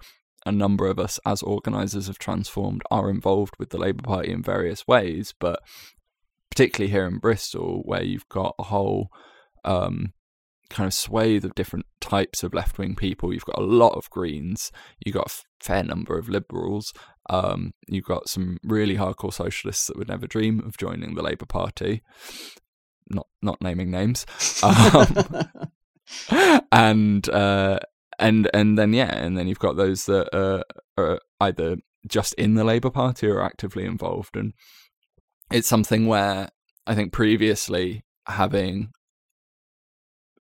a 0.45 0.51
number 0.51 0.88
of 0.88 0.99
us, 0.99 1.20
as 1.26 1.41
organisers 1.41 2.09
of 2.09 2.20
Transformed, 2.20 2.82
are 2.91 3.09
involved 3.09 3.55
with 3.59 3.70
the 3.70 3.78
Labour 3.78 4.03
Party 4.03 4.32
in 4.32 4.41
various 4.41 4.88
ways, 4.88 5.34
but 5.39 5.59
particularly 6.49 6.91
here 6.91 7.05
in 7.05 7.17
Bristol, 7.17 7.82
where 7.86 8.03
you've 8.03 8.30
got 8.30 8.55
a 8.59 8.63
whole 8.63 9.09
um, 9.65 10.13
kind 10.70 10.88
of 10.88 10.93
swathe 10.93 11.45
of 11.45 11.55
different 11.55 11.86
types 11.99 12.43
of 12.43 12.53
left 12.53 12.78
wing 12.78 12.95
people. 12.95 13.34
You've 13.34 13.45
got 13.45 13.59
a 13.59 13.65
lot 13.65 13.93
of 13.93 14.09
Greens, 14.09 14.72
you've 15.03 15.15
got 15.15 15.28
a 15.32 15.63
fair 15.63 15.84
number 15.84 16.17
of 16.17 16.30
Liberals, 16.30 16.93
um, 17.30 17.74
you've 17.88 18.05
got 18.05 18.30
some 18.30 18.57
really 18.63 18.95
hardcore 18.95 19.34
socialists 19.34 19.88
that 19.88 19.97
would 19.97 20.07
never 20.07 20.28
dream 20.28 20.61
of 20.65 20.78
joining 20.78 21.15
the 21.15 21.24
Labour 21.24 21.45
Party. 21.45 22.01
Not 23.10 23.28
not 23.41 23.62
naming 23.62 23.89
names, 23.89 24.26
um, 24.62 25.07
and 26.72 27.28
uh, 27.30 27.80
and 28.20 28.49
and 28.53 28.78
then 28.78 28.93
yeah, 28.93 29.16
and 29.16 29.38
then 29.38 29.47
you've 29.47 29.60
got 29.60 29.78
those 29.78 30.05
that 30.05 30.36
uh, 30.36 30.64
are 30.97 31.20
either 31.39 31.78
just 32.07 32.34
in 32.36 32.53
the 32.53 32.64
Labour 32.64 32.91
Party 32.91 33.28
or 33.28 33.41
actively 33.41 33.86
involved, 33.86 34.36
and 34.36 34.53
it's 35.51 35.68
something 35.68 36.05
where 36.05 36.49
I 36.86 36.95
think 36.95 37.12
previously 37.12 38.03
having 38.28 38.91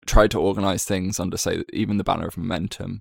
tried 0.07 0.31
to 0.33 0.41
organise 0.41 0.85
things 0.85 1.21
under 1.21 1.37
say 1.37 1.62
even 1.73 1.97
the 1.97 2.05
banner 2.05 2.27
of 2.27 2.37
momentum, 2.37 3.01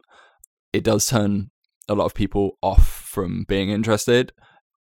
it 0.74 0.84
does 0.84 1.08
turn 1.08 1.50
a 1.88 1.96
lot 1.96 2.06
of 2.06 2.14
people 2.14 2.58
off 2.62 2.88
from 2.88 3.46
being 3.48 3.70
interested. 3.70 4.32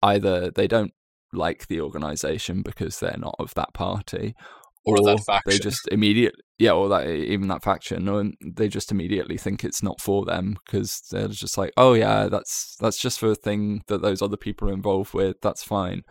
Either 0.02 0.50
they 0.50 0.66
don't 0.66 0.92
like 1.32 1.68
the 1.68 1.80
organisation 1.80 2.62
because 2.62 2.98
they're 2.98 3.16
not 3.18 3.36
of 3.38 3.54
that 3.54 3.72
party, 3.74 4.34
Or 4.86 5.02
that 5.02 5.24
faction. 5.24 5.50
they 5.50 5.58
just 5.58 5.88
immediately 5.90 6.40
yeah, 6.58 6.72
or 6.72 6.88
that 6.88 7.06
even 7.08 7.48
that 7.48 7.62
faction, 7.62 8.08
or 8.08 8.24
they 8.42 8.68
just 8.68 8.90
immediately 8.90 9.36
think 9.36 9.62
it's 9.62 9.82
not 9.82 10.00
for 10.00 10.24
them 10.24 10.56
because 10.64 11.02
they're 11.10 11.28
just 11.28 11.58
like, 11.58 11.72
oh 11.76 11.92
yeah, 11.92 12.28
that's 12.28 12.76
that's 12.80 12.98
just 12.98 13.18
for 13.20 13.30
a 13.32 13.34
thing 13.34 13.82
that 13.88 14.00
those 14.00 14.22
other 14.22 14.38
people 14.38 14.70
are 14.70 14.72
involved 14.72 15.12
with. 15.12 15.36
That's 15.42 15.62
fine. 15.62 16.02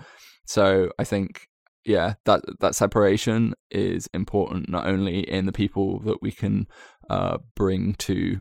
So 0.46 0.92
I 1.00 1.04
think 1.04 1.48
yeah, 1.86 2.16
that 2.26 2.42
that 2.60 2.76
separation 2.76 3.54
is 3.72 4.08
important 4.14 4.70
not 4.70 4.88
only 4.88 5.20
in 5.20 5.46
the 5.46 5.52
people 5.52 6.00
that 6.02 6.22
we 6.22 6.32
can 6.32 6.68
uh, 7.10 7.38
bring 7.56 7.96
to 7.96 8.40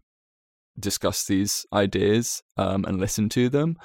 discuss 0.78 1.24
these 1.26 1.64
ideas 1.72 2.42
um, 2.56 2.84
and 2.84 2.98
listen 2.98 3.28
to 3.30 3.48
them, 3.48 3.76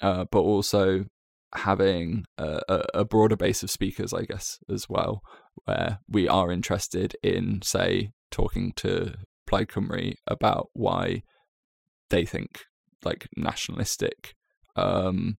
uh, 0.00 0.24
but 0.30 0.40
also 0.40 1.04
having 1.54 2.24
a- 2.36 2.84
a 2.94 3.04
broader 3.04 3.36
base 3.36 3.62
of 3.62 3.70
speakers, 3.70 4.12
I 4.12 4.22
guess, 4.22 4.58
as 4.68 4.88
well, 4.88 5.22
where 5.64 5.98
we 6.08 6.28
are 6.28 6.50
interested 6.50 7.16
in, 7.22 7.60
say, 7.62 8.10
talking 8.30 8.72
to 8.76 9.14
Plaid 9.46 9.68
Cymru 9.68 10.14
about 10.26 10.68
why 10.72 11.22
they 12.10 12.24
think 12.24 12.60
like 13.04 13.28
nationalistic 13.36 14.34
um, 14.76 15.36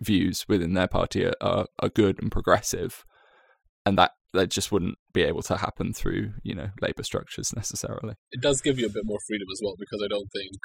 views 0.00 0.44
within 0.48 0.74
their 0.74 0.88
party 0.88 1.26
are, 1.40 1.66
are, 1.78 1.88
good 1.88 2.20
and 2.20 2.30
progressive, 2.30 3.04
and 3.84 3.98
that 3.98 4.12
that 4.32 4.50
just 4.50 4.70
wouldn't 4.70 4.98
be 5.12 5.22
able 5.22 5.42
to 5.42 5.56
happen 5.56 5.92
through 5.92 6.32
you 6.42 6.54
know 6.54 6.68
labor 6.80 7.02
structures 7.02 7.52
necessarily. 7.54 8.14
it 8.32 8.40
does 8.40 8.60
give 8.60 8.78
you 8.78 8.86
a 8.86 8.92
bit 8.92 9.04
more 9.04 9.18
freedom 9.26 9.46
as 9.52 9.60
well 9.62 9.74
because 9.78 10.00
I 10.04 10.08
don't 10.08 10.28
think 10.28 10.56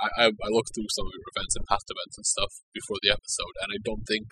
I, 0.00 0.08
I, 0.16 0.26
I 0.26 0.48
looked 0.50 0.74
through 0.74 0.90
some 0.90 1.06
of 1.06 1.12
your 1.14 1.30
events 1.34 1.56
and 1.56 1.66
past 1.66 1.86
events 1.90 2.18
and 2.18 2.26
stuff 2.26 2.52
before 2.74 2.98
the 3.02 3.10
episode, 3.10 3.54
and 3.62 3.70
I 3.72 3.78
don't 3.82 4.04
think 4.04 4.28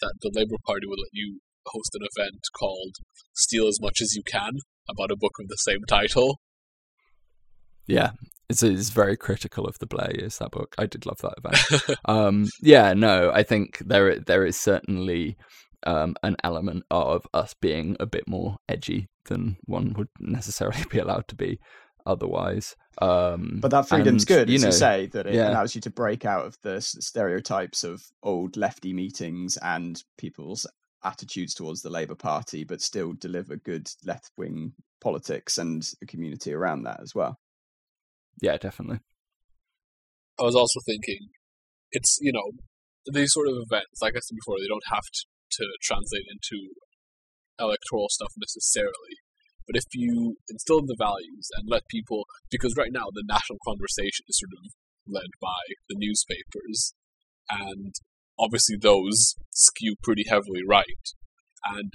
that 0.00 0.14
the 0.20 0.32
Labour 0.34 0.58
Party 0.66 0.86
would 0.86 0.98
let 0.98 1.12
you 1.12 1.40
host 1.66 1.90
an 1.94 2.06
event 2.16 2.42
called 2.58 2.96
"Steal 3.34 3.66
as 3.66 3.80
Much 3.80 4.00
as 4.00 4.14
You 4.14 4.22
Can" 4.24 4.52
about 4.88 5.10
a 5.10 5.16
book 5.16 5.32
of 5.40 5.48
the 5.48 5.56
same 5.56 5.80
title. 5.88 6.40
Yeah, 7.86 8.10
it's 8.48 8.62
it's 8.62 8.90
very 8.90 9.16
critical 9.16 9.66
of 9.66 9.78
the 9.78 9.86
Blairs 9.86 10.38
that 10.38 10.50
book. 10.50 10.74
I 10.78 10.86
did 10.86 11.06
love 11.06 11.18
that 11.22 11.34
event. 11.38 11.98
um, 12.04 12.48
yeah, 12.60 12.92
no, 12.92 13.30
I 13.32 13.42
think 13.42 13.78
there 13.78 14.18
there 14.18 14.44
is 14.46 14.56
certainly 14.56 15.36
um, 15.86 16.14
an 16.22 16.36
element 16.42 16.84
of 16.90 17.26
us 17.34 17.54
being 17.60 17.96
a 18.00 18.06
bit 18.06 18.26
more 18.26 18.56
edgy 18.68 19.08
than 19.26 19.56
one 19.64 19.94
would 19.96 20.08
necessarily 20.20 20.84
be 20.90 20.98
allowed 20.98 21.28
to 21.28 21.34
be 21.34 21.58
otherwise. 22.06 22.76
Um, 23.00 23.58
But 23.60 23.70
that 23.70 23.88
freedom's 23.88 24.22
and, 24.22 24.28
good, 24.28 24.48
you 24.48 24.56
as 24.56 24.62
know, 24.62 24.68
you 24.68 24.72
say, 24.72 25.06
that 25.06 25.26
it 25.26 25.34
yeah. 25.34 25.50
allows 25.50 25.74
you 25.74 25.80
to 25.82 25.90
break 25.90 26.24
out 26.24 26.46
of 26.46 26.56
the 26.62 26.80
stereotypes 26.80 27.82
of 27.82 28.02
old 28.22 28.56
lefty 28.56 28.92
meetings 28.92 29.58
and 29.62 30.02
people's 30.16 30.66
attitudes 31.04 31.54
towards 31.54 31.82
the 31.82 31.90
Labour 31.90 32.14
Party, 32.14 32.64
but 32.64 32.80
still 32.80 33.12
deliver 33.12 33.56
good 33.56 33.88
left 34.04 34.30
wing 34.36 34.72
politics 35.00 35.58
and 35.58 35.86
a 36.02 36.06
community 36.06 36.52
around 36.52 36.82
that 36.84 37.00
as 37.00 37.14
well. 37.14 37.38
Yeah, 38.40 38.56
definitely. 38.56 39.00
I 40.40 40.42
was 40.42 40.56
also 40.56 40.80
thinking, 40.86 41.28
it's 41.92 42.18
you 42.20 42.32
know 42.32 42.50
these 43.06 43.32
sort 43.32 43.48
of 43.48 43.54
events, 43.70 44.00
like 44.00 44.16
I 44.16 44.20
said 44.20 44.36
before, 44.40 44.56
they 44.58 44.68
don't 44.68 44.90
have 44.90 45.04
to, 45.04 45.22
to 45.60 45.64
translate 45.82 46.24
into 46.26 46.72
electoral 47.60 48.08
stuff 48.08 48.32
necessarily. 48.36 49.20
But 49.66 49.76
if 49.76 49.84
you 49.92 50.36
instill 50.48 50.82
the 50.84 50.96
values 50.98 51.48
and 51.56 51.68
let 51.68 51.88
people, 51.88 52.24
because 52.50 52.76
right 52.76 52.92
now 52.92 53.08
the 53.12 53.24
national 53.26 53.58
conversation 53.64 54.24
is 54.28 54.40
sort 54.40 54.52
of 54.52 54.72
led 55.06 55.32
by 55.40 55.62
the 55.88 55.96
newspapers, 55.96 56.92
and 57.48 57.94
obviously 58.38 58.76
those 58.80 59.34
skew 59.52 59.94
pretty 60.02 60.24
heavily 60.28 60.62
right, 60.66 61.04
and 61.64 61.92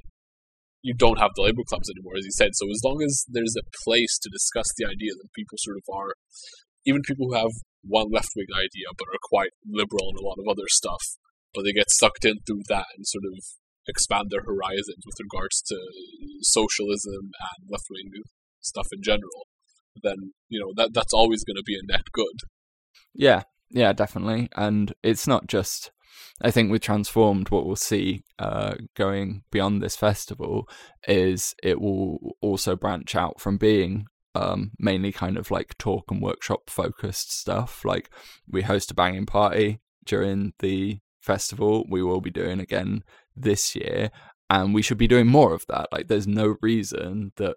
you 0.81 0.93
don't 0.95 1.19
have 1.19 1.31
the 1.35 1.43
labor 1.43 1.63
clubs 1.67 1.89
anymore, 1.89 2.13
as 2.17 2.25
you 2.25 2.31
said. 2.31 2.51
So 2.53 2.69
as 2.71 2.81
long 2.83 3.03
as 3.03 3.25
there's 3.27 3.55
a 3.57 3.69
place 3.83 4.17
to 4.19 4.29
discuss 4.31 4.67
the 4.77 4.85
idea 4.85 5.11
that 5.11 5.35
people 5.35 5.57
sort 5.59 5.77
of 5.77 5.83
are, 5.93 6.13
even 6.85 7.01
people 7.01 7.27
who 7.27 7.35
have 7.35 7.51
one 7.83 8.07
left 8.11 8.29
wing 8.35 8.47
idea 8.55 8.87
but 8.97 9.07
are 9.11 9.29
quite 9.29 9.51
liberal 9.67 10.11
in 10.11 10.23
a 10.23 10.27
lot 10.27 10.39
of 10.39 10.47
other 10.49 10.67
stuff, 10.67 11.01
but 11.53 11.63
they 11.63 11.73
get 11.73 11.91
sucked 11.91 12.23
in 12.23 12.35
through 12.47 12.63
that 12.69 12.87
and 12.95 13.05
sort 13.05 13.23
of 13.25 13.39
expand 13.87 14.29
their 14.29 14.43
horizons 14.43 15.03
with 15.05 15.19
regards 15.19 15.61
to 15.63 15.75
socialism 16.41 17.31
and 17.35 17.69
left 17.69 17.85
wing 17.89 18.11
stuff 18.61 18.87
in 18.91 19.01
general, 19.01 19.47
then 20.03 20.31
you 20.47 20.59
know 20.59 20.71
that 20.75 20.93
that's 20.93 21.13
always 21.13 21.43
going 21.43 21.55
to 21.55 21.63
be 21.65 21.75
a 21.75 21.91
net 21.91 22.03
good. 22.13 22.39
Yeah, 23.13 23.43
yeah, 23.69 23.93
definitely. 23.93 24.49
And 24.55 24.93
it's 25.03 25.27
not 25.27 25.47
just. 25.47 25.91
I 26.41 26.51
think 26.51 26.71
with 26.71 26.81
Transformed, 26.81 27.49
what 27.49 27.65
we'll 27.65 27.75
see 27.75 28.23
uh, 28.37 28.75
going 28.95 29.43
beyond 29.51 29.81
this 29.81 29.95
festival 29.95 30.69
is 31.07 31.55
it 31.61 31.81
will 31.81 32.37
also 32.41 32.75
branch 32.75 33.15
out 33.15 33.39
from 33.39 33.57
being 33.57 34.05
um, 34.35 34.71
mainly 34.79 35.11
kind 35.11 35.37
of 35.37 35.51
like 35.51 35.77
talk 35.77 36.11
and 36.11 36.21
workshop 36.21 36.69
focused 36.69 37.37
stuff. 37.37 37.83
Like 37.83 38.09
we 38.47 38.61
host 38.61 38.91
a 38.91 38.95
banging 38.95 39.25
party 39.25 39.79
during 40.05 40.53
the 40.59 40.99
festival. 41.19 41.85
We 41.89 42.03
will 42.03 42.21
be 42.21 42.31
doing 42.31 42.59
again 42.59 43.03
this 43.35 43.75
year, 43.75 44.11
and 44.49 44.73
we 44.73 44.81
should 44.81 44.97
be 44.97 45.07
doing 45.07 45.27
more 45.27 45.53
of 45.53 45.65
that. 45.67 45.87
Like 45.91 46.07
there's 46.07 46.27
no 46.27 46.55
reason 46.61 47.31
that 47.37 47.55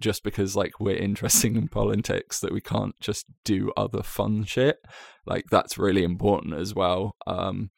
just 0.00 0.24
because 0.24 0.56
like 0.56 0.80
we're 0.80 0.96
interested 0.96 1.56
in 1.56 1.68
politics 1.68 2.40
that 2.40 2.52
we 2.52 2.60
can't 2.60 2.98
just 3.00 3.26
do 3.44 3.70
other 3.76 4.02
fun 4.02 4.44
shit 4.44 4.78
like 5.26 5.44
that's 5.50 5.78
really 5.78 6.02
important 6.02 6.54
as 6.54 6.74
well 6.74 7.14
um 7.26 7.70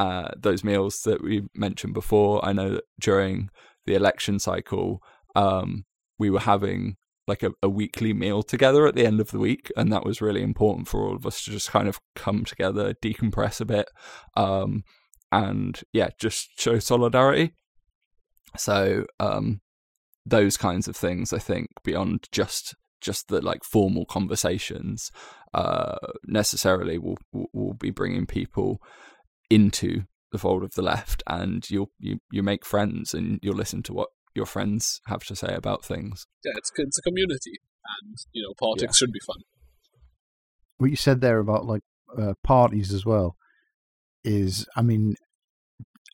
uh 0.00 0.30
those 0.36 0.64
meals 0.64 1.02
that 1.02 1.22
we 1.22 1.42
mentioned 1.54 1.92
before. 1.92 2.42
I 2.44 2.52
know 2.52 2.70
that 2.70 2.84
during 2.98 3.50
the 3.86 3.94
election 3.94 4.38
cycle 4.38 5.02
um 5.36 5.84
we 6.18 6.30
were 6.30 6.40
having 6.54 6.96
like 7.26 7.42
a, 7.42 7.50
a 7.62 7.68
weekly 7.68 8.12
meal 8.12 8.42
together 8.42 8.86
at 8.86 8.94
the 8.94 9.06
end 9.06 9.20
of 9.20 9.30
the 9.30 9.38
week 9.38 9.70
and 9.76 9.92
that 9.92 10.04
was 10.04 10.22
really 10.22 10.42
important 10.42 10.88
for 10.88 11.02
all 11.02 11.14
of 11.14 11.26
us 11.26 11.44
to 11.44 11.50
just 11.50 11.70
kind 11.70 11.86
of 11.86 12.00
come 12.16 12.44
together 12.44 12.94
decompress 12.94 13.60
a 13.60 13.64
bit 13.64 13.88
um 14.36 14.82
and 15.30 15.82
yeah 15.92 16.08
just 16.18 16.58
show 16.58 16.78
solidarity. 16.78 17.52
So 18.56 19.06
um 19.20 19.60
those 20.26 20.56
kinds 20.56 20.86
of 20.86 20.96
things 20.96 21.32
i 21.32 21.38
think 21.38 21.68
beyond 21.82 22.28
just 22.30 22.74
just 23.00 23.28
the 23.28 23.40
like 23.40 23.64
formal 23.64 24.04
conversations 24.04 25.10
uh 25.54 25.96
necessarily 26.26 26.98
will 26.98 27.18
will, 27.32 27.48
will 27.52 27.74
be 27.74 27.90
bringing 27.90 28.26
people 28.26 28.80
into 29.50 30.04
the 30.32 30.38
fold 30.38 30.62
of 30.62 30.74
the 30.74 30.82
left, 30.82 31.22
and 31.26 31.68
you'll 31.68 31.90
you 31.98 32.20
you 32.30 32.42
make 32.42 32.64
friends, 32.64 33.12
and 33.12 33.38
you'll 33.42 33.56
listen 33.56 33.82
to 33.84 33.92
what 33.92 34.08
your 34.34 34.46
friends 34.46 35.00
have 35.06 35.24
to 35.24 35.36
say 35.36 35.52
about 35.52 35.84
things. 35.84 36.26
Yeah, 36.44 36.52
it's 36.56 36.70
it's 36.76 36.98
a 36.98 37.02
community, 37.02 37.58
and 38.00 38.16
you 38.32 38.42
know 38.42 38.54
politics 38.58 38.96
should 38.96 39.12
be 39.12 39.20
fun. 39.26 39.38
What 40.78 40.90
you 40.90 40.96
said 40.96 41.20
there 41.20 41.38
about 41.38 41.66
like 41.66 41.82
uh, 42.16 42.34
parties 42.42 42.92
as 42.92 43.04
well 43.04 43.36
is, 44.24 44.66
I 44.76 44.82
mean, 44.82 45.14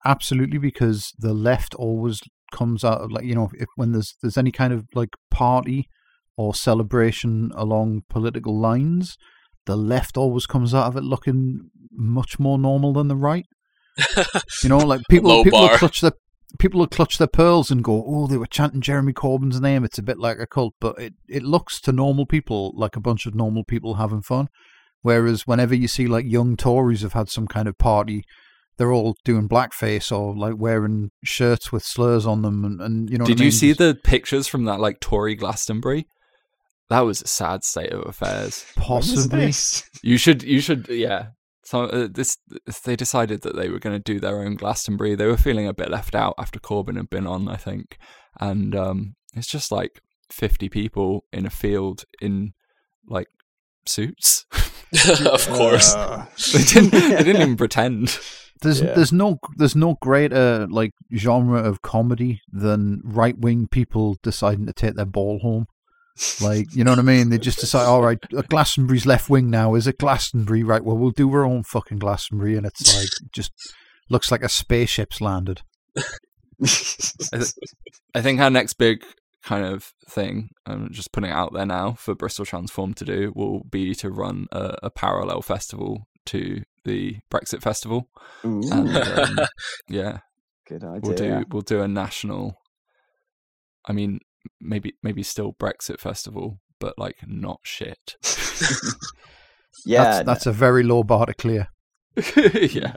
absolutely 0.04 0.58
because 0.58 1.12
the 1.18 1.34
left 1.34 1.74
always 1.74 2.20
comes 2.52 2.84
out 2.84 3.00
of 3.00 3.10
like 3.10 3.24
you 3.24 3.34
know 3.34 3.50
if 3.54 3.68
when 3.76 3.92
there's 3.92 4.16
there's 4.22 4.38
any 4.38 4.52
kind 4.52 4.72
of 4.72 4.86
like 4.94 5.10
party 5.30 5.88
or 6.36 6.54
celebration 6.54 7.50
along 7.54 8.02
political 8.08 8.58
lines, 8.58 9.16
the 9.66 9.76
left 9.76 10.16
always 10.16 10.46
comes 10.46 10.74
out 10.74 10.86
of 10.86 10.96
it 10.96 11.04
looking 11.04 11.70
much 11.92 12.38
more 12.38 12.58
normal 12.58 12.92
than 12.92 13.08
the 13.08 13.16
right. 13.16 13.46
You 14.62 14.68
know, 14.68 14.78
like 14.78 15.02
people 15.08 15.44
people 15.44 15.60
will 15.60 15.78
clutch 15.78 16.00
their 16.00 16.12
people 16.58 16.80
will 16.80 16.86
clutch 16.86 17.18
their 17.18 17.26
pearls 17.26 17.70
and 17.70 17.84
go, 17.84 18.04
"Oh, 18.06 18.26
they 18.26 18.36
were 18.36 18.46
chanting 18.46 18.80
Jeremy 18.80 19.12
Corbyn's 19.12 19.60
name." 19.60 19.84
It's 19.84 19.98
a 19.98 20.02
bit 20.02 20.18
like 20.18 20.38
a 20.38 20.46
cult, 20.46 20.74
but 20.80 20.98
it 20.98 21.14
it 21.28 21.42
looks 21.42 21.80
to 21.82 21.92
normal 21.92 22.26
people 22.26 22.72
like 22.76 22.96
a 22.96 23.00
bunch 23.00 23.26
of 23.26 23.34
normal 23.34 23.64
people 23.64 23.94
having 23.94 24.22
fun. 24.22 24.48
Whereas 25.02 25.46
whenever 25.46 25.74
you 25.74 25.88
see 25.88 26.06
like 26.06 26.26
young 26.26 26.56
Tories 26.56 27.02
have 27.02 27.12
had 27.12 27.28
some 27.28 27.46
kind 27.46 27.68
of 27.68 27.78
party, 27.78 28.24
they're 28.76 28.92
all 28.92 29.16
doing 29.24 29.48
blackface 29.48 30.10
or 30.10 30.36
like 30.36 30.54
wearing 30.56 31.10
shirts 31.24 31.70
with 31.72 31.84
slurs 31.84 32.26
on 32.26 32.42
them, 32.42 32.64
and, 32.64 32.80
and 32.80 33.10
you 33.10 33.18
know. 33.18 33.22
what 33.24 33.30
I 33.30 33.34
Did 33.34 33.44
you 33.44 33.50
see 33.50 33.72
the 33.72 33.98
pictures 34.02 34.46
from 34.46 34.64
that 34.64 34.80
like 34.80 35.00
Tory 35.00 35.34
Glastonbury? 35.34 36.06
That 36.88 37.00
was 37.00 37.22
a 37.22 37.26
sad 37.26 37.64
state 37.64 37.92
of 37.92 38.06
affairs. 38.06 38.64
Possibly? 38.76 39.52
You 40.02 40.16
should, 40.18 40.42
you 40.42 40.60
should, 40.60 40.88
yeah. 40.88 41.28
So 41.64 41.84
uh, 41.84 42.08
this, 42.10 42.38
they 42.84 42.94
decided 42.94 43.42
that 43.42 43.56
they 43.56 43.68
were 43.68 43.80
going 43.80 43.96
to 43.96 44.12
do 44.12 44.20
their 44.20 44.40
own 44.40 44.54
Glastonbury. 44.54 45.16
They 45.16 45.26
were 45.26 45.36
feeling 45.36 45.66
a 45.66 45.74
bit 45.74 45.90
left 45.90 46.14
out 46.14 46.34
after 46.38 46.60
Corbyn 46.60 46.96
had 46.96 47.10
been 47.10 47.26
on, 47.26 47.48
I 47.48 47.56
think, 47.56 47.98
and 48.40 48.76
um, 48.76 49.16
it's 49.34 49.48
just 49.48 49.72
like 49.72 50.00
fifty 50.30 50.68
people 50.68 51.24
in 51.32 51.44
a 51.44 51.50
field 51.50 52.04
in 52.20 52.52
like 53.08 53.26
suits. 53.84 54.46
of 55.26 55.48
course. 55.48 55.92
Uh, 55.94 56.26
they 56.52 56.62
didn't, 56.62 56.90
they 56.92 57.24
didn't 57.24 57.42
even 57.42 57.56
pretend. 57.56 58.16
There's 58.62 58.80
Yeah. 58.80 58.94
there's 58.94 59.12
no 59.12 59.38
there's 59.56 59.74
no 59.76 59.96
greater 60.00 60.66
like 60.70 60.92
genre 61.14 61.60
of 61.60 61.82
comedy 61.82 62.40
than 62.52 63.00
right 63.04 63.36
wing 63.36 63.66
people 63.68 64.16
deciding 64.22 64.66
to 64.66 64.72
take 64.72 64.94
their 64.94 65.04
ball 65.04 65.40
home. 65.40 65.66
Like 66.40 66.74
you 66.74 66.84
know 66.84 66.92
what 66.92 66.98
I 66.98 67.02
mean? 67.02 67.30
They 67.30 67.38
just 67.38 67.58
decide, 67.58 67.84
all 67.84 68.02
right, 68.02 68.18
uh, 68.34 68.42
Glastonbury's 68.42 69.06
left 69.06 69.28
wing 69.28 69.50
now. 69.50 69.74
Is 69.74 69.86
it 69.86 69.98
Glastonbury? 69.98 70.62
Right. 70.62 70.82
Well, 70.82 70.96
we'll 70.96 71.10
do 71.10 71.32
our 71.32 71.44
own 71.44 71.62
fucking 71.62 71.98
Glastonbury, 71.98 72.56
and 72.56 72.66
it's 72.66 72.96
like 72.96 73.08
just 73.32 73.52
looks 74.08 74.30
like 74.30 74.42
a 74.42 74.48
spaceship's 74.48 75.20
landed. 75.20 75.62
I 78.14 78.22
think 78.22 78.40
our 78.40 78.50
next 78.50 78.74
big 78.74 79.04
kind 79.42 79.64
of 79.64 79.92
thing, 80.08 80.50
I'm 80.64 80.90
just 80.90 81.12
putting 81.12 81.30
it 81.30 81.34
out 81.34 81.52
there 81.52 81.66
now 81.66 81.92
for 81.92 82.14
Bristol 82.14 82.44
Transform 82.44 82.94
to 82.94 83.04
do, 83.04 83.32
will 83.36 83.64
be 83.64 83.94
to 83.96 84.10
run 84.10 84.46
a, 84.52 84.76
a 84.84 84.90
parallel 84.90 85.42
festival 85.42 86.08
to 86.26 86.62
the 86.84 87.18
Brexit 87.30 87.62
festival. 87.62 88.08
And 88.42 88.96
um, 88.96 89.38
yeah, 89.88 90.18
good 90.66 90.82
idea. 90.82 91.00
we'll 91.02 91.14
do 91.14 91.44
we'll 91.50 91.62
do 91.62 91.82
a 91.82 91.88
national. 91.88 92.54
I 93.84 93.92
mean, 93.92 94.20
maybe 94.60 94.94
maybe 95.02 95.22
still 95.22 95.54
Brexit 95.54 96.00
festival, 96.00 96.60
but 96.80 96.98
like 96.98 97.16
not 97.26 97.60
shit. 97.62 98.16
yeah, 99.84 100.04
that's, 100.04 100.26
that's 100.26 100.46
a 100.46 100.52
very 100.52 100.82
low 100.82 101.02
bar 101.02 101.26
to 101.26 101.34
clear. 101.34 101.68
yeah, 102.36 102.96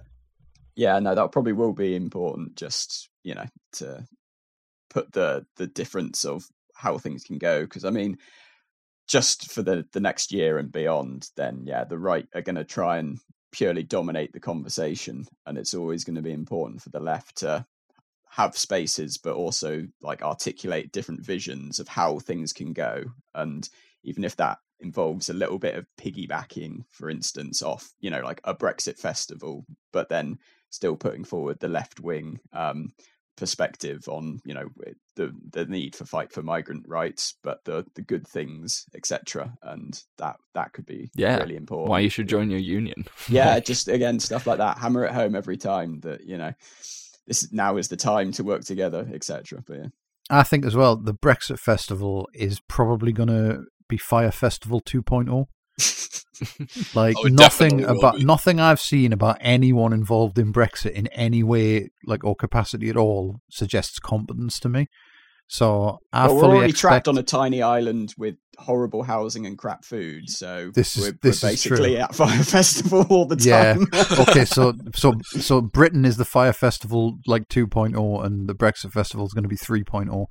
yeah, 0.75 0.99
no, 0.99 1.15
that 1.15 1.31
probably 1.31 1.53
will 1.53 1.73
be 1.73 1.95
important. 1.95 2.55
Just 2.55 3.09
you 3.23 3.35
know 3.35 3.45
to 3.73 4.05
put 4.89 5.11
the 5.13 5.45
the 5.57 5.67
difference 5.67 6.25
of 6.25 6.45
how 6.75 6.97
things 6.97 7.23
can 7.23 7.37
go. 7.37 7.61
Because 7.63 7.85
I 7.85 7.89
mean, 7.89 8.17
just 9.07 9.51
for 9.51 9.61
the 9.61 9.85
the 9.91 9.99
next 9.99 10.31
year 10.31 10.57
and 10.57 10.71
beyond, 10.71 11.27
then 11.35 11.63
yeah, 11.65 11.83
the 11.83 11.99
right 11.99 12.27
are 12.33 12.41
going 12.41 12.55
to 12.55 12.63
try 12.63 12.97
and 12.97 13.19
purely 13.51 13.83
dominate 13.83 14.31
the 14.33 14.39
conversation, 14.39 15.25
and 15.45 15.57
it's 15.57 15.73
always 15.73 16.03
going 16.03 16.15
to 16.15 16.21
be 16.21 16.31
important 16.31 16.81
for 16.81 16.89
the 16.89 16.99
left 16.99 17.37
to 17.37 17.65
have 18.29 18.57
spaces, 18.57 19.17
but 19.17 19.35
also 19.35 19.87
like 20.01 20.21
articulate 20.21 20.91
different 20.91 21.25
visions 21.25 21.79
of 21.79 21.87
how 21.87 22.19
things 22.19 22.53
can 22.53 22.73
go. 22.73 23.03
And 23.35 23.67
even 24.03 24.23
if 24.23 24.35
that 24.37 24.59
involves 24.79 25.29
a 25.29 25.33
little 25.33 25.59
bit 25.59 25.75
of 25.75 25.85
piggybacking, 25.99 26.83
for 26.91 27.09
instance, 27.09 27.61
off 27.61 27.91
you 27.99 28.09
know 28.09 28.21
like 28.21 28.41
a 28.43 28.55
Brexit 28.55 28.97
festival, 28.99 29.65
but 29.91 30.09
then 30.09 30.37
still 30.69 30.95
putting 30.95 31.23
forward 31.23 31.59
the 31.59 31.67
left 31.67 31.99
wing 31.99 32.39
um, 32.53 32.93
perspective 33.35 34.07
on 34.07 34.39
you 34.45 34.53
know 34.53 34.69
the 35.15 35.33
the 35.51 35.65
need 35.65 35.95
for 35.95 36.05
fight 36.05 36.31
for 36.31 36.41
migrant 36.43 36.87
rights, 36.87 37.35
but 37.43 37.63
the 37.65 37.85
the 37.95 38.01
good 38.01 38.27
things, 38.27 38.85
etc. 38.95 39.51
And 39.63 40.01
that 40.17 40.37
that 40.53 40.73
could 40.73 40.85
be 40.85 41.11
Yeah, 41.15 41.37
really 41.37 41.55
important. 41.55 41.89
why 41.89 41.99
you 41.99 42.09
should 42.09 42.27
join 42.29 42.49
your 42.49 42.59
union? 42.59 43.05
yeah, 43.27 43.59
just 43.59 43.87
again 43.87 44.19
stuff 44.19 44.47
like 44.47 44.57
that. 44.57 44.77
Hammer 44.77 45.05
it 45.05 45.13
home 45.13 45.35
every 45.35 45.57
time 45.57 45.99
that 46.01 46.25
you 46.25 46.37
know 46.37 46.53
this 47.29 47.53
now 47.53 47.77
is 47.77 47.87
the 47.87 47.95
time 47.95 48.33
to 48.33 48.43
work 48.43 48.65
together, 48.65 49.07
etc. 49.13 49.63
But 49.65 49.77
yeah. 49.77 49.87
I 50.29 50.43
think 50.43 50.65
as 50.65 50.75
well, 50.75 50.97
the 50.97 51.13
Brexit 51.13 51.59
festival 51.59 52.27
is 52.33 52.59
probably 52.67 53.13
going 53.13 53.29
to 53.29 53.63
be 53.87 53.97
Fyre 53.97 54.31
Festival 54.31 54.81
2.0. 54.81 55.45
Like 56.95 57.17
Oh, 57.19 57.25
it 57.25 57.33
nothing 57.33 57.83
about 57.83 58.15
be. 58.15 58.23
nothing 58.23 58.61
I've 58.61 58.79
seen 58.79 59.11
about 59.11 59.37
anyone 59.41 59.91
involved 59.91 60.39
in 60.39 60.53
Brexit 60.53 60.91
in 60.91 61.07
any 61.07 61.43
way, 61.43 61.89
like 62.05 62.23
or 62.23 62.33
capacity 62.33 62.89
at 62.89 62.95
all, 62.95 63.41
suggests 63.49 63.99
competence 63.99 64.57
to 64.61 64.69
me. 64.69 64.87
So 65.51 65.97
I 66.13 66.27
well, 66.27 66.35
we're 66.35 66.43
already 66.43 66.69
expect 66.69 66.79
trapped 66.79 67.07
on 67.07 67.17
a 67.17 67.23
tiny 67.23 67.63
island 67.63 68.13
with 68.19 68.35
horrible 68.59 69.01
housing 69.01 69.47
and 69.47 69.57
crap 69.57 69.83
food, 69.83 70.29
so 70.29 70.69
This 70.75 70.95
is- 70.95 71.03
we're, 71.03 71.17
this 71.23 71.41
we're 71.41 71.49
is 71.49 71.53
basically 71.63 71.97
at 71.97 72.13
Fyre 72.15 72.43
Festival 72.43 73.07
all 73.09 73.25
the 73.25 73.35
time. 73.35 73.87
Yeah. 73.91 74.05
okay, 74.29 74.45
so 74.45 74.73
so 74.95 75.15
so 75.23 75.59
Britain 75.59 76.05
is 76.05 76.17
the 76.17 76.25
Fyre 76.25 76.53
Festival 76.53 77.17
like 77.25 77.47
2.0 77.49 78.23
and 78.23 78.47
the 78.47 78.53
Brexit 78.53 78.91
Festival 78.91 79.25
is 79.25 79.33
going 79.33 79.43
to 79.43 79.49
be 79.49 79.57
3.0. 79.57 80.27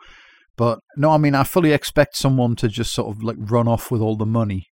But 0.57 0.79
no, 0.97 1.11
I 1.11 1.19
mean 1.19 1.35
I 1.35 1.43
fully 1.43 1.73
expect 1.73 2.17
someone 2.17 2.55
to 2.57 2.69
just 2.69 2.93
sort 2.93 3.09
of 3.15 3.21
like 3.21 3.37
run 3.41 3.67
off 3.67 3.91
with 3.91 4.01
all 4.01 4.17
the 4.17 4.25
money 4.27 4.67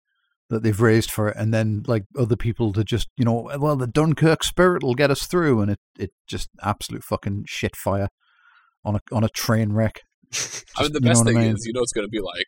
that 0.52 0.62
they've 0.62 0.80
raised 0.80 1.10
for 1.10 1.28
it 1.28 1.36
and 1.38 1.52
then 1.52 1.82
like 1.88 2.04
other 2.20 2.36
people 2.36 2.72
to 2.74 2.84
just, 2.84 3.08
you 3.18 3.26
know, 3.26 3.50
well 3.58 3.76
the 3.76 3.88
Dunkirk 3.88 4.44
spirit 4.44 4.84
will 4.84 4.94
get 4.94 5.10
us 5.10 5.26
through 5.26 5.62
and 5.62 5.72
it 5.72 5.80
it 5.98 6.12
just 6.28 6.50
absolute 6.62 7.04
fucking 7.04 7.46
shit 7.48 7.76
fire 7.76 8.10
on 8.84 8.96
a 8.98 9.00
on 9.12 9.24
a 9.24 9.30
train 9.30 9.74
wreck. 9.74 10.02
I 10.78 10.84
mean, 10.84 10.94
the 10.94 11.02
best 11.10 11.24
what 11.24 11.30
I 11.30 11.34
thing 11.34 11.42
mean? 11.42 11.56
is, 11.56 11.66
you 11.66 11.74
know, 11.74 11.82
it's 11.82 11.94
going 11.94 12.08
to 12.08 12.12
be 12.12 12.22
like 12.22 12.48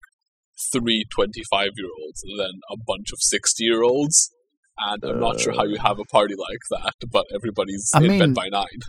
three 0.71 1.05
25 1.13 1.69
year 1.75 1.89
olds 2.01 2.23
and 2.23 2.39
then 2.39 2.59
a 2.71 2.77
bunch 2.85 3.11
of 3.11 3.19
60 3.21 3.63
year 3.63 3.83
olds. 3.83 4.31
And 4.79 5.03
I'm 5.03 5.19
not 5.19 5.39
sure 5.39 5.53
how 5.53 5.63
you 5.63 5.77
have 5.77 5.97
a 5.99 6.05
party 6.05 6.35
like 6.38 6.83
that, 6.83 6.93
but 7.11 7.25
everybody's 7.33 7.89
I 7.95 7.99
in 8.01 8.07
mean- 8.07 8.19
bed 8.19 8.33
by 8.35 8.49
nine. 8.49 8.79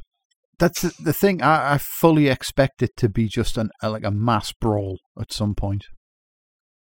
That's 0.58 0.82
the, 0.82 0.92
the 1.00 1.12
thing. 1.12 1.40
I, 1.40 1.74
I 1.74 1.78
fully 1.78 2.26
expect 2.26 2.82
it 2.82 2.96
to 2.96 3.08
be 3.08 3.28
just 3.28 3.56
an 3.56 3.70
a, 3.80 3.90
like 3.90 4.04
a 4.04 4.10
mass 4.10 4.52
brawl 4.52 4.98
at 5.20 5.32
some 5.32 5.54
point. 5.54 5.84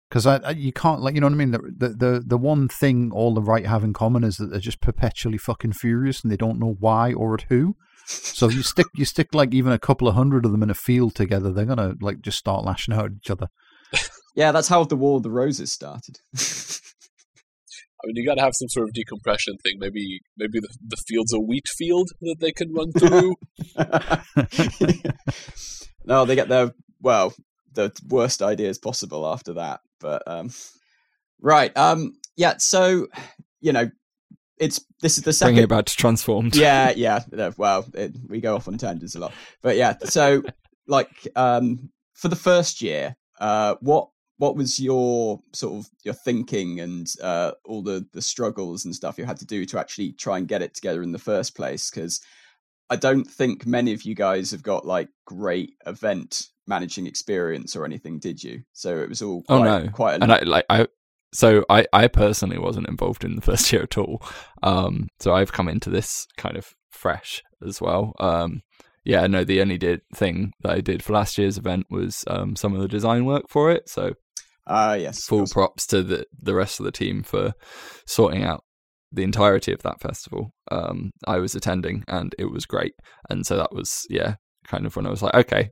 Because 0.08 0.26
I, 0.26 0.36
I, 0.38 0.50
you 0.52 0.72
can't 0.72 1.02
like 1.02 1.14
you 1.14 1.20
know 1.20 1.26
what 1.26 1.34
I 1.34 1.36
mean. 1.36 1.50
The, 1.50 1.58
the 1.76 1.88
the 1.90 2.22
the 2.26 2.38
one 2.38 2.68
thing 2.68 3.10
all 3.12 3.34
the 3.34 3.42
right 3.42 3.66
have 3.66 3.84
in 3.84 3.92
common 3.92 4.24
is 4.24 4.36
that 4.36 4.46
they're 4.46 4.60
just 4.60 4.80
perpetually 4.80 5.36
fucking 5.36 5.72
furious 5.74 6.22
and 6.22 6.32
they 6.32 6.36
don't 6.38 6.58
know 6.58 6.76
why 6.78 7.12
or 7.12 7.34
at 7.34 7.42
who. 7.50 7.76
So 8.07 8.46
if 8.46 8.54
you 8.54 8.62
stick 8.62 8.86
you 8.94 9.04
stick 9.04 9.34
like 9.34 9.52
even 9.52 9.72
a 9.72 9.78
couple 9.78 10.07
of 10.07 10.14
hundred 10.14 10.44
of 10.44 10.52
them 10.52 10.62
in 10.62 10.70
a 10.70 10.74
field 10.74 11.14
together, 11.14 11.52
they're 11.52 11.64
gonna 11.64 11.94
like 12.00 12.20
just 12.20 12.38
start 12.38 12.64
lashing 12.64 12.94
out 12.94 13.07
at 13.07 13.12
each 13.16 13.30
other. 13.30 13.48
yeah, 14.36 14.52
that's 14.52 14.68
how 14.68 14.84
the 14.84 14.96
War 14.96 15.16
of 15.16 15.22
the 15.22 15.30
Roses 15.30 15.72
started. 15.72 16.18
I 18.04 18.07
mean, 18.07 18.16
you 18.16 18.26
got 18.26 18.34
to 18.34 18.42
have 18.42 18.52
some 18.54 18.68
sort 18.68 18.88
of 18.88 18.94
decompression 18.94 19.57
thing. 19.64 19.78
Maybe, 19.78 20.20
maybe 20.36 20.61
the, 20.61 20.68
the 20.86 20.96
field's 21.09 21.32
a 21.32 21.40
wheat 21.40 21.66
field 21.66 22.11
that 22.20 22.36
they 22.40 22.52
can 22.52 22.72
run 22.72 22.92
through. 22.92 23.36
no, 26.04 26.24
they 26.24 26.34
get 26.34 26.48
their 26.48 26.72
well, 27.00 27.34
the 27.72 27.90
worst 28.09 28.42
ideas 28.42 28.78
possible 28.78 29.26
after 29.26 29.54
that. 29.54 29.80
But 30.00 30.22
um, 30.26 30.50
right, 31.40 31.76
um, 31.76 32.12
yeah. 32.36 32.54
So 32.59 33.09
you 33.61 33.72
know, 33.72 33.90
it's 34.59 34.84
this 35.02 35.18
is 35.18 35.24
the 35.24 35.32
second. 35.32 35.54
Bringing 35.54 35.64
it 35.64 35.68
back 35.68 35.84
to 35.86 35.96
transformed. 35.96 36.57
yeah, 36.57 36.92
yeah. 36.96 37.22
Well, 37.57 37.86
it, 37.94 38.14
we 38.28 38.40
go 38.40 38.57
off 38.57 38.68
on 38.68 38.78
tangents 38.78 39.14
a 39.14 39.20
lot, 39.20 39.32
but 39.62 39.76
yeah. 39.76 39.96
So 40.04 40.42
like, 40.86 41.28
um, 41.36 41.90
for 42.14 42.28
the 42.28 42.36
first 42.36 42.80
year, 42.82 43.16
uh, 43.38 43.76
what 43.80 44.09
what 44.38 44.57
was 44.57 44.78
your 44.78 45.40
sort 45.54 45.78
of 45.78 45.90
your 46.04 46.14
thinking 46.14 46.80
and 46.80 47.07
uh, 47.22 47.52
all 47.64 47.82
the 47.82 48.07
the 48.12 48.22
struggles 48.22 48.84
and 48.84 48.94
stuff 48.94 49.18
you 49.18 49.24
had 49.24 49.38
to 49.38 49.46
do 49.46 49.64
to 49.66 49.78
actually 49.78 50.12
try 50.12 50.38
and 50.38 50.48
get 50.48 50.62
it 50.62 50.74
together 50.74 51.02
in 51.02 51.12
the 51.12 51.18
first 51.18 51.57
place? 51.57 51.90
Because 51.90 52.20
I 52.88 52.96
don't 52.96 53.24
think 53.24 53.66
many 53.66 53.92
of 53.92 54.02
you 54.02 54.14
guys 54.14 54.50
have 54.52 54.62
got 54.62 54.86
like 54.86 55.09
great 55.24 55.74
event 55.86 56.48
managing 56.66 57.07
experience 57.07 57.76
or 57.76 57.84
anything, 57.84 58.18
did 58.18 58.42
you? 58.42 58.62
So 58.72 58.98
it 58.98 59.09
was 59.09 59.22
all 59.22 59.42
quite, 59.42 59.57
Oh 59.57 59.62
no, 59.62 59.88
quite 59.88 60.20
a 60.20 60.22
and 60.22 60.32
I 60.32 60.40
like 60.40 60.66
I. 60.68 60.86
So 61.32 61.64
I, 61.68 61.86
I 61.92 62.08
personally 62.08 62.58
wasn't 62.58 62.88
involved 62.88 63.24
in 63.24 63.36
the 63.36 63.42
first 63.42 63.72
year 63.72 63.82
at 63.82 63.98
all. 63.98 64.22
Um, 64.62 65.08
so 65.20 65.34
I've 65.34 65.52
come 65.52 65.68
into 65.68 65.90
this 65.90 66.26
kind 66.36 66.56
of 66.56 66.74
fresh 66.90 67.42
as 67.66 67.80
well. 67.80 68.14
Um, 68.18 68.62
yeah, 69.04 69.26
no, 69.28 69.44
the 69.44 69.60
only 69.60 69.78
did 69.78 70.00
thing 70.14 70.52
that 70.62 70.72
I 70.72 70.80
did 70.80 71.02
for 71.02 71.12
last 71.12 71.38
year's 71.38 71.58
event 71.58 71.86
was 71.90 72.24
um, 72.26 72.56
some 72.56 72.74
of 72.74 72.80
the 72.80 72.88
design 72.88 73.24
work 73.24 73.44
for 73.48 73.70
it. 73.70 73.88
So, 73.88 74.14
uh, 74.66 74.98
yes, 75.00 75.24
full 75.24 75.46
props 75.46 75.86
to 75.88 76.02
the 76.02 76.26
the 76.36 76.56
rest 76.56 76.80
of 76.80 76.86
the 76.86 76.92
team 76.92 77.22
for 77.22 77.52
sorting 78.04 78.42
out 78.42 78.64
the 79.12 79.22
entirety 79.22 79.72
of 79.72 79.82
that 79.82 80.00
festival. 80.00 80.50
Um, 80.72 81.12
I 81.24 81.38
was 81.38 81.54
attending 81.54 82.02
and 82.08 82.34
it 82.36 82.46
was 82.46 82.66
great, 82.66 82.94
and 83.30 83.46
so 83.46 83.56
that 83.56 83.72
was 83.72 84.06
yeah, 84.10 84.34
kind 84.66 84.86
of 84.86 84.96
when 84.96 85.06
I 85.06 85.10
was 85.10 85.22
like, 85.22 85.34
okay, 85.34 85.70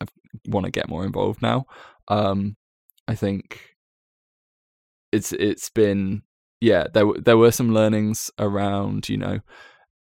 I 0.00 0.06
want 0.48 0.66
to 0.66 0.72
get 0.72 0.88
more 0.88 1.04
involved 1.04 1.42
now. 1.42 1.66
Um, 2.08 2.56
I 3.06 3.14
think 3.14 3.60
it's 5.12 5.32
it's 5.32 5.70
been 5.70 6.22
yeah 6.60 6.86
there 6.94 7.06
there 7.18 7.36
were 7.36 7.52
some 7.52 7.72
learnings 7.72 8.30
around 8.38 9.08
you 9.08 9.16
know 9.16 9.40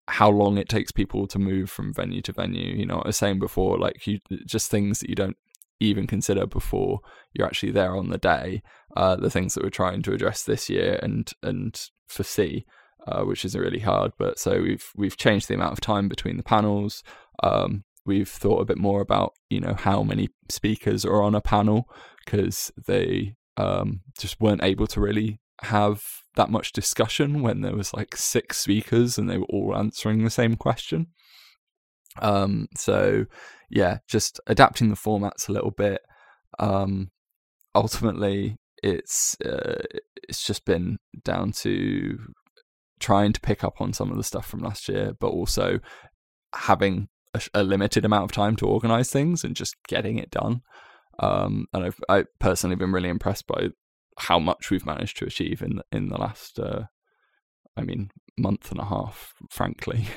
how 0.08 0.30
long 0.30 0.58
it 0.58 0.70
takes 0.70 0.91
people 0.91 1.28
to 1.28 1.39
move 1.39 1.70
from 1.70 1.93
venue 1.93 2.22
to 2.22 2.32
venue. 2.32 2.76
You 2.76 2.86
know, 2.86 2.99
I 2.99 3.08
was 3.08 3.18
saying 3.18 3.39
before, 3.39 3.78
like 3.78 4.06
you 4.06 4.20
just 4.45 4.70
things 4.70 4.99
that 4.99 5.10
you 5.10 5.16
don't 5.16 5.38
even 5.80 6.08
consider 6.08 6.45
before 6.45 6.99
you're 7.34 7.47
actually 7.47 7.72
there 7.72 7.95
on 7.95 8.10
the 8.10 8.18
day. 8.18 8.62
Uh, 8.95 9.16
the 9.16 9.30
things 9.30 9.53
that 9.53 9.64
we're 9.64 9.70
trying 9.70 10.01
to 10.03 10.14
address 10.14 10.43
this 10.43 10.70
year 10.70 10.99
and 11.01 11.32
and 11.41 11.89
foresee, 12.08 12.66
uh, 13.08 13.24
which 13.24 13.43
is 13.43 13.56
really 13.56 13.80
hard. 13.80 14.12
But 14.18 14.38
so 14.39 14.62
we've 14.62 14.91
we've 14.95 15.18
changed 15.18 15.47
the 15.47 15.56
amount 15.56 15.74
of 15.74 15.82
time 15.82 16.08
between 16.08 16.38
the 16.38 16.43
panels. 16.43 17.03
Um, 17.43 17.84
we've 18.06 18.30
thought 18.30 18.62
a 18.62 18.66
bit 18.66 18.78
more 18.78 19.01
about 19.01 19.34
you 19.49 19.60
know 19.60 19.74
how 19.74 20.03
many 20.03 20.30
speakers 20.49 21.03
are 21.03 21.24
on 21.24 21.34
a 21.34 21.41
panel 21.41 21.89
because 22.24 22.72
they 22.86 23.36
um, 23.58 24.01
just 24.18 24.39
weren't 24.39 24.64
able 24.64 24.88
to 24.88 25.01
really 25.01 25.39
have 25.62 26.03
that 26.36 26.49
much 26.49 26.74
discussion 26.74 27.41
when 27.41 27.62
there 27.62 27.76
was 27.76 27.93
like 27.93 28.16
six 28.16 28.58
speakers 28.58 29.18
and 29.18 29.30
they 29.30 29.38
were 29.38 29.45
all 29.45 29.76
answering 29.76 30.24
the 30.24 30.30
same 30.30 30.56
question. 30.56 31.08
Um, 32.22 32.68
so 32.76 33.26
yeah, 33.70 33.99
just 34.08 34.39
adapting 34.47 34.89
the 34.89 34.95
formats 34.95 35.47
a 35.47 35.51
little 35.51 35.72
bit. 35.72 36.01
Um, 36.60 37.12
ultimately, 37.74 38.58
it's 38.84 39.39
uh, 39.41 39.84
it's 40.28 40.45
just 40.45 40.66
been 40.66 40.97
down 41.24 41.51
to 41.51 42.18
trying 42.99 43.34
to 43.34 43.41
pick 43.41 43.64
up 43.64 43.82
on 43.82 43.93
some 43.93 44.12
of 44.12 44.18
the 44.18 44.24
stuff 44.24 44.45
from 44.47 44.62
last 44.62 44.88
year, 44.88 45.14
but 45.20 45.28
also 45.28 45.80
having 46.53 47.10
a, 47.34 47.41
a 47.53 47.64
limited 47.64 48.06
amount 48.06 48.26
of 48.26 48.32
time 48.32 48.56
to 48.58 48.66
organize 48.66 49.12
things 49.12 49.43
and 49.43 49.56
just 49.56 49.76
getting 49.88 50.18
it 50.18 50.32
done. 50.32 50.62
Um, 51.20 51.68
and 51.74 51.86
I've 51.86 51.99
I 52.09 52.26
personally 52.39 52.76
been 52.76 52.91
really 52.91 53.09
impressed 53.09 53.47
by 53.47 53.70
how 54.18 54.39
much 54.39 54.72
we've 54.72 54.86
managed 54.86 55.18
to 55.18 55.26
achieve 55.26 55.61
in 55.61 55.82
in 55.91 56.09
the 56.09 56.18
last, 56.18 56.59
uh, 56.59 56.84
I 57.76 57.82
mean, 57.82 58.11
month 58.38 58.72
and 58.72 58.80
a 58.80 58.86
half. 58.86 59.34
Frankly. 59.49 60.07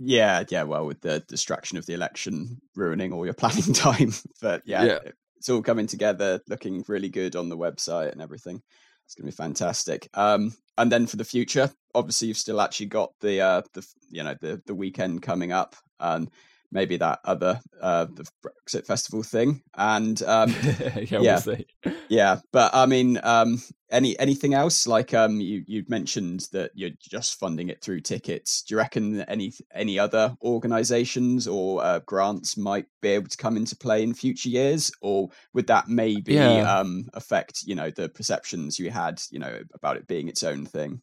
Yeah, 0.00 0.44
yeah. 0.48 0.62
Well, 0.62 0.86
with 0.86 1.00
the 1.00 1.24
distraction 1.26 1.76
of 1.76 1.86
the 1.86 1.94
election 1.94 2.60
ruining 2.76 3.12
all 3.12 3.24
your 3.24 3.34
planning 3.34 3.72
time, 3.72 4.12
but 4.40 4.62
yeah, 4.64 4.84
yeah. 4.84 4.98
it's 5.36 5.48
all 5.48 5.62
coming 5.62 5.88
together, 5.88 6.40
looking 6.48 6.84
really 6.86 7.08
good 7.08 7.34
on 7.34 7.48
the 7.48 7.56
website 7.56 8.12
and 8.12 8.22
everything. 8.22 8.62
It's 9.04 9.14
going 9.14 9.28
to 9.28 9.32
be 9.32 9.36
fantastic. 9.36 10.08
Um, 10.14 10.54
and 10.76 10.92
then 10.92 11.06
for 11.06 11.16
the 11.16 11.24
future, 11.24 11.72
obviously, 11.94 12.28
you've 12.28 12.36
still 12.36 12.60
actually 12.60 12.86
got 12.86 13.12
the 13.20 13.40
uh, 13.40 13.62
the 13.72 13.86
you 14.10 14.22
know 14.22 14.36
the 14.40 14.62
the 14.66 14.74
weekend 14.74 15.22
coming 15.22 15.50
up, 15.50 15.74
and 15.98 16.30
maybe 16.70 16.96
that 16.98 17.20
other 17.24 17.60
uh, 17.80 18.06
the 18.06 18.28
Brexit 18.44 18.86
festival 18.86 19.22
thing. 19.22 19.62
And 19.76 20.20
um, 20.22 20.54
yeah, 20.62 20.98
yeah, 21.20 21.40
we'll 21.44 21.94
yeah. 22.08 22.40
But 22.52 22.74
I 22.74 22.86
mean, 22.86 23.18
um, 23.22 23.62
any 23.90 24.18
anything 24.18 24.54
else? 24.54 24.86
Like 24.86 25.14
um, 25.14 25.40
you 25.40 25.64
you 25.66 25.84
mentioned 25.88 26.46
that 26.52 26.72
you're 26.74 26.90
just 27.00 27.38
funding 27.38 27.68
it 27.68 27.82
through 27.82 28.00
tickets. 28.00 28.62
Do 28.62 28.74
you 28.74 28.78
reckon 28.78 29.22
any 29.22 29.52
any 29.74 29.98
other 29.98 30.36
organisations 30.42 31.46
or 31.46 31.82
uh, 31.82 32.00
grants 32.00 32.56
might 32.56 32.86
be 33.00 33.08
able 33.08 33.28
to 33.28 33.36
come 33.36 33.56
into 33.56 33.76
play 33.76 34.02
in 34.02 34.14
future 34.14 34.48
years, 34.48 34.90
or 35.00 35.30
would 35.54 35.66
that 35.68 35.88
maybe 35.88 36.34
yeah. 36.34 36.78
um, 36.78 37.08
affect 37.14 37.62
you 37.64 37.74
know 37.74 37.90
the 37.90 38.08
perceptions 38.08 38.78
you 38.78 38.90
had 38.90 39.20
you 39.30 39.38
know 39.38 39.60
about 39.74 39.96
it 39.96 40.06
being 40.06 40.28
its 40.28 40.42
own 40.42 40.66
thing? 40.66 41.00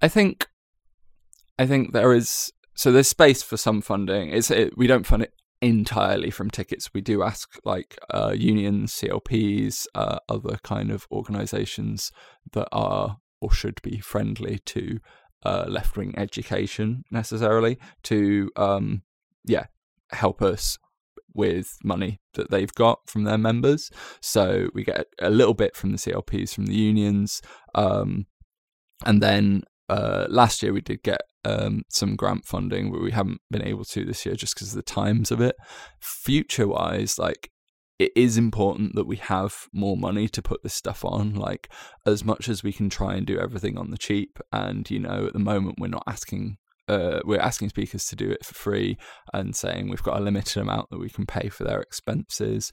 I 0.00 0.08
think 0.08 0.46
I 1.58 1.66
think 1.66 1.92
there 1.92 2.12
is 2.12 2.52
so 2.78 2.92
there's 2.92 3.08
space 3.08 3.42
for 3.42 3.56
some 3.56 3.80
funding. 3.82 4.30
It's 4.30 4.52
it, 4.52 4.78
we 4.78 4.86
don't 4.86 5.04
fund 5.04 5.24
it 5.24 5.34
entirely 5.60 6.30
from 6.30 6.48
tickets. 6.48 6.94
We 6.94 7.00
do 7.00 7.24
ask 7.24 7.58
like 7.64 7.98
uh, 8.08 8.36
unions, 8.36 8.92
CLPs, 8.94 9.88
uh, 9.96 10.20
other 10.28 10.60
kind 10.62 10.92
of 10.92 11.04
organisations 11.10 12.12
that 12.52 12.68
are 12.70 13.16
or 13.40 13.52
should 13.52 13.82
be 13.82 13.98
friendly 13.98 14.60
to 14.66 15.00
uh, 15.44 15.64
left 15.66 15.96
wing 15.96 16.14
education 16.16 17.02
necessarily 17.10 17.78
to 18.04 18.48
um, 18.54 19.02
yeah 19.44 19.66
help 20.12 20.40
us 20.40 20.78
with 21.34 21.78
money 21.82 22.20
that 22.34 22.52
they've 22.52 22.74
got 22.74 23.00
from 23.08 23.24
their 23.24 23.38
members. 23.38 23.90
So 24.20 24.68
we 24.72 24.84
get 24.84 25.06
a 25.20 25.30
little 25.30 25.54
bit 25.54 25.74
from 25.74 25.90
the 25.90 25.98
CLPs, 25.98 26.54
from 26.54 26.66
the 26.66 26.76
unions, 26.76 27.42
um, 27.74 28.26
and 29.04 29.20
then 29.20 29.64
uh, 29.88 30.26
last 30.28 30.62
year 30.62 30.72
we 30.72 30.80
did 30.80 31.02
get 31.02 31.22
um, 31.48 31.82
some 31.88 32.16
grant 32.16 32.44
funding, 32.44 32.90
but 32.90 33.00
we 33.00 33.10
haven't 33.10 33.40
been 33.50 33.62
able 33.62 33.84
to 33.86 34.04
this 34.04 34.26
year 34.26 34.34
just 34.34 34.54
because 34.54 34.70
of 34.70 34.76
the 34.76 34.82
times 34.82 35.30
of 35.30 35.40
it. 35.40 35.56
Future 36.00 36.68
wise, 36.68 37.18
like 37.18 37.50
it 37.98 38.12
is 38.14 38.36
important 38.36 38.94
that 38.94 39.06
we 39.06 39.16
have 39.16 39.66
more 39.72 39.96
money 39.96 40.28
to 40.28 40.42
put 40.42 40.62
this 40.62 40.74
stuff 40.74 41.04
on. 41.04 41.34
Like 41.34 41.68
as 42.06 42.24
much 42.24 42.48
as 42.48 42.62
we 42.62 42.72
can 42.72 42.90
try 42.90 43.14
and 43.14 43.26
do 43.26 43.38
everything 43.38 43.78
on 43.78 43.90
the 43.90 43.98
cheap, 43.98 44.38
and 44.52 44.88
you 44.90 44.98
know, 44.98 45.26
at 45.26 45.32
the 45.32 45.38
moment 45.38 45.76
we're 45.78 45.88
not 45.88 46.04
asking. 46.06 46.58
Uh, 46.86 47.20
we're 47.26 47.38
asking 47.38 47.68
speakers 47.68 48.06
to 48.06 48.16
do 48.16 48.30
it 48.30 48.42
for 48.42 48.54
free 48.54 48.96
and 49.34 49.54
saying 49.54 49.90
we've 49.90 50.02
got 50.02 50.18
a 50.18 50.24
limited 50.24 50.58
amount 50.58 50.88
that 50.88 50.98
we 50.98 51.10
can 51.10 51.26
pay 51.26 51.50
for 51.50 51.62
their 51.62 51.82
expenses, 51.82 52.72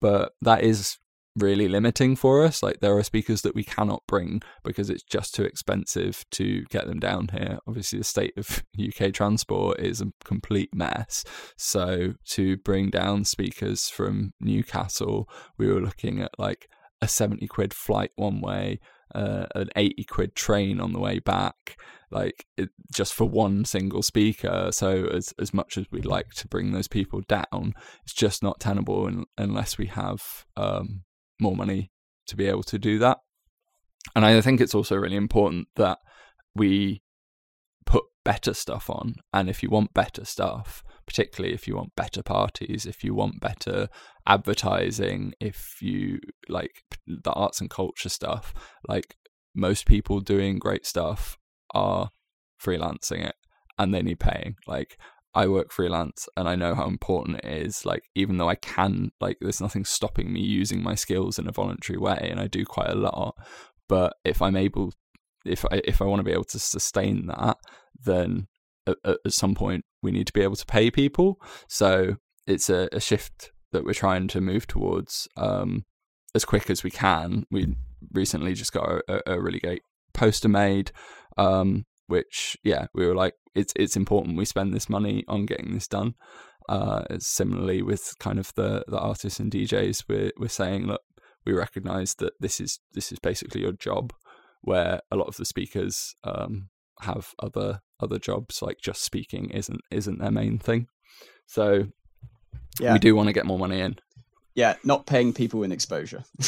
but 0.00 0.30
that 0.40 0.62
is 0.62 0.98
really 1.36 1.68
limiting 1.68 2.16
for 2.16 2.44
us. 2.44 2.62
Like 2.62 2.80
there 2.80 2.96
are 2.96 3.02
speakers 3.02 3.42
that 3.42 3.54
we 3.54 3.62
cannot 3.62 4.02
bring 4.08 4.42
because 4.64 4.90
it's 4.90 5.02
just 5.02 5.34
too 5.34 5.44
expensive 5.44 6.24
to 6.32 6.64
get 6.64 6.86
them 6.86 6.98
down 6.98 7.28
here. 7.32 7.58
Obviously, 7.66 7.98
the 7.98 8.04
state 8.04 8.34
of 8.36 8.64
UK 8.78 9.12
transport 9.12 9.78
is 9.78 10.00
a 10.00 10.12
complete 10.24 10.74
mess. 10.74 11.24
So 11.56 12.14
to 12.30 12.56
bring 12.58 12.90
down 12.90 13.24
speakers 13.24 13.88
from 13.88 14.32
Newcastle, 14.40 15.28
we 15.58 15.68
were 15.68 15.80
looking 15.80 16.20
at 16.20 16.38
like 16.38 16.68
a 17.02 17.08
70 17.08 17.46
quid 17.46 17.74
flight 17.74 18.10
one 18.16 18.40
way, 18.40 18.80
uh, 19.14 19.46
an 19.54 19.68
80 19.76 20.04
quid 20.04 20.34
train 20.34 20.80
on 20.80 20.92
the 20.92 21.00
way 21.00 21.18
back 21.18 21.76
like 22.10 22.46
it, 22.56 22.68
just 22.94 23.12
for 23.14 23.28
one 23.28 23.64
single 23.64 24.02
speaker 24.02 24.68
so 24.70 25.06
as 25.06 25.34
as 25.40 25.52
much 25.52 25.76
as 25.76 25.86
we'd 25.90 26.06
like 26.06 26.30
to 26.30 26.46
bring 26.46 26.70
those 26.70 26.86
people 26.86 27.20
down 27.26 27.74
it's 28.04 28.14
just 28.14 28.44
not 28.44 28.60
tenable 28.60 29.08
in, 29.08 29.24
unless 29.36 29.76
we 29.76 29.86
have 29.86 30.44
um, 30.56 31.02
more 31.40 31.56
money 31.56 31.90
to 32.26 32.36
be 32.36 32.46
able 32.46 32.62
to 32.64 32.78
do 32.78 32.98
that. 32.98 33.18
And 34.14 34.24
I 34.24 34.40
think 34.40 34.60
it's 34.60 34.74
also 34.74 34.96
really 34.96 35.16
important 35.16 35.68
that 35.76 35.98
we 36.54 37.02
put 37.84 38.04
better 38.24 38.54
stuff 38.54 38.88
on. 38.88 39.16
And 39.32 39.48
if 39.48 39.62
you 39.62 39.70
want 39.70 39.94
better 39.94 40.24
stuff, 40.24 40.82
particularly 41.06 41.54
if 41.54 41.68
you 41.68 41.76
want 41.76 41.94
better 41.96 42.22
parties, 42.22 42.86
if 42.86 43.04
you 43.04 43.14
want 43.14 43.40
better 43.40 43.88
advertising, 44.26 45.34
if 45.40 45.76
you 45.80 46.18
like 46.48 46.82
the 47.06 47.32
arts 47.32 47.60
and 47.60 47.70
culture 47.70 48.08
stuff, 48.08 48.54
like 48.88 49.16
most 49.54 49.86
people 49.86 50.20
doing 50.20 50.58
great 50.58 50.86
stuff 50.86 51.38
are 51.74 52.10
freelancing 52.62 53.24
it 53.26 53.36
and 53.78 53.94
they 53.94 54.02
need 54.02 54.20
paying. 54.20 54.56
Like 54.66 54.98
I 55.36 55.46
work 55.46 55.70
freelance 55.70 56.28
and 56.36 56.48
I 56.48 56.56
know 56.56 56.74
how 56.74 56.86
important 56.86 57.40
it 57.44 57.66
is. 57.66 57.84
Like, 57.84 58.04
even 58.14 58.38
though 58.38 58.48
I 58.48 58.54
can, 58.54 59.10
like, 59.20 59.36
there's 59.40 59.60
nothing 59.60 59.84
stopping 59.84 60.32
me 60.32 60.40
using 60.40 60.82
my 60.82 60.94
skills 60.94 61.38
in 61.38 61.46
a 61.46 61.52
voluntary 61.52 61.98
way, 61.98 62.28
and 62.30 62.40
I 62.40 62.46
do 62.46 62.64
quite 62.64 62.90
a 62.90 62.94
lot. 62.94 63.34
But 63.86 64.14
if 64.24 64.40
I'm 64.40 64.56
able, 64.56 64.92
if 65.44 65.64
I 65.66 65.82
if 65.84 66.00
I 66.00 66.06
want 66.06 66.20
to 66.20 66.24
be 66.24 66.32
able 66.32 66.44
to 66.44 66.58
sustain 66.58 67.26
that, 67.26 67.58
then 68.02 68.48
at, 68.86 68.96
at 69.04 69.32
some 69.32 69.54
point 69.54 69.84
we 70.02 70.10
need 70.10 70.26
to 70.26 70.32
be 70.32 70.42
able 70.42 70.56
to 70.56 70.66
pay 70.66 70.90
people. 70.90 71.36
So 71.68 72.16
it's 72.46 72.70
a, 72.70 72.88
a 72.92 73.00
shift 73.00 73.52
that 73.72 73.84
we're 73.84 73.92
trying 73.92 74.28
to 74.28 74.40
move 74.40 74.66
towards 74.66 75.28
um, 75.36 75.84
as 76.34 76.44
quick 76.44 76.70
as 76.70 76.82
we 76.82 76.90
can. 76.90 77.44
We 77.50 77.76
recently 78.12 78.54
just 78.54 78.72
got 78.72 79.02
a, 79.08 79.32
a 79.34 79.40
really 79.40 79.60
great 79.60 79.82
poster 80.14 80.48
made, 80.48 80.92
um, 81.36 81.84
which 82.06 82.56
yeah, 82.62 82.86
we 82.94 83.06
were 83.06 83.14
like, 83.14 83.34
it's 83.54 83.72
it's 83.76 83.96
important 83.96 84.36
we 84.36 84.44
spend 84.44 84.72
this 84.72 84.88
money 84.88 85.24
on 85.28 85.46
getting 85.46 85.72
this 85.72 85.88
done. 85.88 86.14
Uh, 86.68 87.04
similarly, 87.18 87.82
with 87.82 88.14
kind 88.18 88.38
of 88.38 88.52
the 88.54 88.84
the 88.88 88.98
artists 88.98 89.40
and 89.40 89.52
DJs, 89.52 90.04
we're 90.08 90.32
we're 90.38 90.48
saying 90.48 90.86
look, 90.86 91.02
we 91.44 91.52
recognise 91.52 92.14
that 92.16 92.32
this 92.40 92.60
is 92.60 92.80
this 92.92 93.12
is 93.12 93.18
basically 93.18 93.62
your 93.62 93.72
job, 93.72 94.12
where 94.62 95.00
a 95.10 95.16
lot 95.16 95.28
of 95.28 95.36
the 95.36 95.44
speakers 95.44 96.14
um, 96.24 96.68
have 97.00 97.34
other 97.38 97.80
other 98.00 98.18
jobs, 98.18 98.60
like 98.62 98.78
just 98.82 99.02
speaking 99.02 99.50
isn't 99.50 99.80
isn't 99.90 100.18
their 100.18 100.30
main 100.30 100.58
thing. 100.58 100.88
So 101.46 101.86
yeah. 102.80 102.92
we 102.92 102.98
do 102.98 103.14
want 103.14 103.28
to 103.28 103.32
get 103.32 103.46
more 103.46 103.58
money 103.58 103.80
in. 103.80 103.96
Yeah, 104.54 104.74
not 104.84 105.06
paying 105.06 105.32
people 105.32 105.62
in 105.62 105.72
exposure. 105.72 106.24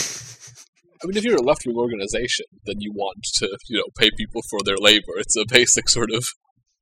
I 1.02 1.06
mean, 1.06 1.16
if 1.16 1.24
you're 1.24 1.36
a 1.36 1.42
left 1.42 1.66
wing 1.66 1.76
organization, 1.76 2.46
then 2.66 2.76
you 2.78 2.92
want 2.92 3.22
to, 3.36 3.56
you 3.68 3.78
know, 3.78 3.84
pay 3.98 4.10
people 4.16 4.42
for 4.50 4.60
their 4.64 4.76
labor. 4.76 5.12
It's 5.16 5.36
a 5.36 5.44
basic 5.48 5.88
sort 5.88 6.10
of 6.12 6.24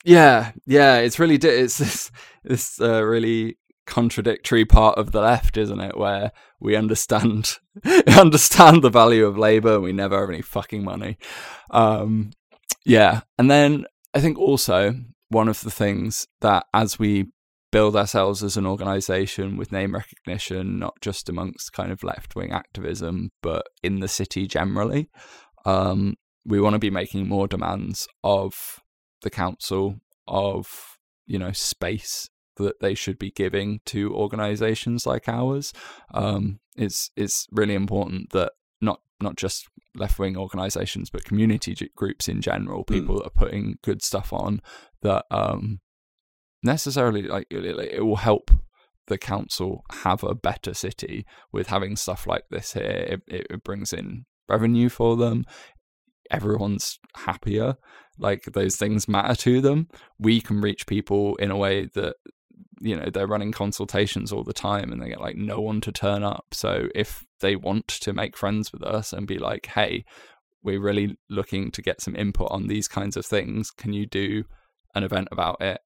Yeah, 0.05 0.53
yeah, 0.67 0.99
it's 0.99 1.19
really 1.19 1.37
it's 1.37 1.79
this 1.79 2.11
this 2.45 2.81
uh, 2.81 3.03
really 3.03 3.59
contradictory 3.87 4.65
part 4.65 4.99
of 4.99 5.13
the 5.13 5.21
left, 5.21 5.57
isn't 5.57 5.81
it? 5.81 5.97
Where 5.97 6.33
we 6.61 6.77
understand 6.77 7.59
understand 8.17 8.83
the 8.83 8.91
value 8.91 9.27
of 9.27 9.39
labor, 9.39 9.75
and 9.75 9.83
we 9.83 9.93
never 9.93 10.19
have 10.19 10.31
any 10.31 10.43
fucking 10.43 10.85
money. 10.85 11.19
Um, 11.71 12.31
yeah, 12.85 13.23
and 13.39 13.51
then 13.51 13.87
I 14.15 14.21
think 14.21 14.39
also 14.39 14.95
one 15.29 15.49
of 15.49 15.61
the 15.61 15.71
things 15.71 16.27
that 16.41 16.67
as 16.73 16.99
we 16.99 17.27
build 17.77 17.95
ourselves 17.95 18.43
as 18.43 18.57
an 18.57 18.65
organization 18.65 19.59
with 19.59 19.71
name 19.71 19.95
recognition, 19.95 20.79
not 20.79 20.99
just 21.03 21.29
amongst 21.29 21.75
kind 21.75 21.93
of 21.93 22.03
left 22.03 22.35
wing 22.35 22.51
activism, 22.51 23.31
but 23.43 23.67
in 23.83 24.01
the 24.01 24.09
city 24.09 24.47
generally, 24.47 25.11
um, 25.67 26.15
we 26.47 26.59
want 26.59 26.73
to 26.73 26.79
be 26.79 26.89
making 26.89 27.29
more 27.29 27.47
demands 27.47 28.09
of 28.25 28.81
the 29.21 29.29
council 29.29 29.97
of 30.27 30.97
you 31.27 31.39
know 31.39 31.53
space 31.53 32.31
that 32.57 32.81
they 32.81 32.95
should 32.95 33.19
be 33.19 33.31
giving 33.31 33.81
to 33.85 34.15
organizations 34.15 35.05
like 35.05 35.29
ours 35.29 35.75
um, 36.15 36.59
it's 36.77 37.11
it's 37.15 37.47
really 37.53 37.75
important 37.75 38.31
that 38.31 38.53
not 38.81 39.01
not 39.21 39.37
just 39.37 39.69
left 39.95 40.19
wing 40.19 40.35
organizations 40.37 41.11
but 41.11 41.27
community 41.27 41.77
groups 41.95 42.27
in 42.27 42.41
general 42.41 42.85
hmm. 42.89 42.95
people 42.95 43.17
mm. 43.17 43.19
that 43.19 43.27
are 43.27 43.45
putting 43.45 43.77
good 43.83 44.03
stuff 44.03 44.33
on 44.33 44.61
that 45.03 45.27
um, 45.31 45.81
necessarily 46.67 47.23
like 47.23 47.47
it, 47.51 48.05
will 48.05 48.17
help 48.17 48.51
the 49.07 49.17
council 49.17 49.85
have 50.03 50.23
a 50.23 50.35
better 50.35 50.75
city 50.75 51.25
with 51.53 51.69
having 51.69 51.97
stuff 51.97 52.27
like 52.27 52.45
this 52.51 52.75
here. 52.75 53.21
It, 53.29 53.47
it 53.51 53.65
brings 53.65 53.93
in 53.93 54.27
revenue 54.49 54.89
for 54.89 55.17
them. 55.17 55.45
Everyone's 56.31 56.99
happier. 57.15 57.77
Like 58.19 58.45
those 58.45 58.77
things 58.77 59.09
matter 59.09 59.35
to 59.37 59.61
them. 59.61 59.89
We 60.19 60.41
can 60.41 60.61
reach 60.61 60.87
people 60.87 61.37
in 61.37 61.51
a 61.51 61.57
way 61.57 61.89
that 61.95 62.17
you 62.81 62.97
know 62.97 63.09
they're 63.11 63.27
running 63.27 63.53
consultations 63.53 64.33
all 64.33 64.45
the 64.45 64.53
time 64.53 64.93
and 64.93 65.01
they 65.01 65.09
get 65.09 65.21
like 65.21 65.37
no 65.37 65.61
one 65.61 65.81
to 65.83 65.93
turn 65.93 66.23
up. 66.23 66.47
So 66.53 66.89
if 66.95 67.25
they 67.41 67.57
want 67.57 67.89
to 67.89 68.13
make 68.13 68.37
friends 68.37 68.73
with 68.73 68.83
us 68.83 69.13
and 69.13 69.27
be 69.27 69.39
like 69.39 69.67
hey 69.67 70.05
we're 70.63 70.81
really 70.81 71.17
looking 71.31 71.71
to 71.71 71.81
get 71.81 72.01
some 72.01 72.17
input 72.17 72.51
on 72.51 72.67
these 72.67 72.89
kinds 72.89 73.17
of 73.17 73.25
things. 73.25 73.71
Can 73.71 73.93
you 73.93 74.05
do 74.05 74.45
an 74.97 75.05
event 75.05 75.29
about 75.31 75.61
it 75.61 75.81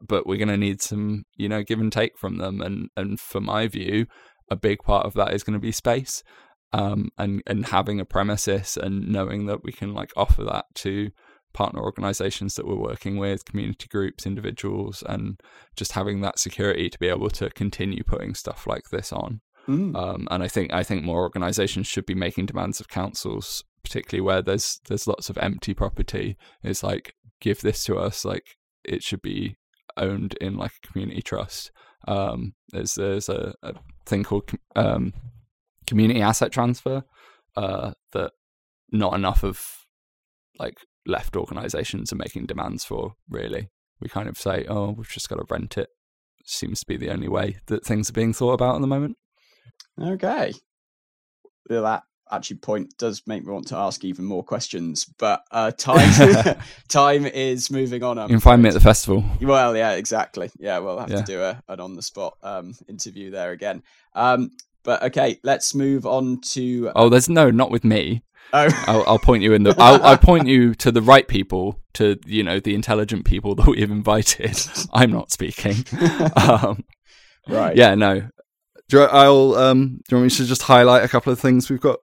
but 0.00 0.26
we're 0.26 0.38
going 0.38 0.48
to 0.48 0.56
need 0.56 0.80
some 0.80 1.24
you 1.36 1.48
know 1.48 1.62
give 1.62 1.80
and 1.80 1.92
take 1.92 2.16
from 2.18 2.38
them 2.38 2.60
and 2.60 2.88
and 2.96 3.18
for 3.20 3.40
my 3.40 3.66
view 3.66 4.06
a 4.50 4.56
big 4.56 4.78
part 4.82 5.06
of 5.06 5.14
that 5.14 5.32
is 5.32 5.42
going 5.42 5.54
to 5.54 5.60
be 5.60 5.72
space 5.72 6.22
um, 6.72 7.10
and 7.18 7.42
and 7.46 7.66
having 7.66 8.00
a 8.00 8.04
premises 8.04 8.76
and 8.76 9.08
knowing 9.08 9.46
that 9.46 9.62
we 9.62 9.72
can 9.72 9.92
like 9.92 10.12
offer 10.16 10.44
that 10.44 10.66
to 10.76 11.10
partner 11.52 11.82
organizations 11.82 12.54
that 12.54 12.66
we're 12.66 12.74
working 12.74 13.16
with, 13.16 13.44
community 13.44 13.86
groups, 13.88 14.26
individuals, 14.26 15.02
and 15.06 15.40
just 15.76 15.92
having 15.92 16.20
that 16.20 16.38
security 16.38 16.88
to 16.88 16.98
be 16.98 17.08
able 17.08 17.30
to 17.30 17.50
continue 17.50 18.02
putting 18.02 18.34
stuff 18.34 18.66
like 18.66 18.88
this 18.90 19.12
on. 19.12 19.40
Mm. 19.68 19.94
Um, 19.96 20.28
and 20.30 20.42
I 20.42 20.48
think 20.48 20.72
I 20.72 20.82
think 20.82 21.04
more 21.04 21.22
organizations 21.22 21.86
should 21.86 22.06
be 22.06 22.14
making 22.14 22.46
demands 22.46 22.80
of 22.80 22.88
councils, 22.88 23.62
particularly 23.84 24.22
where 24.22 24.42
there's 24.42 24.80
there's 24.88 25.06
lots 25.06 25.30
of 25.30 25.38
empty 25.38 25.74
property. 25.74 26.36
It's 26.62 26.82
like 26.82 27.14
give 27.40 27.60
this 27.60 27.84
to 27.84 27.96
us, 27.96 28.24
like 28.24 28.56
it 28.84 29.02
should 29.02 29.22
be 29.22 29.56
owned 29.96 30.34
in 30.40 30.56
like 30.56 30.72
a 30.82 30.86
community 30.86 31.22
trust. 31.22 31.70
Um, 32.06 32.54
there's 32.70 32.94
there's 32.94 33.28
a, 33.28 33.54
a 33.62 33.74
thing 34.06 34.24
called 34.24 34.50
um, 34.74 35.12
community 35.86 36.20
asset 36.20 36.52
transfer 36.52 37.04
uh, 37.56 37.92
that 38.12 38.32
not 38.90 39.14
enough 39.14 39.42
of 39.44 39.62
like 40.58 40.78
left 41.06 41.36
organizations 41.36 42.12
are 42.12 42.16
making 42.16 42.46
demands 42.46 42.84
for 42.84 43.14
really. 43.28 43.68
We 44.00 44.08
kind 44.08 44.28
of 44.28 44.36
say 44.36 44.66
oh 44.68 44.90
we've 44.90 45.08
just 45.08 45.28
got 45.28 45.36
to 45.36 45.44
rent 45.48 45.78
it. 45.78 45.88
Seems 46.44 46.80
to 46.80 46.86
be 46.86 46.96
the 46.96 47.10
only 47.10 47.28
way 47.28 47.58
that 47.66 47.84
things 47.84 48.10
are 48.10 48.14
being 48.14 48.32
thought 48.32 48.54
about 48.54 48.74
at 48.74 48.80
the 48.80 48.88
moment. 48.88 49.16
Okay. 50.00 50.52
That 51.68 52.02
actually 52.32 52.56
point 52.56 52.96
does 52.98 53.22
make 53.26 53.44
me 53.44 53.52
want 53.52 53.66
to 53.66 53.76
ask 53.76 54.04
even 54.04 54.24
more 54.24 54.42
questions 54.42 55.04
but 55.04 55.44
uh 55.50 55.70
time 55.70 56.56
time 56.88 57.26
is 57.26 57.70
moving 57.70 58.02
on 58.02 58.18
I'm 58.18 58.28
you 58.28 58.34
can 58.34 58.40
find 58.40 58.62
me 58.62 58.68
at 58.68 58.74
the 58.74 58.80
festival 58.80 59.22
well 59.40 59.76
yeah 59.76 59.92
exactly 59.92 60.50
yeah 60.58 60.78
we'll 60.78 60.98
have 60.98 61.10
yeah. 61.10 61.20
to 61.20 61.22
do 61.24 61.42
a, 61.42 61.62
an 61.68 61.78
on 61.78 61.94
the 61.94 62.02
spot 62.02 62.36
um 62.42 62.74
interview 62.88 63.30
there 63.30 63.52
again 63.52 63.82
um 64.14 64.50
but 64.82 65.02
okay, 65.02 65.38
let's 65.42 65.74
move 65.74 66.06
on 66.06 66.40
to. 66.52 66.90
Oh, 66.96 67.08
there's 67.08 67.28
no, 67.28 67.50
not 67.50 67.70
with 67.70 67.84
me. 67.84 68.22
Oh. 68.52 68.68
I'll, 68.86 69.04
I'll, 69.06 69.18
point 69.18 69.42
you 69.42 69.52
in 69.52 69.62
the. 69.62 69.74
I'll, 69.78 70.02
I'll, 70.02 70.18
point 70.18 70.46
you 70.46 70.74
to 70.76 70.90
the 70.90 71.02
right 71.02 71.26
people, 71.26 71.80
to 71.94 72.18
you 72.26 72.42
know 72.42 72.60
the 72.60 72.74
intelligent 72.74 73.24
people 73.24 73.54
that 73.56 73.66
we 73.66 73.80
have 73.80 73.90
invited. 73.90 74.58
I'm 74.92 75.12
not 75.12 75.30
speaking. 75.30 75.84
Um, 76.36 76.84
right. 77.48 77.76
Yeah. 77.76 77.94
No. 77.94 78.28
Do 78.88 79.02
I'll. 79.02 79.54
Um. 79.54 80.00
Do 80.08 80.16
you 80.16 80.16
want 80.18 80.24
me 80.24 80.36
to 80.36 80.44
just 80.44 80.62
highlight 80.62 81.04
a 81.04 81.08
couple 81.08 81.32
of 81.32 81.38
things 81.38 81.70
we've 81.70 81.80
got 81.80 82.00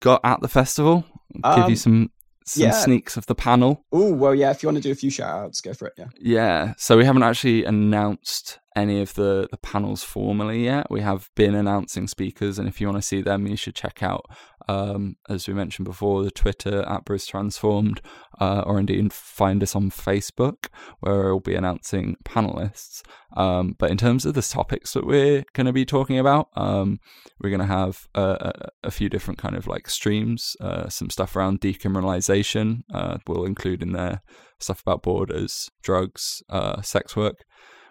got 0.00 0.20
at 0.24 0.40
the 0.40 0.48
festival? 0.48 1.04
Um, 1.42 1.56
Give 1.56 1.68
you 1.68 1.72
um, 1.72 1.76
some 1.76 2.10
some 2.44 2.62
yeah. 2.62 2.70
sneaks 2.70 3.16
of 3.16 3.26
the 3.26 3.34
panel. 3.34 3.84
Oh 3.92 4.12
well, 4.12 4.34
yeah. 4.34 4.50
If 4.50 4.62
you 4.62 4.68
want 4.68 4.76
to 4.76 4.82
do 4.82 4.92
a 4.92 4.94
few 4.94 5.10
shout 5.10 5.44
outs, 5.44 5.60
go 5.60 5.74
for 5.74 5.88
it. 5.88 5.94
Yeah. 5.98 6.06
Yeah. 6.20 6.74
So 6.78 6.96
we 6.96 7.04
haven't 7.04 7.24
actually 7.24 7.64
announced 7.64 8.60
any 8.76 9.00
of 9.00 9.14
the 9.14 9.48
the 9.50 9.56
panels 9.56 10.04
formally 10.04 10.64
yet. 10.64 10.90
We 10.90 11.00
have 11.00 11.30
been 11.34 11.54
announcing 11.54 12.06
speakers, 12.06 12.58
and 12.58 12.68
if 12.68 12.80
you 12.80 12.86
want 12.86 12.98
to 12.98 13.02
see 13.02 13.22
them, 13.22 13.46
you 13.46 13.56
should 13.56 13.74
check 13.74 14.02
out 14.02 14.26
um, 14.68 15.16
as 15.28 15.46
we 15.46 15.54
mentioned 15.54 15.84
before, 15.84 16.22
the 16.22 16.30
Twitter 16.30 16.82
at 16.82 17.04
Bruce 17.04 17.26
Transformed, 17.26 18.00
uh, 18.40 18.62
or 18.66 18.78
indeed 18.78 19.12
find 19.12 19.62
us 19.62 19.76
on 19.76 19.90
Facebook, 19.90 20.66
where 21.00 21.24
we'll 21.24 21.40
be 21.40 21.54
announcing 21.54 22.16
panelists. 22.24 23.02
Um, 23.36 23.76
but 23.78 23.90
in 23.90 23.96
terms 23.96 24.26
of 24.26 24.34
the 24.34 24.42
topics 24.42 24.92
that 24.94 25.06
we're 25.06 25.44
going 25.52 25.66
to 25.66 25.72
be 25.72 25.84
talking 25.84 26.18
about, 26.18 26.48
um, 26.56 26.98
we're 27.40 27.50
going 27.50 27.60
to 27.60 27.66
have 27.66 28.06
a, 28.14 28.70
a, 28.82 28.90
few 28.90 29.08
different 29.08 29.38
kind 29.38 29.56
of 29.56 29.66
like 29.66 29.88
streams, 29.90 30.56
uh, 30.60 30.88
some 30.88 31.10
stuff 31.10 31.36
around 31.36 31.60
decriminalization. 31.60 32.80
Uh, 32.92 33.18
we'll 33.26 33.44
include 33.44 33.82
in 33.82 33.92
there 33.92 34.22
stuff 34.58 34.80
about 34.80 35.02
borders, 35.02 35.70
drugs, 35.82 36.42
uh, 36.48 36.80
sex 36.80 37.14
work. 37.14 37.44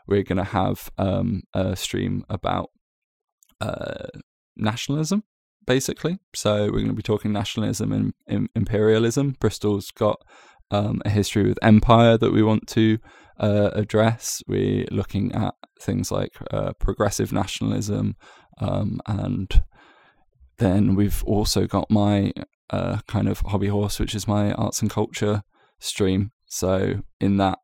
We're 0.07 0.23
going 0.23 0.37
to 0.37 0.43
have 0.43 0.89
um, 0.97 1.43
a 1.53 1.75
stream 1.75 2.25
about 2.29 2.69
uh, 3.61 4.07
nationalism 4.55 5.23
basically. 5.65 6.19
So 6.33 6.65
we're 6.65 6.71
going 6.71 6.87
to 6.87 6.93
be 6.93 7.01
talking 7.01 7.31
nationalism 7.31 8.13
and, 8.27 8.49
imperialism. 8.55 9.35
Bristol's 9.39 9.91
got 9.91 10.21
um, 10.71 11.01
a 11.05 11.09
history 11.09 11.43
with 11.43 11.59
empire 11.61 12.17
that 12.17 12.31
we 12.31 12.43
want 12.43 12.67
to 12.69 12.99
uh, 13.39 13.71
address. 13.73 14.41
We're 14.47 14.85
looking 14.91 15.33
at 15.33 15.55
things 15.79 16.11
like 16.11 16.33
uh, 16.51 16.73
progressive 16.79 17.33
nationalism, 17.33 18.15
um, 18.59 19.01
and 19.07 19.63
then 20.57 20.95
we've 20.95 21.23
also 21.25 21.67
got 21.67 21.91
my 21.91 22.31
uh, 22.69 22.99
kind 23.07 23.27
of 23.27 23.41
hobby 23.41 23.67
horse, 23.67 23.99
which 23.99 24.15
is 24.15 24.27
my 24.27 24.53
arts 24.53 24.81
and 24.81 24.89
culture 24.89 25.43
stream. 25.79 26.31
So 26.45 27.01
in 27.19 27.37
that 27.37 27.59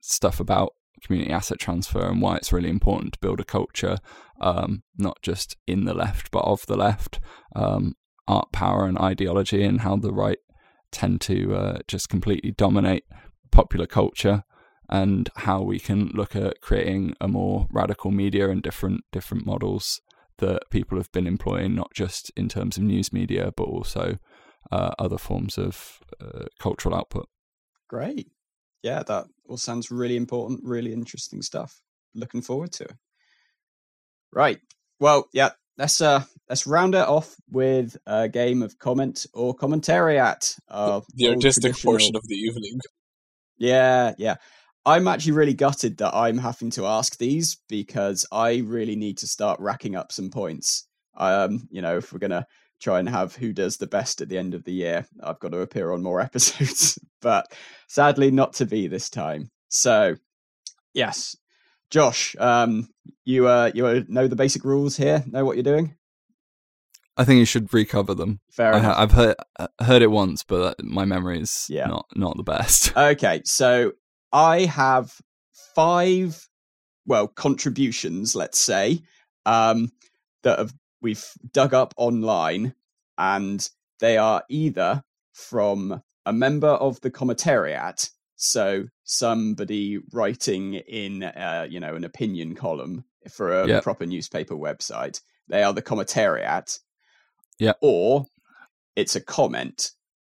stuff 0.00 0.40
about 0.40 0.72
community 1.04 1.32
asset 1.32 1.58
transfer 1.58 2.08
and 2.08 2.20
why 2.20 2.36
it's 2.36 2.52
really 2.52 2.70
important 2.70 3.12
to 3.14 3.18
build 3.20 3.40
a 3.40 3.44
culture, 3.44 3.98
um, 4.40 4.82
not 4.96 5.20
just 5.22 5.56
in 5.66 5.84
the 5.84 5.94
left, 5.94 6.30
but 6.30 6.44
of 6.44 6.66
the 6.66 6.76
left, 6.76 7.20
um, 7.54 7.94
art, 8.26 8.52
power, 8.52 8.86
and 8.86 8.98
ideology, 8.98 9.62
and 9.62 9.82
how 9.82 9.96
the 9.96 10.12
right 10.12 10.38
tend 10.90 11.20
to 11.20 11.54
uh, 11.54 11.78
just 11.88 12.08
completely 12.08 12.52
dominate 12.52 13.04
popular 13.50 13.86
culture, 13.86 14.44
and 14.88 15.30
how 15.36 15.62
we 15.62 15.78
can 15.78 16.10
look 16.14 16.36
at 16.36 16.60
creating 16.60 17.14
a 17.20 17.28
more 17.28 17.66
radical 17.70 18.10
media 18.10 18.50
and 18.50 18.62
different 18.62 19.02
different 19.12 19.46
models 19.46 20.00
that 20.38 20.68
people 20.70 20.98
have 20.98 21.12
been 21.12 21.26
employing, 21.26 21.74
not 21.74 21.92
just 21.94 22.30
in 22.36 22.48
terms 22.48 22.76
of 22.76 22.82
news 22.82 23.12
media, 23.12 23.52
but 23.56 23.64
also 23.64 24.18
uh, 24.72 24.90
other 24.98 25.18
forms 25.18 25.56
of 25.56 26.00
uh, 26.20 26.46
cultural 26.58 26.94
output. 26.94 27.28
Great 27.88 28.28
yeah, 28.84 29.02
that 29.02 29.24
all 29.48 29.56
sounds 29.56 29.90
really 29.90 30.16
important, 30.16 30.60
really 30.62 30.92
interesting 30.92 31.40
stuff. 31.40 31.80
Looking 32.14 32.42
forward 32.42 32.70
to 32.72 32.84
it. 32.84 32.96
Right. 34.30 34.60
Well, 35.00 35.26
yeah, 35.32 35.50
let's 35.78 36.02
uh 36.02 36.22
let's 36.50 36.66
round 36.66 36.94
it 36.94 37.08
off 37.08 37.34
with 37.50 37.96
a 38.06 38.28
game 38.28 38.62
of 38.62 38.78
comment 38.78 39.26
or 39.32 39.56
commentariat. 39.56 40.58
Uh, 40.68 41.00
the 41.14 41.30
artistic 41.30 41.74
portion 41.82 42.14
of 42.14 42.22
the 42.28 42.34
evening. 42.34 42.78
Yeah, 43.56 44.12
yeah. 44.18 44.36
I'm 44.84 45.08
actually 45.08 45.32
really 45.32 45.54
gutted 45.54 45.96
that 45.98 46.14
I'm 46.14 46.36
having 46.36 46.70
to 46.72 46.84
ask 46.84 47.16
these 47.16 47.56
because 47.70 48.26
I 48.30 48.58
really 48.58 48.96
need 48.96 49.16
to 49.18 49.26
start 49.26 49.60
racking 49.60 49.96
up 49.96 50.12
some 50.12 50.28
points. 50.28 50.86
Um, 51.16 51.68
you 51.70 51.80
know, 51.80 51.96
if 51.96 52.12
we're 52.12 52.18
gonna 52.18 52.46
try 52.80 52.98
and 52.98 53.08
have 53.08 53.34
who 53.36 53.52
does 53.52 53.76
the 53.78 53.86
best 53.86 54.20
at 54.20 54.28
the 54.28 54.38
end 54.38 54.54
of 54.54 54.64
the 54.64 54.72
year. 54.72 55.06
I've 55.22 55.38
got 55.40 55.52
to 55.52 55.60
appear 55.60 55.92
on 55.92 56.02
more 56.02 56.20
episodes, 56.28 56.98
but 57.22 57.46
sadly 57.88 58.30
not 58.30 58.54
to 58.54 58.66
be 58.66 58.86
this 58.88 59.08
time. 59.10 59.50
So, 59.68 60.16
yes, 60.92 61.36
Josh, 61.90 62.34
um, 62.38 62.88
you 63.24 63.46
uh, 63.48 63.70
you 63.74 64.04
know 64.08 64.26
the 64.28 64.36
basic 64.36 64.64
rules 64.64 64.96
here. 64.96 65.24
Know 65.26 65.44
what 65.44 65.56
you're 65.56 65.62
doing. 65.62 65.96
I 67.16 67.24
think 67.24 67.38
you 67.38 67.44
should 67.44 67.72
recover 67.72 68.12
them. 68.14 68.40
Fair 68.50 68.74
I, 68.74 68.78
enough. 68.78 68.96
ha- 68.96 69.02
I've 69.02 69.12
heard 69.12 69.36
uh, 69.58 69.68
heard 69.80 70.02
it 70.02 70.10
once, 70.10 70.42
but 70.42 70.82
my 70.82 71.04
memory 71.04 71.40
is 71.40 71.66
Yeah. 71.68 71.86
not 71.86 72.06
not 72.16 72.36
the 72.36 72.42
best. 72.42 72.92
Okay, 72.96 73.42
so 73.44 73.92
I 74.32 74.62
have 74.62 75.14
five, 75.76 76.48
well, 77.06 77.28
contributions, 77.28 78.34
let's 78.34 78.58
say, 78.58 79.00
um, 79.46 79.92
that 80.42 80.58
have, 80.58 80.74
we've 81.04 81.24
dug 81.52 81.72
up 81.74 81.94
online, 81.96 82.74
and 83.18 83.68
they 84.00 84.16
are 84.16 84.42
either 84.48 85.04
from 85.34 86.02
a 86.26 86.32
member 86.32 86.68
of 86.68 87.00
the 87.02 87.10
commentariat, 87.10 88.10
so 88.36 88.86
somebody 89.04 89.98
writing 90.12 90.74
in, 90.74 91.22
uh, 91.22 91.66
you 91.70 91.78
know, 91.78 91.94
an 91.94 92.04
opinion 92.04 92.54
column 92.54 93.04
for 93.30 93.52
a 93.52 93.68
Yep. 93.68 93.82
proper 93.84 94.06
newspaper 94.06 94.54
website. 94.54 95.20
They 95.48 95.62
are 95.62 95.72
the 95.72 95.82
commentariat. 95.82 96.78
Yep. 97.58 97.78
Or 97.82 98.26
it's 98.96 99.14
a 99.14 99.20
comment. 99.20 99.90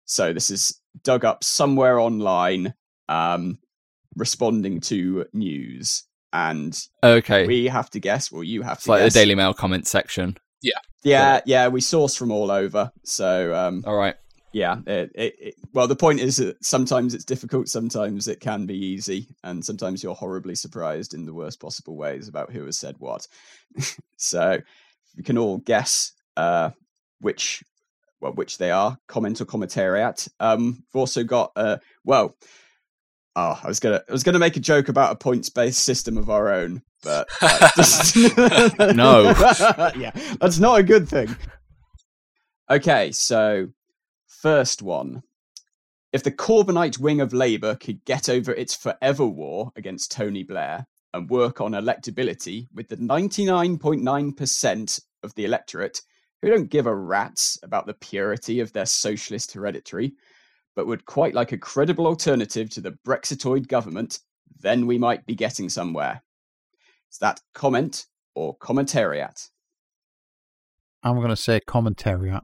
So 0.05 0.33
this 0.33 0.51
is 0.51 0.79
dug 1.03 1.25
up 1.25 1.43
somewhere 1.43 1.99
online, 1.99 2.73
um, 3.09 3.57
responding 4.15 4.79
to 4.81 5.25
news, 5.33 6.03
and 6.33 6.77
Okay, 7.03 7.47
we 7.47 7.65
have 7.67 7.89
to 7.91 7.99
guess. 7.99 8.31
Well, 8.31 8.43
you 8.43 8.61
have 8.63 8.77
it's 8.77 8.83
to 8.85 8.91
like 8.91 9.03
guess. 9.03 9.13
the 9.13 9.19
Daily 9.19 9.35
Mail 9.35 9.53
comment 9.53 9.87
section. 9.87 10.37
Yeah, 10.61 10.79
yeah, 11.03 11.41
yeah, 11.45 11.67
we 11.67 11.81
source 11.81 12.15
from 12.15 12.31
all 12.31 12.51
over. 12.51 12.91
So 13.03 13.53
um, 13.53 13.83
All 13.85 13.95
right. 13.95 14.15
yeah, 14.53 14.77
it, 14.85 15.11
it, 15.15 15.35
it, 15.39 15.55
well, 15.73 15.87
the 15.87 15.95
point 15.95 16.19
is 16.19 16.37
that 16.37 16.63
sometimes 16.63 17.13
it's 17.13 17.25
difficult, 17.25 17.67
sometimes 17.67 18.27
it 18.27 18.39
can 18.39 18.65
be 18.65 18.77
easy, 18.77 19.27
and 19.43 19.63
sometimes 19.63 20.03
you're 20.03 20.15
horribly 20.15 20.55
surprised 20.55 21.13
in 21.13 21.25
the 21.25 21.33
worst 21.33 21.59
possible 21.59 21.95
ways 21.95 22.27
about 22.27 22.51
who 22.51 22.65
has 22.65 22.77
said 22.77 22.95
what. 22.97 23.27
so 24.17 24.59
we 25.15 25.23
can 25.23 25.37
all 25.37 25.57
guess 25.57 26.11
uh, 26.35 26.71
which 27.19 27.63
well, 28.19 28.33
which 28.33 28.57
they 28.57 28.71
are, 28.71 28.97
comment 29.07 29.41
or 29.41 29.45
commentariat. 29.45 30.27
Um, 30.39 30.83
we've 30.93 30.99
also 30.99 31.23
got 31.23 31.51
uh, 31.55 31.77
well, 32.03 32.35
oh, 33.35 33.59
I 33.61 33.67
was 33.67 33.79
gonna 33.79 34.01
I 34.07 34.11
was 34.11 34.23
gonna 34.23 34.39
make 34.39 34.57
a 34.57 34.61
joke 34.61 34.89
about 34.89 35.11
a 35.11 35.15
points 35.15 35.49
based 35.49 35.83
system 35.83 36.17
of 36.17 36.29
our 36.29 36.51
own, 36.51 36.81
but 37.03 37.27
just- 37.75 38.15
No. 38.95 39.33
yeah, 39.95 40.11
that's 40.39 40.59
not 40.59 40.79
a 40.79 40.83
good 40.83 41.07
thing. 41.07 41.35
Okay, 42.69 43.11
so 43.11 43.67
first 44.27 44.81
one. 44.81 45.23
If 46.13 46.23
the 46.23 46.31
Corbynite 46.31 46.99
wing 46.99 47.21
of 47.21 47.33
Labour 47.33 47.75
could 47.75 48.03
get 48.05 48.29
over 48.29 48.51
its 48.53 48.75
forever 48.75 49.25
war 49.25 49.71
against 49.75 50.11
Tony 50.11 50.43
Blair 50.43 50.87
and 51.13 51.29
work 51.29 51.61
on 51.61 51.71
electability 51.73 52.67
with 52.73 52.87
the 52.87 52.97
99.9% 52.97 55.01
of 55.23 55.33
the 55.35 55.45
electorate 55.45 56.01
who 56.41 56.49
don't 56.49 56.69
give 56.69 56.87
a 56.87 56.95
rat's 56.95 57.57
about 57.63 57.85
the 57.87 57.93
purity 57.93 58.59
of 58.59 58.73
their 58.73 58.85
socialist 58.85 59.53
hereditary, 59.53 60.13
but 60.75 60.87
would 60.87 61.05
quite 61.05 61.33
like 61.33 61.51
a 61.51 61.57
credible 61.57 62.07
alternative 62.07 62.69
to 62.71 62.81
the 62.81 62.97
Brexitoid 63.05 63.67
government, 63.67 64.19
then 64.59 64.87
we 64.87 64.97
might 64.97 65.25
be 65.25 65.35
getting 65.35 65.69
somewhere. 65.69 66.21
Is 67.11 67.17
that 67.19 67.39
comment 67.53 68.05
or 68.35 68.57
commentariat? 68.57 69.49
I'm 71.03 71.15
going 71.17 71.29
to 71.29 71.35
say 71.35 71.59
commentariat. 71.67 72.41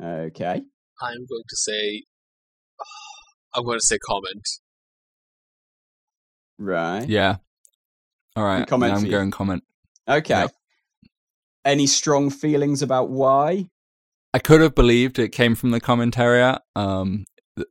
Okay. 0.00 0.62
I'm 1.02 1.26
going 1.26 1.44
to 1.48 1.56
say. 1.56 2.02
I'm 3.54 3.64
going 3.64 3.78
to 3.78 3.86
say 3.86 3.98
comment. 4.06 4.46
Right. 6.58 7.08
Yeah. 7.08 7.36
All 8.36 8.44
right. 8.44 8.66
comment 8.66 8.92
now 8.92 8.96
for 8.96 9.00
I'm 9.00 9.06
you. 9.06 9.10
going 9.10 9.30
comment. 9.30 9.64
Okay. 10.08 10.40
Yep. 10.40 10.52
Any 11.64 11.86
strong 11.86 12.30
feelings 12.30 12.82
about 12.82 13.10
why? 13.10 13.66
I 14.34 14.38
could 14.38 14.60
have 14.60 14.74
believed 14.74 15.18
it 15.18 15.30
came 15.30 15.54
from 15.54 15.70
the 15.70 15.80
commentariat, 15.80 16.58
um, 16.74 17.24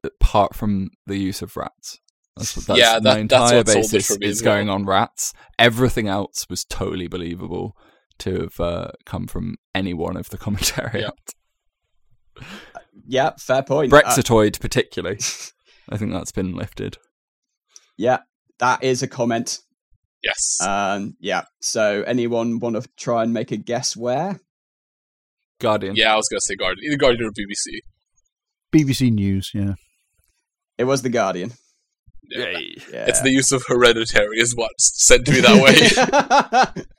apart 0.04 0.56
from 0.56 0.90
the 1.06 1.18
use 1.18 1.42
of 1.42 1.56
rats. 1.58 2.00
That's, 2.36 2.56
what- 2.58 2.66
that's 2.68 2.80
Yeah, 2.80 2.94
my 2.94 3.00
that- 3.00 3.04
that's 3.04 3.52
entire 3.52 3.58
what 3.58 3.66
basis 3.68 4.18
me 4.20 4.28
is 4.28 4.40
as 4.40 4.46
well. 4.46 4.56
going 4.56 4.70
on 4.70 4.86
rats. 4.86 5.34
Everything 5.60 6.08
else 6.08 6.48
was 6.50 6.64
totally 6.66 7.08
believable 7.08 7.76
to 8.20 8.42
have 8.42 8.60
uh, 8.60 8.92
come 9.06 9.28
from 9.28 9.56
any 9.76 9.94
one 9.94 10.18
of 10.18 10.30
the 10.30 10.38
commentariat. 10.46 11.12
Yeah, 13.08 13.32
fair 13.40 13.64
point. 13.64 13.92
Uh, 13.94 14.02
Brexitoid, 14.02 14.60
particularly. 14.60 15.20
I 15.90 15.98
think 15.98 16.12
that's 16.12 16.32
been 16.32 16.56
lifted. 16.56 16.98
yeah, 17.98 18.20
that 18.60 18.84
is 18.84 19.04
a 19.04 19.08
comment. 19.08 19.60
Yes. 20.24 20.58
Um, 20.66 21.16
yeah. 21.20 21.44
So, 21.62 22.04
anyone 22.08 22.60
want 22.60 22.82
to 22.82 22.90
try 22.98 23.24
and 23.24 23.34
make 23.34 23.52
a 23.52 23.58
guess 23.58 23.96
where? 23.98 24.40
Guardian. 25.60 25.96
yeah, 25.98 26.14
I 26.14 26.16
was 26.16 26.28
going 26.30 26.40
to 26.40 26.46
say 26.46 26.56
Guardian. 26.56 26.86
Either 26.88 26.98
Guardian 26.98 27.26
or 27.26 27.32
BBC. 27.32 27.82
BBC 28.74 29.12
News, 29.14 29.52
yeah. 29.54 29.74
It 30.78 30.86
was 30.86 31.02
the 31.02 31.10
Guardian. 31.10 31.52
Yeah. 32.30 32.58
Yeah. 32.92 33.06
It's 33.08 33.22
the 33.22 33.32
use 33.32 33.52
of 33.52 33.64
hereditary 33.68 34.40
is 34.40 34.56
what 34.56 34.72
sent 34.80 35.26
to 35.26 35.32
me 35.32 35.42
that 35.42 36.74
way. 36.76 36.84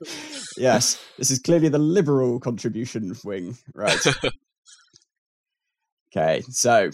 yes, 0.57 1.03
this 1.19 1.31
is 1.31 1.39
clearly 1.39 1.69
the 1.69 1.79
liberal 1.79 2.41
contribution 2.41 3.15
wing, 3.25 3.57
right? 3.75 3.99
okay, 6.17 6.43
so 6.49 6.91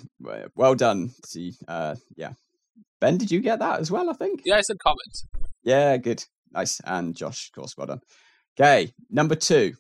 well 0.55 0.75
done. 0.75 1.11
See, 1.27 1.55
uh, 1.69 1.97
yeah, 2.17 2.33
Ben, 3.01 3.19
did 3.19 3.31
you 3.31 3.41
get 3.41 3.59
that 3.59 3.81
as 3.81 3.91
well? 3.91 4.11
I 4.11 4.15
think. 4.15 4.43
yeah, 4.45 4.57
I 4.57 4.61
said 4.63 4.79
comment. 4.83 5.23
Yeah, 5.63 5.97
good, 5.97 6.25
nice, 6.53 6.81
and 6.85 7.15
Josh, 7.15 7.49
of 7.49 7.61
course, 7.61 7.77
well 7.77 7.89
done. 7.89 8.01
Okay, 8.59 8.93
number 9.11 9.35
two. 9.35 9.75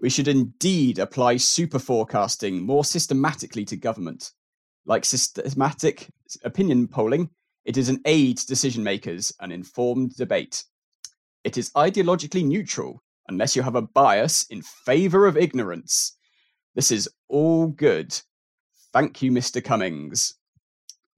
We 0.00 0.10
should 0.10 0.28
indeed 0.28 0.98
apply 0.98 1.38
super 1.38 1.78
forecasting 1.78 2.62
more 2.62 2.84
systematically 2.84 3.64
to 3.66 3.76
government. 3.76 4.32
Like 4.86 5.04
systematic 5.04 6.08
opinion 6.44 6.88
polling, 6.88 7.30
it 7.64 7.76
is 7.76 7.88
an 7.88 8.00
aid 8.04 8.38
to 8.38 8.46
decision 8.46 8.84
makers 8.84 9.32
and 9.40 9.52
informed 9.52 10.16
debate. 10.16 10.64
It 11.42 11.56
is 11.56 11.70
ideologically 11.72 12.44
neutral 12.44 13.02
unless 13.28 13.56
you 13.56 13.62
have 13.62 13.74
a 13.74 13.82
bias 13.82 14.46
in 14.50 14.62
favor 14.62 15.26
of 15.26 15.36
ignorance. 15.36 16.16
This 16.74 16.90
is 16.90 17.08
all 17.28 17.68
good. 17.68 18.20
Thank 18.92 19.22
you, 19.22 19.30
Mr. 19.30 19.64
Cummings. 19.64 20.34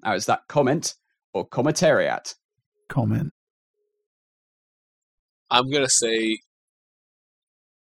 Now, 0.02 0.14
is 0.14 0.26
that 0.26 0.46
comment 0.48 0.94
or 1.32 1.48
commentariat? 1.48 2.34
Comment. 2.88 3.32
I'm 5.50 5.70
going 5.70 5.84
to 5.84 5.90
say 5.90 6.38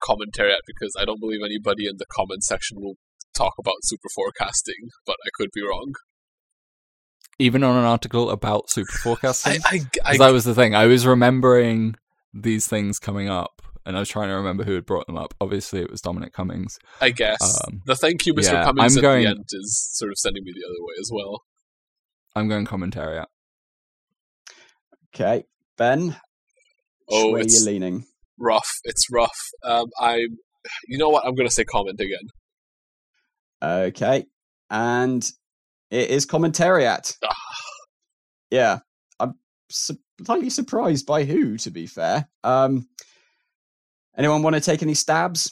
commentariat 0.03 0.59
because 0.67 0.93
I 0.99 1.05
don't 1.05 1.19
believe 1.19 1.41
anybody 1.43 1.87
in 1.87 1.97
the 1.97 2.05
comment 2.11 2.43
section 2.43 2.79
will 2.79 2.95
talk 3.35 3.53
about 3.59 3.75
super 3.83 4.07
forecasting, 4.15 4.89
but 5.05 5.15
I 5.25 5.29
could 5.35 5.49
be 5.53 5.61
wrong. 5.61 5.93
Even 7.37 7.63
on 7.63 7.75
an 7.77 7.83
article 7.85 8.29
about 8.29 8.69
super 8.69 8.91
forecasting. 9.03 9.61
I, 9.65 9.75
I, 9.75 9.77
'Cause 9.79 9.89
I, 10.05 10.17
that 10.17 10.31
was 10.33 10.45
the 10.45 10.55
thing. 10.55 10.73
I 10.75 10.85
was 10.85 11.05
remembering 11.05 11.95
these 12.33 12.67
things 12.67 12.97
coming 12.99 13.29
up, 13.29 13.61
and 13.85 13.95
I 13.95 13.99
was 13.99 14.09
trying 14.09 14.29
to 14.29 14.35
remember 14.35 14.63
who 14.63 14.73
had 14.75 14.85
brought 14.85 15.05
them 15.07 15.17
up. 15.17 15.33
Obviously, 15.41 15.81
it 15.81 15.91
was 15.91 16.01
Dominic 16.01 16.33
Cummings. 16.33 16.77
I 17.01 17.09
guess. 17.11 17.59
Um, 17.67 17.81
the 17.85 17.95
thank 17.95 18.25
you, 18.25 18.33
Mr. 18.33 18.53
yeah, 18.53 18.63
Cummings, 18.63 18.93
I'm 18.95 18.99
at 18.99 19.01
going- 19.01 19.23
the 19.23 19.29
end 19.29 19.45
is 19.51 19.89
sort 19.93 20.11
of 20.11 20.17
sending 20.17 20.43
me 20.43 20.53
the 20.55 20.65
other 20.65 20.81
way 20.81 20.93
as 20.99 21.09
well. 21.13 21.41
I'm 22.35 22.47
going 22.47 22.65
commentariat. 22.65 23.25
Okay, 25.13 25.43
Ben. 25.77 26.07
which 26.07 26.15
Oh, 27.09 27.31
way 27.31 27.39
are 27.39 27.43
it's- 27.43 27.59
you 27.59 27.65
leaning? 27.71 28.05
Rough. 28.37 28.69
It's 28.83 29.05
rough. 29.11 29.37
Um, 29.63 29.85
I'm. 29.99 30.37
You 30.87 30.97
know 30.97 31.09
what? 31.09 31.25
I'm 31.25 31.35
going 31.35 31.47
to 31.47 31.53
say 31.53 31.63
comment 31.63 31.99
again. 32.01 32.27
Okay, 33.61 34.25
and 34.69 35.27
it 35.91 36.09
is 36.09 36.25
commentariat. 36.25 37.15
Ah. 37.23 37.33
yeah, 38.51 38.79
I'm 39.19 39.35
su- 39.69 39.97
slightly 40.23 40.49
surprised 40.49 41.05
by 41.05 41.23
who, 41.23 41.57
to 41.57 41.71
be 41.71 41.87
fair. 41.87 42.27
Um, 42.43 42.87
anyone 44.17 44.43
want 44.43 44.55
to 44.55 44.61
take 44.61 44.81
any 44.83 44.93
stabs? 44.93 45.51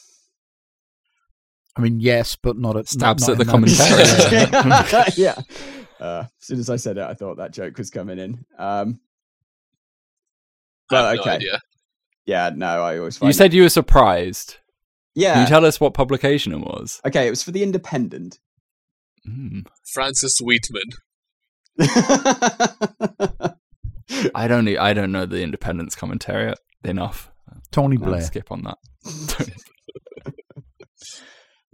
I 1.76 1.82
mean, 1.82 2.00
yes, 2.00 2.36
but 2.36 2.56
not 2.58 2.78
at 2.78 2.88
Stabs 2.88 3.28
not, 3.28 3.32
at 3.32 3.38
the 3.48 3.54
in 3.56 3.62
that- 3.62 4.52
commentary. 4.54 5.12
yeah. 5.18 5.42
Uh, 6.00 6.26
as 6.40 6.46
soon 6.46 6.60
as 6.60 6.70
I 6.70 6.76
said 6.76 6.98
it, 6.98 7.04
I 7.04 7.14
thought 7.16 7.38
that 7.38 7.52
joke 7.52 7.78
was 7.78 7.90
coming 7.90 8.20
in. 8.20 8.46
Um, 8.60 9.00
I 10.92 10.96
Well, 10.96 11.06
have 11.08 11.16
no 11.16 11.22
okay. 11.22 11.32
idea. 11.32 11.62
yeah, 12.26 12.52
no, 12.56 12.84
I 12.84 12.98
always 13.00 13.18
find 13.18 13.30
You 13.30 13.34
said 13.34 13.54
you 13.54 13.64
were 13.64 13.70
surprised. 13.70 14.58
Can 15.18 15.42
you 15.42 15.48
tell 15.48 15.66
us 15.66 15.80
what 15.80 15.94
publication 15.94 16.54
it 16.54 16.60
was? 16.60 17.00
okay, 17.06 17.28
it 17.28 17.30
was 17.30 17.44
for 17.44 17.52
the 17.52 17.64
Independent. 17.64 18.40
Hmm. 19.26 19.60
Francis 19.94 20.40
Wheatman. 20.42 20.92
I 24.36 24.48
don't. 24.48 24.68
e- 24.68 24.78
I 24.78 24.94
don't 24.94 25.12
know 25.12 25.26
the 25.26 25.42
Independence 25.42 25.96
commentariat 25.96 26.56
enough. 26.84 27.32
Tony 27.72 27.98
I'll 27.98 28.04
Blair. 28.06 28.22
skip 28.22 28.52
on 28.52 28.64
that. 28.64 28.78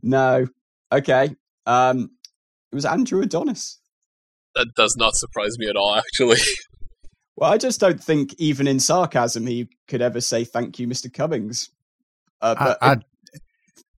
no. 0.01 0.47
Okay. 0.91 1.35
Um, 1.65 2.11
it 2.71 2.75
was 2.75 2.85
Andrew 2.85 3.21
Adonis. 3.21 3.79
That 4.55 4.67
does 4.75 4.95
not 4.97 5.15
surprise 5.15 5.57
me 5.57 5.67
at 5.67 5.75
all, 5.75 5.95
actually. 5.95 6.37
Well, 7.35 7.53
I 7.53 7.57
just 7.57 7.79
don't 7.79 8.03
think, 8.03 8.33
even 8.37 8.67
in 8.67 8.81
sarcasm, 8.81 9.47
he 9.47 9.69
could 9.87 10.01
ever 10.01 10.19
say 10.19 10.43
"Thank 10.43 10.77
you, 10.77 10.89
Mr. 10.89 11.13
Cummings." 11.13 11.69
Uh, 12.41 12.53
I, 12.59 12.65
but 12.65 12.77
I, 12.81 12.97